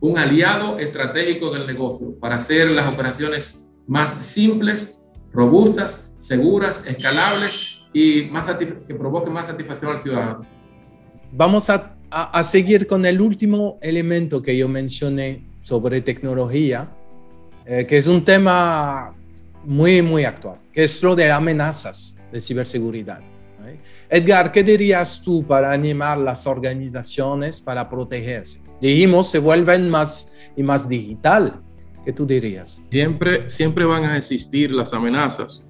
un 0.00 0.18
aliado 0.18 0.78
estratégico 0.78 1.50
del 1.50 1.66
negocio 1.66 2.18
para 2.18 2.36
hacer 2.36 2.70
las 2.70 2.94
operaciones 2.94 3.68
más 3.86 4.10
simples, 4.10 5.02
robustas, 5.32 6.14
seguras, 6.18 6.86
escalables 6.86 7.80
y 7.92 8.28
más 8.30 8.46
que 8.46 8.94
provoquen 8.94 9.32
más 9.32 9.46
satisfacción 9.46 9.92
al 9.92 9.98
ciudadano. 9.98 10.46
Vamos 11.32 11.68
a, 11.70 11.96
a, 12.10 12.42
seguir 12.42 12.86
con 12.86 13.04
el 13.04 13.20
último 13.20 13.78
elemento 13.82 14.42
que 14.42 14.56
yo 14.56 14.68
mencioné 14.68 15.44
sobre 15.60 16.00
tecnología, 16.00 16.90
eh, 17.66 17.86
que 17.86 17.98
es 17.98 18.06
un 18.06 18.24
tema 18.24 19.14
muy, 19.64 20.02
muy 20.02 20.24
actual, 20.24 20.58
que 20.72 20.84
es 20.84 21.02
lo 21.02 21.14
de 21.14 21.30
amenazas 21.30 22.16
de 22.32 22.40
ciberseguridad. 22.40 23.20
Edgar, 24.12 24.50
¿qué 24.50 24.64
dirías 24.64 25.22
tú 25.22 25.46
para 25.46 25.70
animar 25.70 26.18
las 26.18 26.44
organizaciones 26.44 27.62
para 27.62 27.88
protegerse? 27.88 28.60
Dijimos, 28.80 29.30
se 29.30 29.38
vuelven 29.38 29.88
más 29.88 30.36
y 30.56 30.64
más 30.64 30.88
digital. 30.88 31.60
¿Qué 32.04 32.12
tú 32.12 32.26
dirías? 32.26 32.82
Siempre, 32.90 33.48
siempre 33.48 33.84
van 33.84 34.04
a 34.04 34.16
existir 34.16 34.72
las 34.72 34.92
amenazas. 34.92 35.62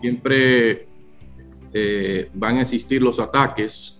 Siempre 0.00 0.86
eh, 1.74 2.30
van 2.32 2.56
a 2.56 2.62
existir 2.62 3.02
los 3.02 3.20
ataques, 3.20 3.98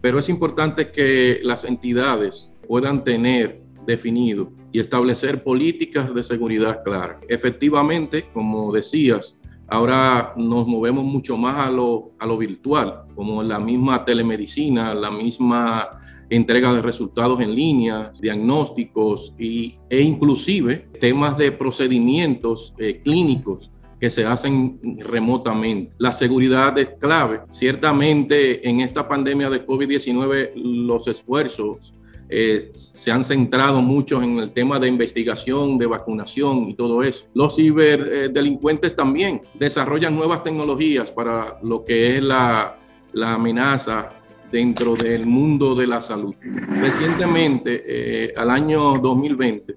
pero 0.00 0.20
es 0.20 0.28
importante 0.28 0.92
que 0.92 1.40
las 1.42 1.64
entidades 1.64 2.52
puedan 2.68 3.02
tener 3.02 3.60
definido 3.86 4.52
y 4.70 4.78
establecer 4.78 5.42
políticas 5.42 6.14
de 6.14 6.22
seguridad 6.22 6.82
claras. 6.84 7.16
Efectivamente, 7.28 8.26
como 8.32 8.72
decías, 8.72 9.40
ahora 9.68 10.32
nos 10.36 10.66
movemos 10.66 11.04
mucho 11.04 11.36
más 11.36 11.56
a 11.56 11.70
lo, 11.70 12.38
virtual, 12.38 13.04
como 13.14 13.42
la 13.42 13.58
misma 13.58 14.04
telemedicina, 14.04 14.94
la 14.94 15.10
misma 15.10 15.98
entrega 16.30 16.72
de 16.74 16.82
resultados 16.82 17.40
en 17.40 17.54
línea, 17.54 18.12
diagnósticos 18.20 19.34
y, 19.38 19.76
e 19.90 20.00
inclusive 20.00 20.88
temas 21.00 21.36
de 21.36 21.52
procedimientos 21.52 22.74
eh, 22.78 23.00
clínicos 23.04 23.70
que 24.00 24.10
se 24.10 24.26
hacen 24.26 24.80
remotamente. 24.98 25.92
La 25.98 26.12
seguridad 26.12 26.76
es 26.78 26.90
clave. 26.98 27.42
Ciertamente 27.50 28.68
en 28.68 28.80
esta 28.80 29.08
pandemia 29.08 29.48
de 29.48 29.66
COVID-19 29.66 30.52
los 30.56 31.08
esfuerzos 31.08 31.94
eh, 32.28 32.70
se 32.72 33.12
han 33.12 33.24
centrado 33.24 33.82
mucho 33.82 34.22
en 34.22 34.38
el 34.38 34.50
tema 34.50 34.80
de 34.80 34.88
investigación, 34.88 35.78
de 35.78 35.86
vacunación 35.86 36.70
y 36.70 36.74
todo 36.74 37.02
eso. 37.02 37.26
Los 37.34 37.56
ciberdelincuentes 37.56 38.96
también 38.96 39.40
desarrollan 39.54 40.14
nuevas 40.14 40.42
tecnologías 40.42 41.10
para 41.10 41.58
lo 41.62 41.84
que 41.84 42.16
es 42.16 42.22
la, 42.22 42.78
la 43.12 43.34
amenaza 43.34 44.12
dentro 44.50 44.94
del 44.96 45.26
mundo 45.26 45.74
de 45.74 45.86
la 45.86 46.00
salud. 46.00 46.34
Recientemente, 46.80 47.82
eh, 47.86 48.32
al 48.36 48.50
año 48.50 48.98
2020, 48.98 49.74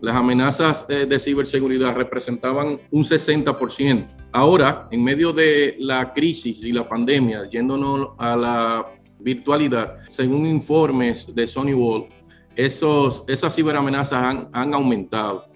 las 0.00 0.14
amenazas 0.14 0.86
eh, 0.88 1.06
de 1.06 1.18
ciberseguridad 1.18 1.94
representaban 1.94 2.78
un 2.90 3.04
60%. 3.04 4.06
Ahora, 4.32 4.88
en 4.90 5.02
medio 5.02 5.32
de 5.32 5.76
la 5.78 6.12
crisis 6.12 6.62
y 6.62 6.72
la 6.72 6.88
pandemia, 6.88 7.48
yéndonos 7.50 8.10
a 8.18 8.36
la 8.36 8.86
virtualidad, 9.20 9.98
según 10.08 10.46
informes 10.46 11.32
de 11.34 11.46
Sony 11.46 11.74
Wall, 11.74 12.08
esos, 12.56 13.24
esas 13.28 13.54
ciberamenazas 13.54 14.22
han, 14.22 14.48
han 14.52 14.74
aumentado 14.74 15.46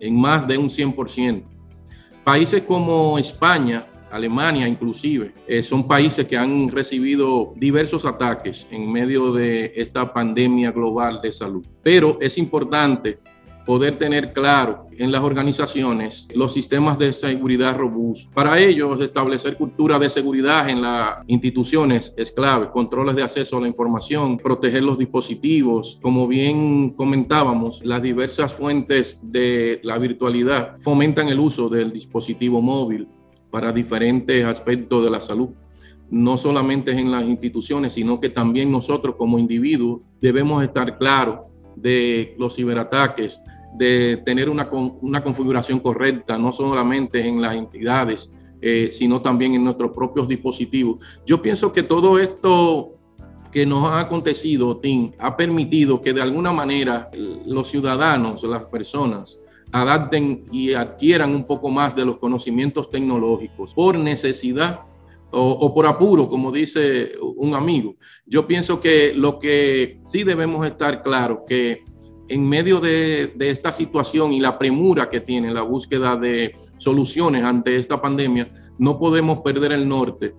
en 0.00 0.20
más 0.20 0.46
de 0.46 0.58
un 0.58 0.68
100%. 0.68 1.44
Países 2.24 2.62
como 2.62 3.18
España 3.18 3.86
Alemania 4.14 4.68
inclusive, 4.68 5.32
eh, 5.44 5.60
son 5.60 5.88
países 5.88 6.24
que 6.24 6.36
han 6.36 6.70
recibido 6.70 7.52
diversos 7.56 8.04
ataques 8.04 8.64
en 8.70 8.90
medio 8.90 9.32
de 9.32 9.72
esta 9.74 10.12
pandemia 10.12 10.70
global 10.70 11.20
de 11.20 11.32
salud. 11.32 11.66
Pero 11.82 12.18
es 12.20 12.38
importante 12.38 13.18
poder 13.64 13.96
tener 13.96 14.32
claro 14.32 14.86
en 14.98 15.10
las 15.10 15.22
organizaciones 15.22 16.28
los 16.34 16.52
sistemas 16.52 16.98
de 16.98 17.12
seguridad 17.12 17.76
robustos. 17.76 18.30
Para 18.32 18.58
ello, 18.58 19.00
establecer 19.02 19.56
cultura 19.56 19.98
de 19.98 20.10
seguridad 20.10 20.68
en 20.68 20.82
las 20.82 21.24
instituciones 21.26 22.12
es 22.16 22.30
clave, 22.30 22.70
controles 22.70 23.16
de 23.16 23.22
acceso 23.22 23.56
a 23.56 23.60
la 23.60 23.68
información, 23.68 24.38
proteger 24.38 24.84
los 24.84 24.98
dispositivos. 24.98 25.98
Como 26.02 26.28
bien 26.28 26.90
comentábamos, 26.90 27.80
las 27.84 28.02
diversas 28.02 28.52
fuentes 28.52 29.18
de 29.22 29.80
la 29.82 29.98
virtualidad 29.98 30.76
fomentan 30.78 31.28
el 31.28 31.40
uso 31.40 31.68
del 31.68 31.92
dispositivo 31.92 32.60
móvil 32.60 33.08
para 33.50 33.72
diferentes 33.72 34.44
aspectos 34.44 35.04
de 35.04 35.10
la 35.10 35.20
salud. 35.20 35.50
No 36.10 36.36
solamente 36.36 36.92
en 36.92 37.10
las 37.10 37.22
instituciones, 37.22 37.94
sino 37.94 38.20
que 38.20 38.28
también 38.28 38.70
nosotros 38.70 39.16
como 39.16 39.38
individuos 39.38 40.04
debemos 40.20 40.62
estar 40.62 40.98
claros 40.98 41.54
de 41.76 42.34
los 42.38 42.54
ciberataques, 42.54 43.40
de 43.74 44.22
tener 44.24 44.48
una, 44.48 44.68
una 44.70 45.22
configuración 45.22 45.80
correcta, 45.80 46.38
no 46.38 46.52
solamente 46.52 47.26
en 47.26 47.42
las 47.42 47.54
entidades, 47.54 48.32
eh, 48.60 48.90
sino 48.92 49.20
también 49.20 49.54
en 49.54 49.64
nuestros 49.64 49.90
propios 49.92 50.26
dispositivos. 50.26 51.04
Yo 51.26 51.42
pienso 51.42 51.72
que 51.72 51.82
todo 51.82 52.18
esto 52.18 52.94
que 53.52 53.66
nos 53.66 53.84
ha 53.84 54.00
acontecido, 54.00 54.78
Tim, 54.78 55.12
ha 55.18 55.36
permitido 55.36 56.00
que 56.00 56.12
de 56.12 56.22
alguna 56.22 56.50
manera 56.50 57.10
los 57.46 57.68
ciudadanos, 57.68 58.42
las 58.42 58.64
personas, 58.64 59.38
adapten 59.70 60.44
y 60.50 60.72
adquieran 60.72 61.34
un 61.34 61.44
poco 61.44 61.68
más 61.68 61.94
de 61.94 62.04
los 62.04 62.18
conocimientos 62.18 62.90
tecnológicos 62.90 63.74
por 63.74 63.98
necesidad 63.98 64.80
o, 65.30 65.74
por 65.74 65.86
apuro, 65.86 66.28
como 66.28 66.52
dice 66.52 67.12
un 67.20 67.54
amigo. 67.54 67.96
Yo 68.24 68.46
pienso 68.46 68.80
que 68.80 69.12
lo 69.14 69.38
que 69.38 70.00
sí 70.04 70.22
debemos 70.22 70.64
estar 70.66 71.02
claros, 71.02 71.40
que 71.46 71.84
en 72.28 72.48
medio 72.48 72.80
de, 72.80 73.32
de 73.34 73.50
esta 73.50 73.72
situación 73.72 74.32
y 74.32 74.40
la 74.40 74.58
premura 74.58 75.10
que 75.10 75.20
tiene 75.20 75.52
la 75.52 75.62
búsqueda 75.62 76.16
de 76.16 76.56
soluciones 76.76 77.44
ante 77.44 77.76
esta 77.76 78.00
pandemia, 78.00 78.48
no 78.78 78.98
podemos 78.98 79.38
perder 79.40 79.72
el 79.72 79.88
norte 79.88 80.34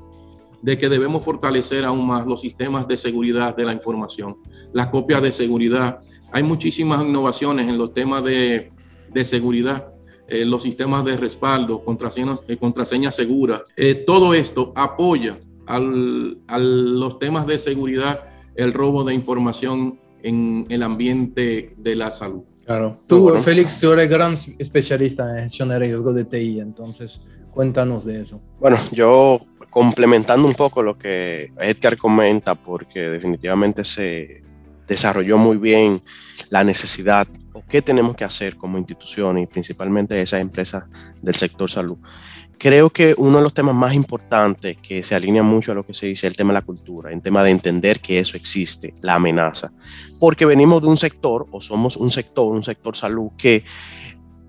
de 0.62 0.78
que 0.78 0.90
debemos 0.90 1.24
fortalecer 1.24 1.86
aún 1.86 2.08
más 2.08 2.26
los 2.26 2.42
sistemas 2.42 2.88
de 2.88 2.98
seguridad 2.98 3.56
de 3.56 3.66
la 3.66 3.74
información, 3.74 4.38
las 4.74 4.88
copias 4.88 5.22
de 5.22 5.32
seguridad. 5.32 6.00
Hay 6.32 6.44
muchísimas 6.44 7.04
innovaciones 7.04 7.68
en 7.70 7.78
los 7.78 7.94
temas 7.94 8.24
de 8.24 8.72
de 9.16 9.24
seguridad, 9.24 9.94
eh, 10.28 10.44
los 10.44 10.62
sistemas 10.62 11.06
de 11.06 11.16
respaldo, 11.16 11.84
contraseñas, 11.86 12.42
eh, 12.50 13.12
seguras. 13.12 13.74
Eh, 13.78 14.04
todo 14.06 14.34
esto 14.34 14.74
apoya 14.76 15.38
al, 15.66 16.38
a 16.48 16.60
los 16.60 17.18
temas 17.18 17.48
de 17.48 17.58
seguridad, 17.58 18.28
el 18.56 18.74
robo 18.74 19.06
de 19.06 19.14
información 19.14 19.98
en 20.26 20.66
el 20.70 20.82
ambiente 20.82 21.74
de 21.78 21.96
la 21.96 22.10
salud. 22.10 22.44
Claro. 22.66 23.00
Tú, 23.06 23.32
Félix, 23.36 23.84
eres 23.84 24.10
gran 24.10 24.34
especialista 24.58 25.30
en 25.38 25.44
gestión 25.44 25.70
de 25.70 25.78
riesgo 25.78 26.12
de 26.14 26.26
TI, 26.26 26.60
entonces 26.60 27.22
cuéntanos 27.52 28.06
de 28.06 28.22
eso. 28.22 28.42
Bueno, 28.60 28.78
yo 28.92 29.40
complementando 29.70 30.48
un 30.48 30.56
poco 30.56 30.82
lo 30.82 30.98
que 30.98 31.52
Edgar 31.60 31.96
comenta, 31.96 32.56
porque 32.56 33.02
definitivamente 33.02 33.84
se 33.84 34.42
desarrolló 34.88 35.38
muy 35.38 35.58
bien 35.58 36.02
la 36.50 36.64
necesidad 36.64 37.28
o 37.54 37.64
qué 37.68 37.82
tenemos 37.82 38.16
que 38.16 38.24
hacer 38.24 38.56
como 38.58 38.78
institución 38.78 39.38
y 39.38 39.46
principalmente 39.46 40.20
esas 40.20 40.42
empresas 40.42 40.86
del 41.22 41.36
sector 41.36 41.70
salud. 41.70 41.98
Creo 42.66 42.90
que 42.90 43.14
uno 43.20 43.38
de 43.38 43.44
los 43.44 43.54
temas 43.54 43.76
más 43.76 43.94
importantes 43.94 44.78
que 44.78 45.04
se 45.04 45.14
alinea 45.14 45.44
mucho 45.44 45.72
a 45.72 45.76
lo 45.76 45.86
que 45.86 45.94
se 45.94 46.08
dice 46.08 46.26
el 46.26 46.36
tema 46.36 46.52
de 46.52 46.62
la 46.62 46.66
cultura, 46.66 47.12
el 47.12 47.22
tema 47.22 47.44
de 47.44 47.52
entender 47.52 48.00
que 48.00 48.18
eso 48.18 48.38
existe, 48.38 48.96
la 49.04 49.14
amenaza, 49.14 49.72
porque 50.20 50.48
venimos 50.48 50.82
de 50.82 50.88
un 50.88 50.98
sector 50.98 51.46
o 51.52 51.62
somos 51.62 51.96
un 51.96 52.10
sector, 52.10 52.52
un 52.52 52.64
sector 52.64 52.98
salud 52.98 53.30
que 53.38 53.64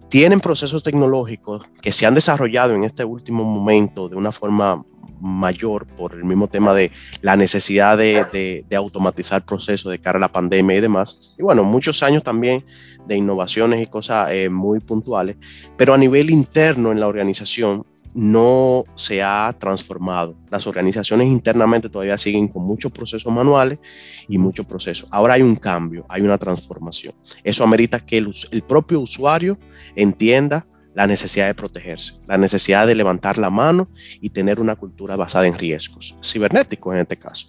tienen 0.09 0.41
procesos 0.41 0.83
tecnológicos 0.83 1.65
que 1.83 1.93
se 1.93 2.07
han 2.07 2.15
desarrollado 2.15 2.75
en 2.75 2.85
este 2.85 3.05
último 3.05 3.45
momento 3.45 4.09
de 4.09 4.17
una 4.17 4.33
forma 4.33 4.83
mayor 5.21 5.87
por 5.87 6.15
el 6.15 6.25
mismo 6.25 6.49
tema 6.49 6.73
de 6.73 6.93
la 7.21 7.37
necesidad 7.37 7.99
de, 7.99 8.65
automatizar 8.75 9.45
procesos 9.45 9.93
de 9.93 9.99
cara 9.99 10.17
a 10.17 10.21
la 10.21 10.33
pandemia 10.33 10.79
y 10.79 10.81
demás. 10.81 11.35
Y 11.39 11.43
bueno, 11.43 11.65
muchos 11.65 12.03
años 12.03 12.23
también 12.23 12.65
de 13.07 13.15
innovaciones 13.15 13.83
y 13.83 13.89
cosas 13.89 14.31
eh, 14.31 14.49
muy 14.49 14.81
puntuales, 14.81 15.37
pero 15.77 15.93
a 15.93 15.99
nivel 15.99 16.31
interno 16.31 16.93
en 16.93 17.01
la 17.01 17.09
organización 17.09 17.85
no 18.17 18.83
se 18.95 19.23
ha 19.23 19.55
transformado. 19.59 20.37
Las 20.51 20.67
organizaciones 20.67 21.29
internamente 21.29 21.91
todavía 21.91 22.17
siguen 22.17 22.49
con 22.49 22.65
muchos 22.65 22.91
procesos 22.91 23.31
manuales 23.31 23.79
y 24.27 24.39
muchos 24.39 24.65
procesos. 24.65 25.07
Ahora 25.13 25.35
hay 25.35 25.43
un 25.43 25.55
cambio, 25.55 26.07
hay 26.09 26.23
una 26.23 26.39
transformación. 26.39 27.15
Eso 27.45 27.63
amerita 27.63 28.01
que 28.01 28.17
el 28.17 28.63
propio 28.63 29.01
usuario 29.01 29.59
entienda 29.95 30.67
la 30.97 31.07
necesidad 31.07 31.47
de 31.47 31.55
protegerse, 31.55 32.15
la 32.27 32.39
necesidad 32.39 32.87
de 32.87 32.95
levantar 32.95 33.37
la 33.37 33.51
mano 33.51 33.87
y 34.23 34.31
tener 34.31 34.59
una 34.59 34.77
cultura 34.77 35.15
basada 35.15 35.47
en 35.47 35.59
riesgos 35.59 36.17
cibernéticos 36.25 36.95
en 36.95 37.03
este 37.03 37.19
caso. 37.19 37.49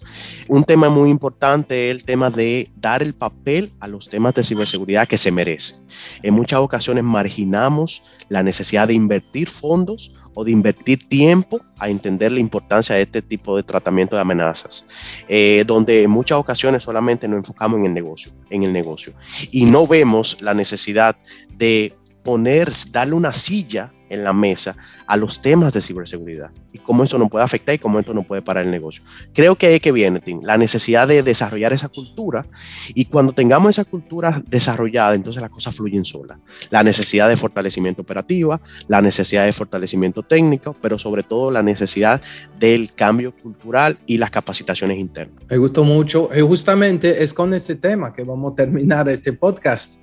Un 0.50 0.66
tema 0.66 0.89
muy 0.89 1.10
importante 1.10 1.89
es 1.89 1.95
el 1.95 2.04
tema 2.04 2.30
de 2.30 2.70
dar 2.76 3.02
el 3.02 3.14
papel 3.14 3.72
a 3.80 3.88
los 3.88 4.10
temas 4.10 4.34
de 4.34 4.43
ciberseguridad 4.43 5.08
que 5.08 5.18
se 5.18 5.32
merecen. 5.32 5.78
En 6.24 6.34
muchas 6.34 6.60
ocasiones 6.60 7.06
marginamos 7.06 8.04
la 8.28 8.43
necesidad 8.43 8.86
de 8.86 8.95
invertir 8.95 9.48
fondos 9.48 10.14
o 10.34 10.43
de 10.43 10.52
invertir 10.52 11.08
tiempo 11.08 11.62
a 11.80 11.88
entender 11.88 12.34
la 12.34 12.41
importancia 12.41 12.98
de 12.98 13.04
este 13.04 13.22
tipo 13.22 13.56
de 13.56 13.64
tratamiento 13.64 14.18
de 14.18 14.24
amenazas, 14.24 14.86
eh, 15.30 15.64
donde 15.66 16.04
en 16.04 16.12
muchas 16.12 16.38
ocasiones 16.38 16.84
solamente 16.84 17.30
nos 17.30 17.38
enfocamos 17.38 17.80
en 17.80 17.86
el 17.86 17.93
negocio, 17.93 18.34
en 18.50 18.64
el 18.64 18.74
negocio, 18.74 19.14
y 19.52 19.64
no 19.64 19.88
vemos 19.88 20.41
la 20.41 20.54
necesidad 20.54 21.16
de 21.56 21.95
poner, 22.28 22.74
darle 22.92 23.14
una 23.14 23.34
silla 23.34 23.94
en 24.10 24.26
la 24.26 24.34
mesa 24.34 24.76
a 25.06 25.16
los 25.16 25.42
temas 25.42 25.72
de 25.72 25.82
ciberseguridad 25.82 26.52
y 26.74 26.80
cómo 26.80 27.06
esto 27.06 27.18
no 27.18 27.30
puede 27.30 27.46
afectar 27.46 27.74
y 27.74 27.78
cómo 27.78 28.00
esto 28.00 28.14
no 28.14 28.24
puede 28.24 28.42
parar 28.42 28.66
el 28.66 28.72
negocio. 28.72 29.02
Creo 29.34 29.56
que 29.56 29.68
ahí 29.68 29.80
que 29.80 29.94
viene, 29.94 30.20
Tim, 30.20 30.42
la 30.44 30.58
necesidad 30.58 31.08
de 31.08 31.24
desarrollar 31.24 31.72
esa 31.72 31.88
cultura 31.88 32.46
y 32.94 33.06
cuando 33.06 33.32
tengamos 33.32 33.70
esa 33.70 33.86
cultura 33.86 34.44
desarrollada, 34.46 35.16
entonces 35.16 35.42
las 35.42 35.50
cosas 35.50 35.74
fluyen 35.74 36.04
solas. 36.04 36.38
La 36.70 36.84
necesidad 36.84 37.30
de 37.30 37.38
fortalecimiento 37.38 38.02
operativa, 38.02 38.60
la 38.90 39.02
necesidad 39.02 39.46
de 39.46 39.54
fortalecimiento 39.54 40.22
técnico, 40.22 40.76
pero 40.82 41.00
sobre 41.00 41.24
todo 41.24 41.50
la 41.50 41.64
necesidad 41.64 42.22
del 42.60 42.92
cambio 42.94 43.34
cultural 43.34 43.98
y 44.06 44.18
las 44.18 44.32
capacitaciones 44.32 44.98
internas. 44.98 45.46
Me 45.50 45.58
gustó 45.58 45.86
mucho 45.86 46.30
y 46.36 46.42
justamente 46.42 47.24
es 47.24 47.34
con 47.34 47.54
este 47.54 47.76
tema 47.76 48.12
que 48.12 48.26
vamos 48.26 48.52
a 48.52 48.56
terminar 48.58 49.08
este 49.08 49.32
podcast 49.32 49.94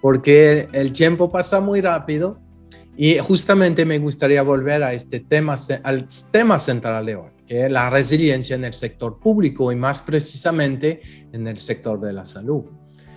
porque 0.00 0.68
el 0.72 0.92
tiempo 0.92 1.30
pasa 1.30 1.60
muy 1.60 1.80
rápido 1.80 2.38
y 2.96 3.18
justamente 3.18 3.84
me 3.84 3.98
gustaría 3.98 4.42
volver 4.42 4.82
a 4.82 4.92
este 4.92 5.20
tema, 5.20 5.54
al 5.84 6.06
tema 6.32 6.58
central 6.58 7.06
de 7.06 7.16
hoy. 7.16 7.30
que 7.46 7.64
es 7.64 7.70
la 7.70 7.88
resiliencia 7.88 8.56
en 8.56 8.64
el 8.64 8.74
sector 8.74 9.18
público 9.18 9.72
y 9.72 9.76
más 9.76 10.02
precisamente 10.02 11.00
en 11.32 11.46
el 11.46 11.58
sector 11.58 11.98
de 11.98 12.12
la 12.12 12.26
salud. 12.26 12.64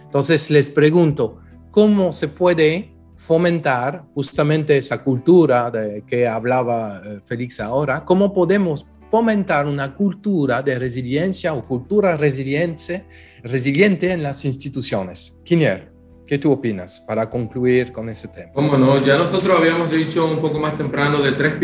Entonces 0.05 0.49
les 0.49 0.69
pregunto, 0.69 1.39
¿cómo 1.69 2.13
se 2.13 2.29
puede 2.29 2.93
fomentar 3.17 4.05
justamente 4.13 4.77
esa 4.77 5.03
cultura 5.03 5.69
de 5.69 6.03
que 6.07 6.27
hablaba 6.27 7.01
eh, 7.05 7.19
Félix 7.25 7.59
ahora? 7.59 8.05
¿Cómo 8.05 8.33
podemos 8.33 8.85
fomentar 9.09 9.67
una 9.67 9.93
cultura 9.93 10.61
de 10.61 10.79
resiliencia 10.79 11.53
o 11.53 11.61
cultura 11.61 12.15
resiliente, 12.15 13.05
resiliente 13.43 14.13
en 14.13 14.23
las 14.23 14.45
instituciones? 14.45 15.41
Kinier. 15.43 15.90
¿Qué 16.31 16.37
tú 16.37 16.49
opinas 16.49 17.01
para 17.01 17.29
concluir 17.29 17.91
con 17.91 18.07
ese 18.07 18.29
tema? 18.29 18.53
Cómo 18.53 18.77
no, 18.77 19.05
ya 19.05 19.17
nosotros 19.17 19.53
habíamos 19.59 19.91
dicho 19.91 20.25
un 20.25 20.39
poco 20.39 20.59
más 20.59 20.77
temprano 20.77 21.21
de 21.21 21.33
tres, 21.33 21.55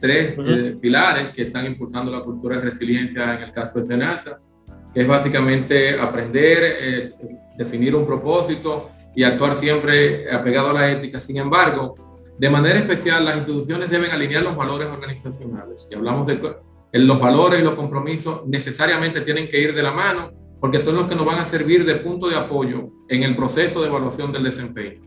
tres 0.00 0.34
eh, 0.36 0.76
pilares 0.80 1.28
que 1.28 1.42
están 1.42 1.64
impulsando 1.64 2.10
la 2.10 2.20
cultura 2.20 2.56
de 2.56 2.62
resiliencia 2.62 3.36
en 3.36 3.42
el 3.44 3.52
caso 3.52 3.78
de 3.78 3.86
SENASA, 3.86 4.40
que 4.92 5.02
es 5.02 5.06
básicamente 5.06 5.96
aprender, 5.96 6.58
eh, 6.80 7.12
definir 7.56 7.94
un 7.94 8.04
propósito 8.04 8.90
y 9.14 9.22
actuar 9.22 9.54
siempre 9.54 10.28
apegado 10.28 10.70
a 10.70 10.72
la 10.72 10.90
ética. 10.90 11.20
Sin 11.20 11.36
embargo, 11.36 11.94
de 12.36 12.50
manera 12.50 12.80
especial, 12.80 13.24
las 13.24 13.36
instituciones 13.36 13.88
deben 13.88 14.10
alinear 14.10 14.42
los 14.42 14.56
valores 14.56 14.88
organizacionales. 14.88 15.88
Y 15.92 15.94
hablamos 15.94 16.26
de 16.26 16.40
los 16.94 17.20
valores 17.20 17.60
y 17.60 17.62
los 17.62 17.74
compromisos 17.74 18.44
necesariamente 18.44 19.20
tienen 19.20 19.48
que 19.48 19.60
ir 19.60 19.72
de 19.72 19.84
la 19.84 19.92
mano 19.92 20.32
porque 20.64 20.78
son 20.78 20.96
los 20.96 21.04
que 21.04 21.14
nos 21.14 21.26
van 21.26 21.40
a 21.40 21.44
servir 21.44 21.84
de 21.84 21.96
punto 21.96 22.26
de 22.26 22.36
apoyo 22.36 22.88
en 23.10 23.22
el 23.22 23.36
proceso 23.36 23.82
de 23.82 23.88
evaluación 23.88 24.32
del 24.32 24.44
desempeño. 24.44 25.02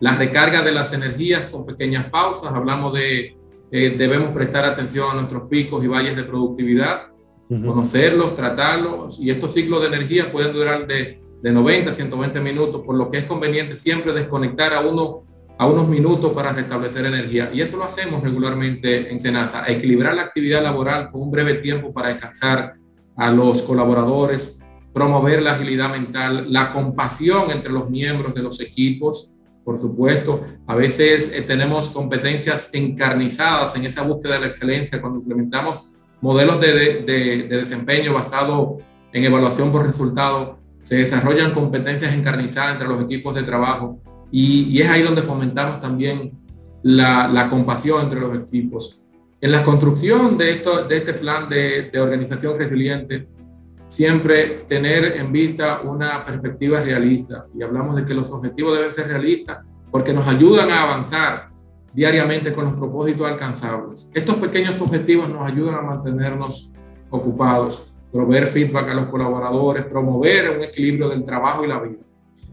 La 0.00 0.14
recarga 0.14 0.60
de 0.60 0.70
las 0.70 0.92
energías 0.92 1.46
con 1.46 1.64
pequeñas 1.64 2.10
pausas, 2.10 2.52
hablamos 2.52 2.92
de 2.92 3.34
eh, 3.72 3.94
debemos 3.96 4.28
prestar 4.32 4.66
atención 4.66 5.10
a 5.10 5.14
nuestros 5.14 5.48
picos 5.48 5.82
y 5.82 5.86
valles 5.86 6.14
de 6.14 6.24
productividad, 6.24 7.06
conocerlos, 7.48 8.36
tratarlos, 8.36 9.18
y 9.18 9.30
estos 9.30 9.54
ciclos 9.54 9.80
de 9.80 9.86
energía 9.86 10.30
pueden 10.30 10.52
durar 10.52 10.86
de, 10.86 11.18
de 11.40 11.52
90 11.52 11.90
a 11.90 11.94
120 11.94 12.42
minutos, 12.42 12.82
por 12.84 12.94
lo 12.94 13.10
que 13.10 13.16
es 13.16 13.24
conveniente 13.24 13.78
siempre 13.78 14.12
desconectar 14.12 14.74
a 14.74 14.80
uno 14.80 15.22
a 15.56 15.66
unos 15.66 15.88
minutos 15.88 16.34
para 16.34 16.52
restablecer 16.52 17.06
energía. 17.06 17.50
Y 17.54 17.62
eso 17.62 17.78
lo 17.78 17.84
hacemos 17.84 18.22
regularmente 18.22 19.10
en 19.10 19.18
Senasa, 19.18 19.64
equilibrar 19.68 20.14
la 20.14 20.24
actividad 20.24 20.62
laboral 20.62 21.10
con 21.10 21.22
un 21.22 21.30
breve 21.30 21.54
tiempo 21.54 21.94
para 21.94 22.10
descansar 22.10 22.74
a 23.16 23.30
los 23.32 23.62
colaboradores, 23.62 24.57
promover 24.98 25.40
la 25.42 25.52
agilidad 25.52 25.92
mental, 25.92 26.52
la 26.52 26.72
compasión 26.72 27.52
entre 27.52 27.72
los 27.72 27.88
miembros 27.88 28.34
de 28.34 28.42
los 28.42 28.60
equipos, 28.60 29.36
por 29.64 29.78
supuesto. 29.80 30.42
A 30.66 30.74
veces 30.74 31.32
eh, 31.32 31.42
tenemos 31.42 31.88
competencias 31.90 32.70
encarnizadas 32.72 33.76
en 33.76 33.84
esa 33.84 34.02
búsqueda 34.02 34.34
de 34.34 34.40
la 34.40 34.46
excelencia 34.48 35.00
cuando 35.00 35.20
implementamos 35.20 35.84
modelos 36.20 36.60
de, 36.60 37.02
de, 37.02 37.46
desempeño 37.48 38.12
basado 38.12 38.78
en 39.12 39.22
evaluación 39.22 39.70
por 39.70 39.86
resultado. 39.86 40.58
Se 40.82 40.96
desarrollan 40.96 41.52
competencias 41.52 42.12
encarnizadas 42.12 42.72
entre 42.72 42.88
los 42.88 43.00
equipos 43.00 43.36
de 43.36 43.44
trabajo 43.44 44.00
y, 44.32 44.80
es 44.80 44.88
ahí 44.90 45.02
donde 45.02 45.22
fomentamos 45.22 45.80
también 45.80 46.32
la, 46.82 47.46
compasión 47.48 48.02
entre 48.02 48.18
los 48.18 48.36
equipos. 48.36 49.04
En 49.40 49.52
la 49.52 49.62
construcción 49.62 50.36
de, 50.36 50.60
este 50.90 51.14
plan 51.14 51.48
de 51.48 52.00
organización 52.00 52.58
resiliente, 52.58 53.28
siempre 53.88 54.66
tener 54.68 55.16
en 55.16 55.32
vista 55.32 55.80
una 55.82 56.24
perspectiva 56.24 56.80
realista. 56.80 57.46
Y 57.54 57.62
hablamos 57.62 57.96
de 57.96 58.04
que 58.04 58.14
los 58.14 58.30
objetivos 58.32 58.76
deben 58.76 58.92
ser 58.92 59.08
realistas 59.08 59.64
porque 59.90 60.12
nos 60.12 60.26
ayudan 60.28 60.70
a 60.70 60.82
avanzar 60.82 61.48
diariamente 61.92 62.52
con 62.52 62.66
los 62.66 62.74
propósitos 62.74 63.26
alcanzables. 63.26 64.10
Estos 64.14 64.36
pequeños 64.36 64.80
objetivos 64.80 65.28
nos 65.28 65.50
ayudan 65.50 65.74
a 65.74 65.82
mantenernos 65.82 66.74
ocupados, 67.10 67.92
proveer 68.12 68.46
feedback 68.46 68.90
a 68.90 68.94
los 68.94 69.06
colaboradores, 69.06 69.86
promover 69.86 70.50
un 70.50 70.62
equilibrio 70.62 71.08
del 71.08 71.24
trabajo 71.24 71.64
y 71.64 71.68
la 71.68 71.80
vida. 71.80 72.00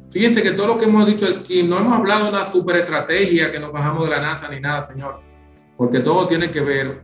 Fíjense 0.10 0.42
que 0.42 0.52
todo 0.52 0.68
lo 0.68 0.78
que 0.78 0.86
hemos 0.86 1.06
dicho 1.06 1.26
aquí, 1.26 1.64
no 1.64 1.78
hemos 1.78 1.98
hablado 1.98 2.26
de 2.26 2.30
una 2.30 2.46
super 2.46 2.78
estrategia 2.78 3.52
que 3.52 3.60
nos 3.60 3.74
bajamos 3.74 4.06
de 4.06 4.12
la 4.12 4.22
NASA 4.22 4.50
ni 4.50 4.62
nada, 4.62 4.82
señores, 4.82 5.28
porque 5.76 6.00
todo 6.00 6.28
tiene 6.28 6.50
que 6.50 6.62
ver 6.62 7.04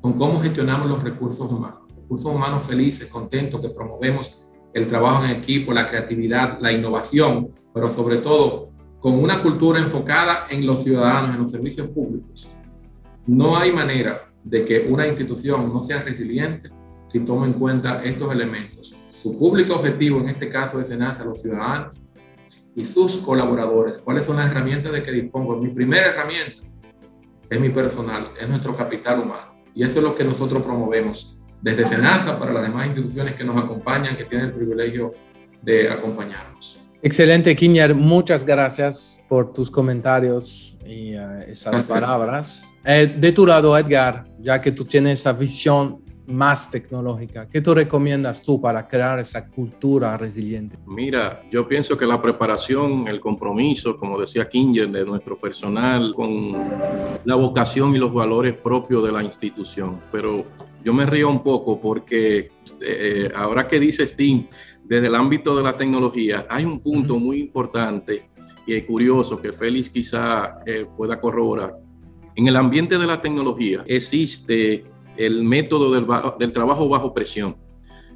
con 0.00 0.14
cómo 0.14 0.40
gestionamos 0.40 0.88
los 0.88 1.04
recursos 1.04 1.50
humanos 1.50 1.81
recursos 2.12 2.34
humanos 2.34 2.64
felices, 2.64 3.08
contentos, 3.08 3.60
que 3.60 3.70
promovemos 3.70 4.44
el 4.74 4.86
trabajo 4.86 5.24
en 5.24 5.30
equipo, 5.30 5.72
la 5.72 5.88
creatividad, 5.88 6.58
la 6.60 6.70
innovación, 6.70 7.52
pero 7.72 7.88
sobre 7.88 8.18
todo 8.18 8.68
con 9.00 9.18
una 9.18 9.42
cultura 9.42 9.78
enfocada 9.78 10.46
en 10.50 10.66
los 10.66 10.82
ciudadanos, 10.82 11.30
en 11.30 11.40
los 11.40 11.50
servicios 11.50 11.88
públicos. 11.88 12.52
No 13.26 13.56
hay 13.56 13.72
manera 13.72 14.30
de 14.44 14.62
que 14.64 14.86
una 14.90 15.06
institución 15.06 15.72
no 15.72 15.82
sea 15.82 16.02
resiliente 16.02 16.70
si 17.06 17.20
toma 17.20 17.46
en 17.46 17.54
cuenta 17.54 18.04
estos 18.04 18.30
elementos. 18.30 18.94
Su 19.08 19.38
público 19.38 19.74
objetivo, 19.74 20.20
en 20.20 20.28
este 20.28 20.50
caso 20.50 20.78
de 20.78 20.84
SENASA, 20.84 21.24
los 21.24 21.40
ciudadanos 21.40 22.00
y 22.74 22.84
sus 22.84 23.16
colaboradores. 23.18 23.98
¿Cuáles 23.98 24.26
son 24.26 24.36
las 24.36 24.50
herramientas 24.50 24.92
de 24.92 25.02
que 25.02 25.12
dispongo? 25.12 25.56
Mi 25.56 25.70
primera 25.70 26.08
herramienta 26.08 26.62
es 27.48 27.60
mi 27.60 27.70
personal, 27.70 28.32
es 28.38 28.48
nuestro 28.48 28.76
capital 28.76 29.20
humano. 29.20 29.52
Y 29.74 29.82
eso 29.82 29.98
es 30.00 30.04
lo 30.04 30.14
que 30.14 30.24
nosotros 30.24 30.62
promovemos 30.62 31.41
desde 31.62 31.86
SENASA 31.86 32.38
para 32.38 32.52
las 32.52 32.64
demás 32.64 32.86
instituciones 32.86 33.34
que 33.34 33.44
nos 33.44 33.58
acompañan, 33.58 34.16
que 34.16 34.24
tienen 34.24 34.48
el 34.48 34.52
privilegio 34.52 35.12
de 35.62 35.88
acompañarnos. 35.90 36.82
Excelente, 37.04 37.56
Kiñar. 37.56 37.94
Muchas 37.94 38.44
gracias 38.44 39.24
por 39.28 39.52
tus 39.52 39.70
comentarios 39.70 40.78
y 40.86 41.16
uh, 41.16 41.40
esas 41.48 41.82
palabras. 41.84 42.74
Eh, 42.84 43.16
de 43.18 43.32
tu 43.32 43.46
lado, 43.46 43.76
Edgar, 43.76 44.24
ya 44.38 44.60
que 44.60 44.70
tú 44.70 44.84
tienes 44.84 45.20
esa 45.20 45.32
visión 45.32 46.01
más 46.26 46.70
tecnológica, 46.70 47.48
¿qué 47.48 47.60
tú 47.60 47.74
recomiendas 47.74 48.42
tú 48.42 48.60
para 48.60 48.86
crear 48.86 49.18
esa 49.18 49.48
cultura 49.48 50.16
resiliente? 50.16 50.78
Mira, 50.86 51.42
yo 51.50 51.66
pienso 51.66 51.96
que 51.96 52.06
la 52.06 52.20
preparación, 52.20 53.08
el 53.08 53.20
compromiso, 53.20 53.96
como 53.96 54.20
decía 54.20 54.48
Kinger, 54.48 54.90
de 54.90 55.04
nuestro 55.04 55.36
personal, 55.36 56.14
con 56.14 56.52
la 57.24 57.34
vocación 57.34 57.94
y 57.94 57.98
los 57.98 58.12
valores 58.12 58.54
propios 58.54 59.04
de 59.04 59.12
la 59.12 59.22
institución, 59.22 60.00
pero 60.10 60.44
yo 60.84 60.94
me 60.94 61.06
río 61.06 61.28
un 61.28 61.42
poco 61.42 61.80
porque 61.80 62.50
eh, 62.80 63.30
ahora 63.34 63.68
que 63.68 63.78
dice 63.78 64.06
Steam, 64.06 64.48
desde 64.84 65.06
el 65.06 65.14
ámbito 65.14 65.56
de 65.56 65.62
la 65.62 65.76
tecnología, 65.76 66.46
hay 66.48 66.64
un 66.64 66.80
punto 66.80 67.18
muy 67.18 67.38
importante 67.38 68.30
y 68.66 68.80
curioso 68.82 69.40
que 69.40 69.52
Félix 69.52 69.90
quizá 69.90 70.60
eh, 70.66 70.86
pueda 70.96 71.20
corroborar. 71.20 71.76
En 72.34 72.46
el 72.48 72.56
ambiente 72.56 72.98
de 72.98 73.06
la 73.06 73.20
tecnología 73.20 73.84
existe 73.86 74.84
el 75.16 75.44
método 75.44 75.92
del, 75.92 76.06
del 76.38 76.52
trabajo 76.52 76.88
bajo 76.88 77.12
presión. 77.12 77.56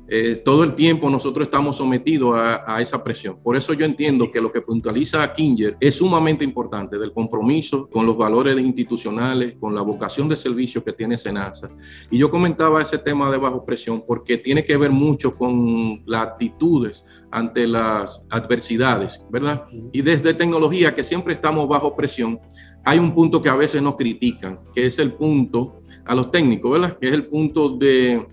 Eh, 0.09 0.37
todo 0.37 0.63
el 0.63 0.75
tiempo 0.75 1.11
nosotros 1.11 1.47
estamos 1.47 1.77
sometidos 1.77 2.37
a, 2.37 2.81
esa 2.81 3.03
presión. 3.03 3.39
Por 3.43 3.57
eso 3.57 3.73
yo 3.73 3.85
entiendo 3.85 4.31
que 4.31 4.41
lo 4.41 4.53
que 4.53 4.61
puntualiza 4.61 5.23
a 5.23 5.33
Kinger 5.33 5.77
es 5.81 5.97
sumamente 5.97 6.45
importante, 6.45 6.97
del 6.97 7.13
compromiso 7.13 7.89
con 7.91 8.07
los 8.07 8.17
valores 8.17 8.57
institucionales, 8.59 9.55
con 9.59 9.75
la 9.75 9.83
vocación 9.83 10.29
de 10.29 10.37
servicio 10.37 10.85
que 10.85 10.93
tiene 10.93 11.19
Senasa. 11.19 11.69
Y 12.11 12.19
yo 12.19 12.31
comentaba 12.31 12.83
ese 12.83 12.99
tema 12.99 13.31
de 13.31 13.39
bajo 13.39 13.65
presión 13.65 14.05
porque 14.07 14.39
tiene 14.39 14.65
que 14.65 14.77
ver 14.77 14.93
mucho 14.93 15.35
con 15.37 16.03
las 16.07 16.23
actitudes 16.29 17.05
ante 17.33 17.67
las 17.67 18.23
adversidades, 18.31 19.25
¿verdad? 19.29 19.65
Y 19.93 20.03
desde 20.03 20.35
tecnología, 20.35 20.95
que 20.95 21.03
siempre 21.03 21.35
estamos 21.35 21.67
bajo 21.67 21.97
presión, 21.97 22.39
hay 22.85 23.01
un 23.01 23.13
punto 23.13 23.43
que 23.43 23.49
a 23.49 23.57
veces 23.57 23.83
nos 23.83 23.97
critican, 23.97 24.61
que 24.73 24.87
es 24.87 25.01
el 25.01 25.15
punto 25.15 25.83
a 26.07 26.15
los 26.15 26.31
técnicos, 26.31 26.71
¿verdad? 26.73 26.99
Que 26.99 27.09
es 27.09 27.15
el 27.15 27.27
punto 27.27 27.71
de 27.71 28.27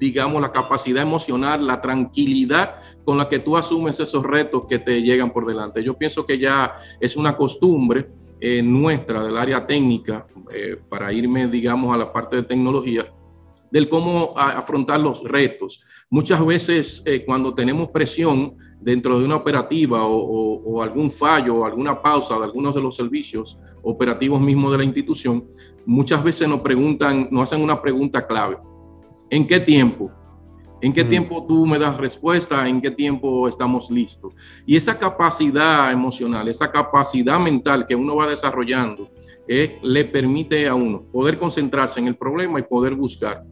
digamos, 0.00 0.40
la 0.40 0.50
capacidad 0.50 1.02
emocional, 1.02 1.66
la 1.66 1.80
tranquilidad 1.80 2.80
con 3.04 3.18
la 3.18 3.28
que 3.28 3.38
tú 3.38 3.56
asumes 3.56 4.00
esos 4.00 4.24
retos 4.24 4.64
que 4.66 4.78
te 4.78 5.02
llegan 5.02 5.30
por 5.30 5.46
delante. 5.46 5.84
Yo 5.84 5.96
pienso 5.96 6.24
que 6.24 6.38
ya 6.38 6.74
es 6.98 7.16
una 7.16 7.36
costumbre 7.36 8.08
eh, 8.40 8.62
nuestra 8.62 9.22
del 9.22 9.36
área 9.36 9.66
técnica, 9.66 10.26
eh, 10.50 10.78
para 10.88 11.12
irme, 11.12 11.46
digamos, 11.46 11.94
a 11.94 11.98
la 11.98 12.10
parte 12.10 12.36
de 12.36 12.42
tecnología, 12.44 13.12
del 13.70 13.90
cómo 13.90 14.32
afrontar 14.34 14.98
los 14.98 15.22
retos. 15.22 15.82
Muchas 16.08 16.44
veces 16.44 17.02
eh, 17.04 17.22
cuando 17.26 17.54
tenemos 17.54 17.90
presión 17.90 18.56
dentro 18.80 19.18
de 19.18 19.24
una 19.24 19.36
operativa 19.36 20.04
o, 20.04 20.62
o, 20.62 20.82
algún 20.82 21.10
fallo 21.10 21.56
o 21.56 21.64
alguna 21.64 22.00
pausa 22.00 22.38
de 22.38 22.44
algunos 22.44 22.74
de 22.74 22.80
los 22.80 22.96
servicios 22.96 23.58
operativos 23.82 24.40
mismos 24.40 24.72
de 24.72 24.78
la 24.78 24.84
institución, 24.84 25.44
muchas 25.84 26.22
veces 26.22 26.48
nos 26.48 26.60
preguntan, 26.60 27.28
nos 27.30 27.44
hacen 27.44 27.62
una 27.62 27.80
pregunta 27.80 28.26
clave. 28.26 28.56
¿En 29.28 29.46
qué 29.46 29.60
tiempo? 29.60 30.10
¿En 30.80 30.92
qué 30.92 31.04
mm. 31.04 31.08
tiempo 31.08 31.44
tú 31.46 31.66
me 31.66 31.78
das 31.78 31.96
respuesta? 31.96 32.66
¿En 32.66 32.80
qué 32.80 32.90
tiempo 32.90 33.48
estamos 33.48 33.90
listos? 33.90 34.34
Y 34.66 34.76
esa 34.76 34.98
capacidad 34.98 35.92
emocional, 35.92 36.48
esa 36.48 36.70
capacidad 36.70 37.38
mental 37.38 37.86
que 37.86 37.94
uno 37.94 38.16
va 38.16 38.26
desarrollando, 38.26 39.10
eh, 39.46 39.78
le 39.82 40.04
permite 40.04 40.66
a 40.68 40.74
uno 40.74 41.02
poder 41.12 41.36
concentrarse 41.36 42.00
en 42.00 42.08
el 42.08 42.16
problema 42.16 42.58
y 42.58 42.62
poder 42.62 42.94
buscar 42.94 43.44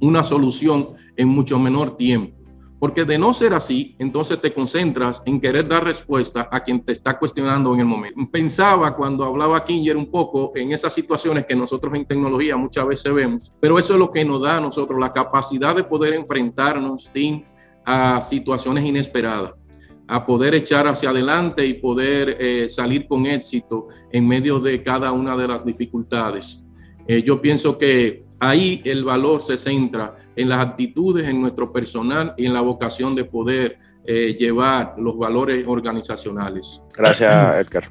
una 0.00 0.22
solución 0.22 0.94
en 1.16 1.28
mucho 1.28 1.58
menor 1.58 1.96
tiempo. 1.96 2.39
Porque 2.80 3.04
de 3.04 3.18
no 3.18 3.32
ser 3.32 3.54
así, 3.54 3.94
entonces 3.98 4.40
te 4.40 4.52
concentras 4.52 5.22
en 5.26 5.40
querer 5.40 5.68
dar 5.68 5.84
respuesta 5.84 6.48
a 6.50 6.64
quien 6.64 6.82
te 6.82 6.92
está 6.92 7.18
cuestionando 7.18 7.74
en 7.74 7.80
el 7.80 7.86
momento. 7.86 8.18
Pensaba 8.32 8.96
cuando 8.96 9.22
hablaba 9.22 9.62
Kinger 9.62 9.96
un 9.96 10.10
poco 10.10 10.50
en 10.56 10.72
esas 10.72 10.92
situaciones 10.92 11.44
que 11.46 11.54
nosotros 11.54 11.94
en 11.94 12.06
tecnología 12.06 12.56
muchas 12.56 12.86
veces 12.86 13.12
vemos, 13.12 13.52
pero 13.60 13.78
eso 13.78 13.92
es 13.92 13.98
lo 13.98 14.10
que 14.10 14.24
nos 14.24 14.40
da 14.40 14.56
a 14.56 14.60
nosotros 14.60 14.98
la 14.98 15.12
capacidad 15.12 15.76
de 15.76 15.84
poder 15.84 16.14
enfrentarnos 16.14 17.10
a 17.84 18.20
situaciones 18.22 18.84
inesperadas 18.84 19.54
a 20.10 20.26
poder 20.26 20.56
echar 20.56 20.88
hacia 20.88 21.10
adelante 21.10 21.64
y 21.64 21.74
poder 21.74 22.36
eh, 22.40 22.68
salir 22.68 23.06
con 23.06 23.26
éxito 23.26 23.86
en 24.10 24.26
medio 24.26 24.58
de 24.58 24.82
cada 24.82 25.12
una 25.12 25.36
de 25.36 25.46
las 25.46 25.64
dificultades. 25.64 26.64
Eh, 27.06 27.22
yo 27.22 27.40
pienso 27.40 27.78
que 27.78 28.24
ahí 28.40 28.80
el 28.84 29.04
valor 29.04 29.42
se 29.42 29.56
centra 29.56 30.16
en 30.34 30.48
las 30.48 30.66
actitudes, 30.66 31.28
en 31.28 31.40
nuestro 31.40 31.72
personal 31.72 32.34
y 32.36 32.46
en 32.46 32.54
la 32.54 32.62
vocación 32.62 33.14
de 33.14 33.24
poder 33.24 33.78
eh, 34.04 34.34
llevar 34.38 34.94
los 34.98 35.16
valores 35.16 35.64
organizacionales. 35.68 36.80
Gracias, 36.96 37.32
Edgar. 37.60 37.84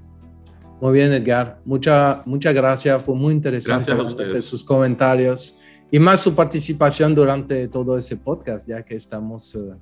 Muy 0.82 0.93
bien, 0.93 1.12
Edgar. 1.14 1.60
Mucha, 1.66 2.22
muchas 2.26 2.54
gracias. 2.54 3.02
Fue 3.04 3.16
muy 3.16 3.34
interesante 3.34 4.41
sus 4.41 4.64
comentarios 4.64 5.58
y 5.91 6.00
más 6.00 6.22
su 6.22 6.34
participación 6.34 7.14
durante 7.14 7.68
todo 7.68 7.97
ese 7.97 8.18
podcast, 8.18 8.68
ya 8.68 8.84
que 8.84 8.95
estamos 8.95 9.56
uh, 9.56 9.76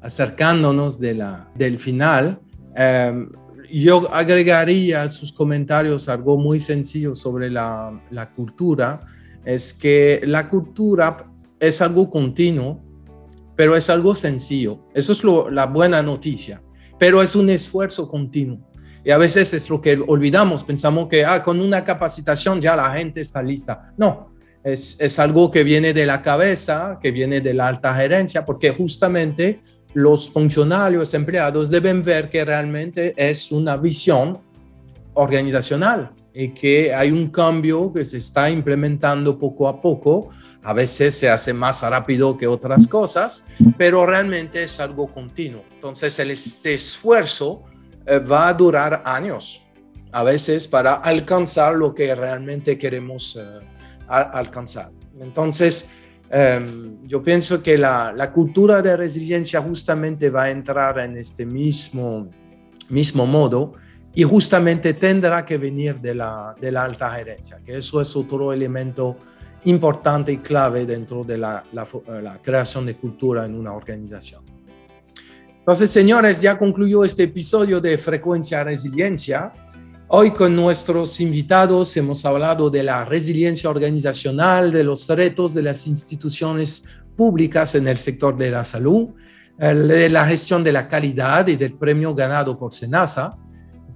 acercándonos 0.00 0.98
de 0.98 1.14
la, 1.14 1.48
del 1.54 1.78
final. 1.78 2.38
Um, 2.76 3.30
yo 3.70 4.08
agregaría 4.12 5.02
a 5.02 5.08
sus 5.10 5.32
comentarios 5.32 6.08
algo 6.08 6.36
muy 6.36 6.60
sencillo 6.60 7.14
sobre 7.14 7.50
la, 7.50 8.00
la 8.10 8.30
cultura 8.30 9.02
es 9.44 9.74
que 9.74 10.20
la 10.24 10.48
cultura 10.48 11.30
es 11.60 11.80
algo 11.80 12.10
continuo, 12.10 12.82
pero 13.56 13.76
es 13.76 13.88
algo 13.90 14.16
sencillo. 14.16 14.80
Eso 14.94 15.12
es 15.12 15.22
la 15.52 15.66
buena 15.66 16.02
noticia, 16.02 16.62
pero 16.98 17.22
es 17.22 17.36
un 17.36 17.50
esfuerzo 17.50 18.08
continuo. 18.08 18.58
Y 19.04 19.10
a 19.10 19.18
veces 19.18 19.52
es 19.52 19.68
lo 19.68 19.80
que 19.80 20.02
olvidamos, 20.06 20.64
pensamos 20.64 21.08
que 21.08 21.24
ah, 21.24 21.42
con 21.42 21.60
una 21.60 21.84
capacitación 21.84 22.60
ya 22.60 22.74
la 22.74 22.92
gente 22.92 23.20
está 23.20 23.42
lista. 23.42 23.92
No, 23.98 24.30
es, 24.62 24.98
es 24.98 25.18
algo 25.18 25.50
que 25.50 25.62
viene 25.62 25.92
de 25.92 26.06
la 26.06 26.22
cabeza, 26.22 26.98
que 27.02 27.10
viene 27.10 27.42
de 27.42 27.52
la 27.52 27.68
alta 27.68 27.94
gerencia, 27.94 28.46
porque 28.46 28.70
justamente 28.70 29.60
los 29.92 30.30
funcionarios, 30.30 31.12
empleados 31.12 31.70
deben 31.70 32.02
ver 32.02 32.30
que 32.30 32.44
realmente 32.44 33.14
es 33.16 33.52
una 33.52 33.76
visión 33.76 34.40
organizacional 35.12 36.10
y 36.34 36.48
que 36.48 36.92
hay 36.92 37.12
un 37.12 37.28
cambio 37.30 37.92
que 37.92 38.04
se 38.04 38.18
está 38.18 38.50
implementando 38.50 39.38
poco 39.38 39.68
a 39.68 39.80
poco. 39.80 40.30
A 40.64 40.72
veces 40.72 41.14
se 41.14 41.30
hace 41.30 41.52
más 41.52 41.82
rápido 41.82 42.36
que 42.36 42.46
otras 42.46 42.88
cosas, 42.88 43.46
pero 43.78 44.04
realmente 44.04 44.64
es 44.64 44.80
algo 44.80 45.06
continuo. 45.06 45.62
Entonces, 45.72 46.18
el, 46.18 46.32
este 46.32 46.74
esfuerzo 46.74 47.62
eh, 48.04 48.18
va 48.18 48.48
a 48.48 48.54
durar 48.54 49.02
años, 49.04 49.62
a 50.10 50.24
veces 50.24 50.66
para 50.66 50.94
alcanzar 50.94 51.76
lo 51.76 51.94
que 51.94 52.14
realmente 52.14 52.78
queremos 52.78 53.36
eh, 53.36 53.64
alcanzar. 54.08 54.90
Entonces, 55.20 55.90
em, 56.30 57.06
yo 57.06 57.22
pienso 57.22 57.62
que 57.62 57.78
la, 57.78 58.12
la, 58.16 58.32
cultura 58.32 58.82
de 58.82 58.96
resiliencia 58.96 59.60
justamente 59.60 60.30
va 60.30 60.44
a 60.44 60.50
entrar 60.50 60.98
en 60.98 61.16
este 61.18 61.46
mismo, 61.46 62.28
mismo 62.88 63.26
modo 63.26 63.74
y 64.14 64.22
justamente 64.22 64.94
tendrá 64.94 65.44
que 65.44 65.58
venir 65.58 66.00
de 66.00 66.14
la, 66.14 66.54
de 66.60 66.70
la 66.70 66.84
alta 66.84 67.10
gerencia, 67.10 67.58
que 67.64 67.78
eso 67.78 68.00
es 68.00 68.14
otro 68.14 68.52
elemento 68.52 69.16
importante 69.64 70.30
y 70.32 70.38
clave 70.38 70.86
dentro 70.86 71.24
de 71.24 71.38
la, 71.38 71.64
la, 71.72 71.86
la, 72.22 72.40
creación 72.40 72.86
de 72.86 72.96
cultura 72.96 73.44
en 73.44 73.56
una 73.56 73.72
organización. 73.72 74.42
Entonces, 75.58 75.90
señores, 75.90 76.40
ya 76.40 76.56
concluyó 76.58 77.04
este 77.04 77.24
episodio 77.24 77.80
de 77.80 77.96
Frecuencia 77.98 78.62
Resiliencia. 78.62 79.50
Hoy 80.08 80.30
con 80.30 80.54
nuestros 80.54 81.18
invitados 81.20 81.96
hemos 81.96 82.24
hablado 82.24 82.68
de 82.70 82.82
la 82.82 83.04
resiliencia 83.04 83.70
organizacional, 83.70 84.70
de 84.70 84.84
los 84.84 85.08
retos 85.08 85.54
de 85.54 85.62
las 85.62 85.86
instituciones 85.86 86.86
públicas 87.16 87.74
en 87.74 87.88
el 87.88 87.96
sector 87.96 88.36
de 88.36 88.50
la 88.50 88.64
salud, 88.64 89.08
de 89.56 90.10
la 90.10 90.26
gestión 90.26 90.62
de 90.62 90.72
la 90.72 90.86
calidad 90.86 91.46
y 91.48 91.56
del 91.56 91.72
premio 91.72 92.14
ganado 92.14 92.58
por 92.58 92.74
Senasa 92.74 93.38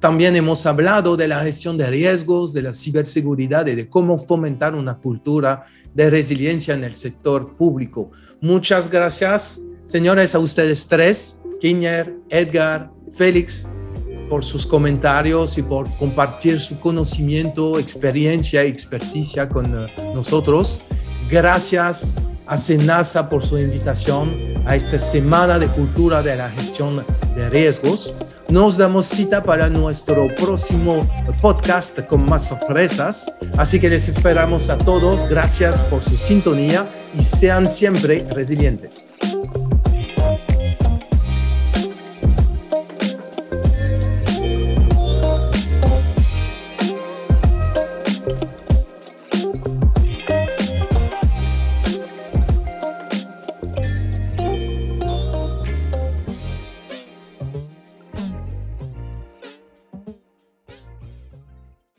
también 0.01 0.37
hemos 0.37 0.65
hablado 0.67 1.17
de 1.17 1.27
la 1.27 1.43
gestión 1.43 1.77
de 1.77 1.89
riesgos, 1.89 2.53
de 2.53 2.63
la 2.63 2.73
ciberseguridad 2.73 3.67
y 3.67 3.75
de 3.75 3.89
cómo 3.89 4.17
fomentar 4.17 4.75
una 4.75 4.97
cultura 4.99 5.65
de 5.93 6.09
resiliencia 6.09 6.75
en 6.75 6.85
el 6.85 6.95
sector 6.95 7.57
público. 7.57 8.13
Muchas 8.41 8.89
gracias, 8.89 9.61
señores, 9.85 10.35
a 10.35 10.39
ustedes 10.39 10.87
tres, 10.87 11.41
Kinyer, 11.61 12.15
Edgar, 12.29 12.91
Félix, 13.13 13.67
por 14.29 14.45
sus 14.45 14.67
comentarios 14.67 15.59
y 15.59 15.63
por 15.63 15.89
compartir 15.97 16.61
su 16.61 16.79
conocimiento, 16.79 17.79
experiencia 17.79 18.65
y 18.65 18.69
experticia 18.69 19.49
con 19.49 19.67
eh, 19.67 19.93
nosotros. 20.15 20.83
Gracias 21.31 22.15
a 22.47 22.57
Senasa 22.57 23.29
por 23.29 23.45
su 23.45 23.59
invitación 23.59 24.37
a 24.67 24.77
esta 24.77 24.99
Semana 24.99 25.59
de 25.59 25.67
Cultura 25.67 26.23
de 26.23 26.37
la 26.37 26.51
Gestión 26.51 27.05
de 27.35 27.51
Riesgos. 27.51 28.15
Nos 28.51 28.79
damos 28.79 29.05
cita 29.05 29.43
para 29.43 29.69
nuestro 29.69 30.35
próximo 30.35 31.07
podcast 31.43 32.01
con 32.07 32.25
más 32.25 32.49
sorpresas. 32.49 33.31
Así 33.59 33.79
que 33.79 33.91
les 33.91 34.09
esperamos 34.09 34.71
a 34.71 34.79
todos. 34.79 35.29
Gracias 35.29 35.85
por 35.85 36.03
su 36.03 36.17
sintonía 36.17 36.89
y 37.15 37.25
sean 37.25 37.69
siempre 37.69 38.25
resilientes. 38.31 39.07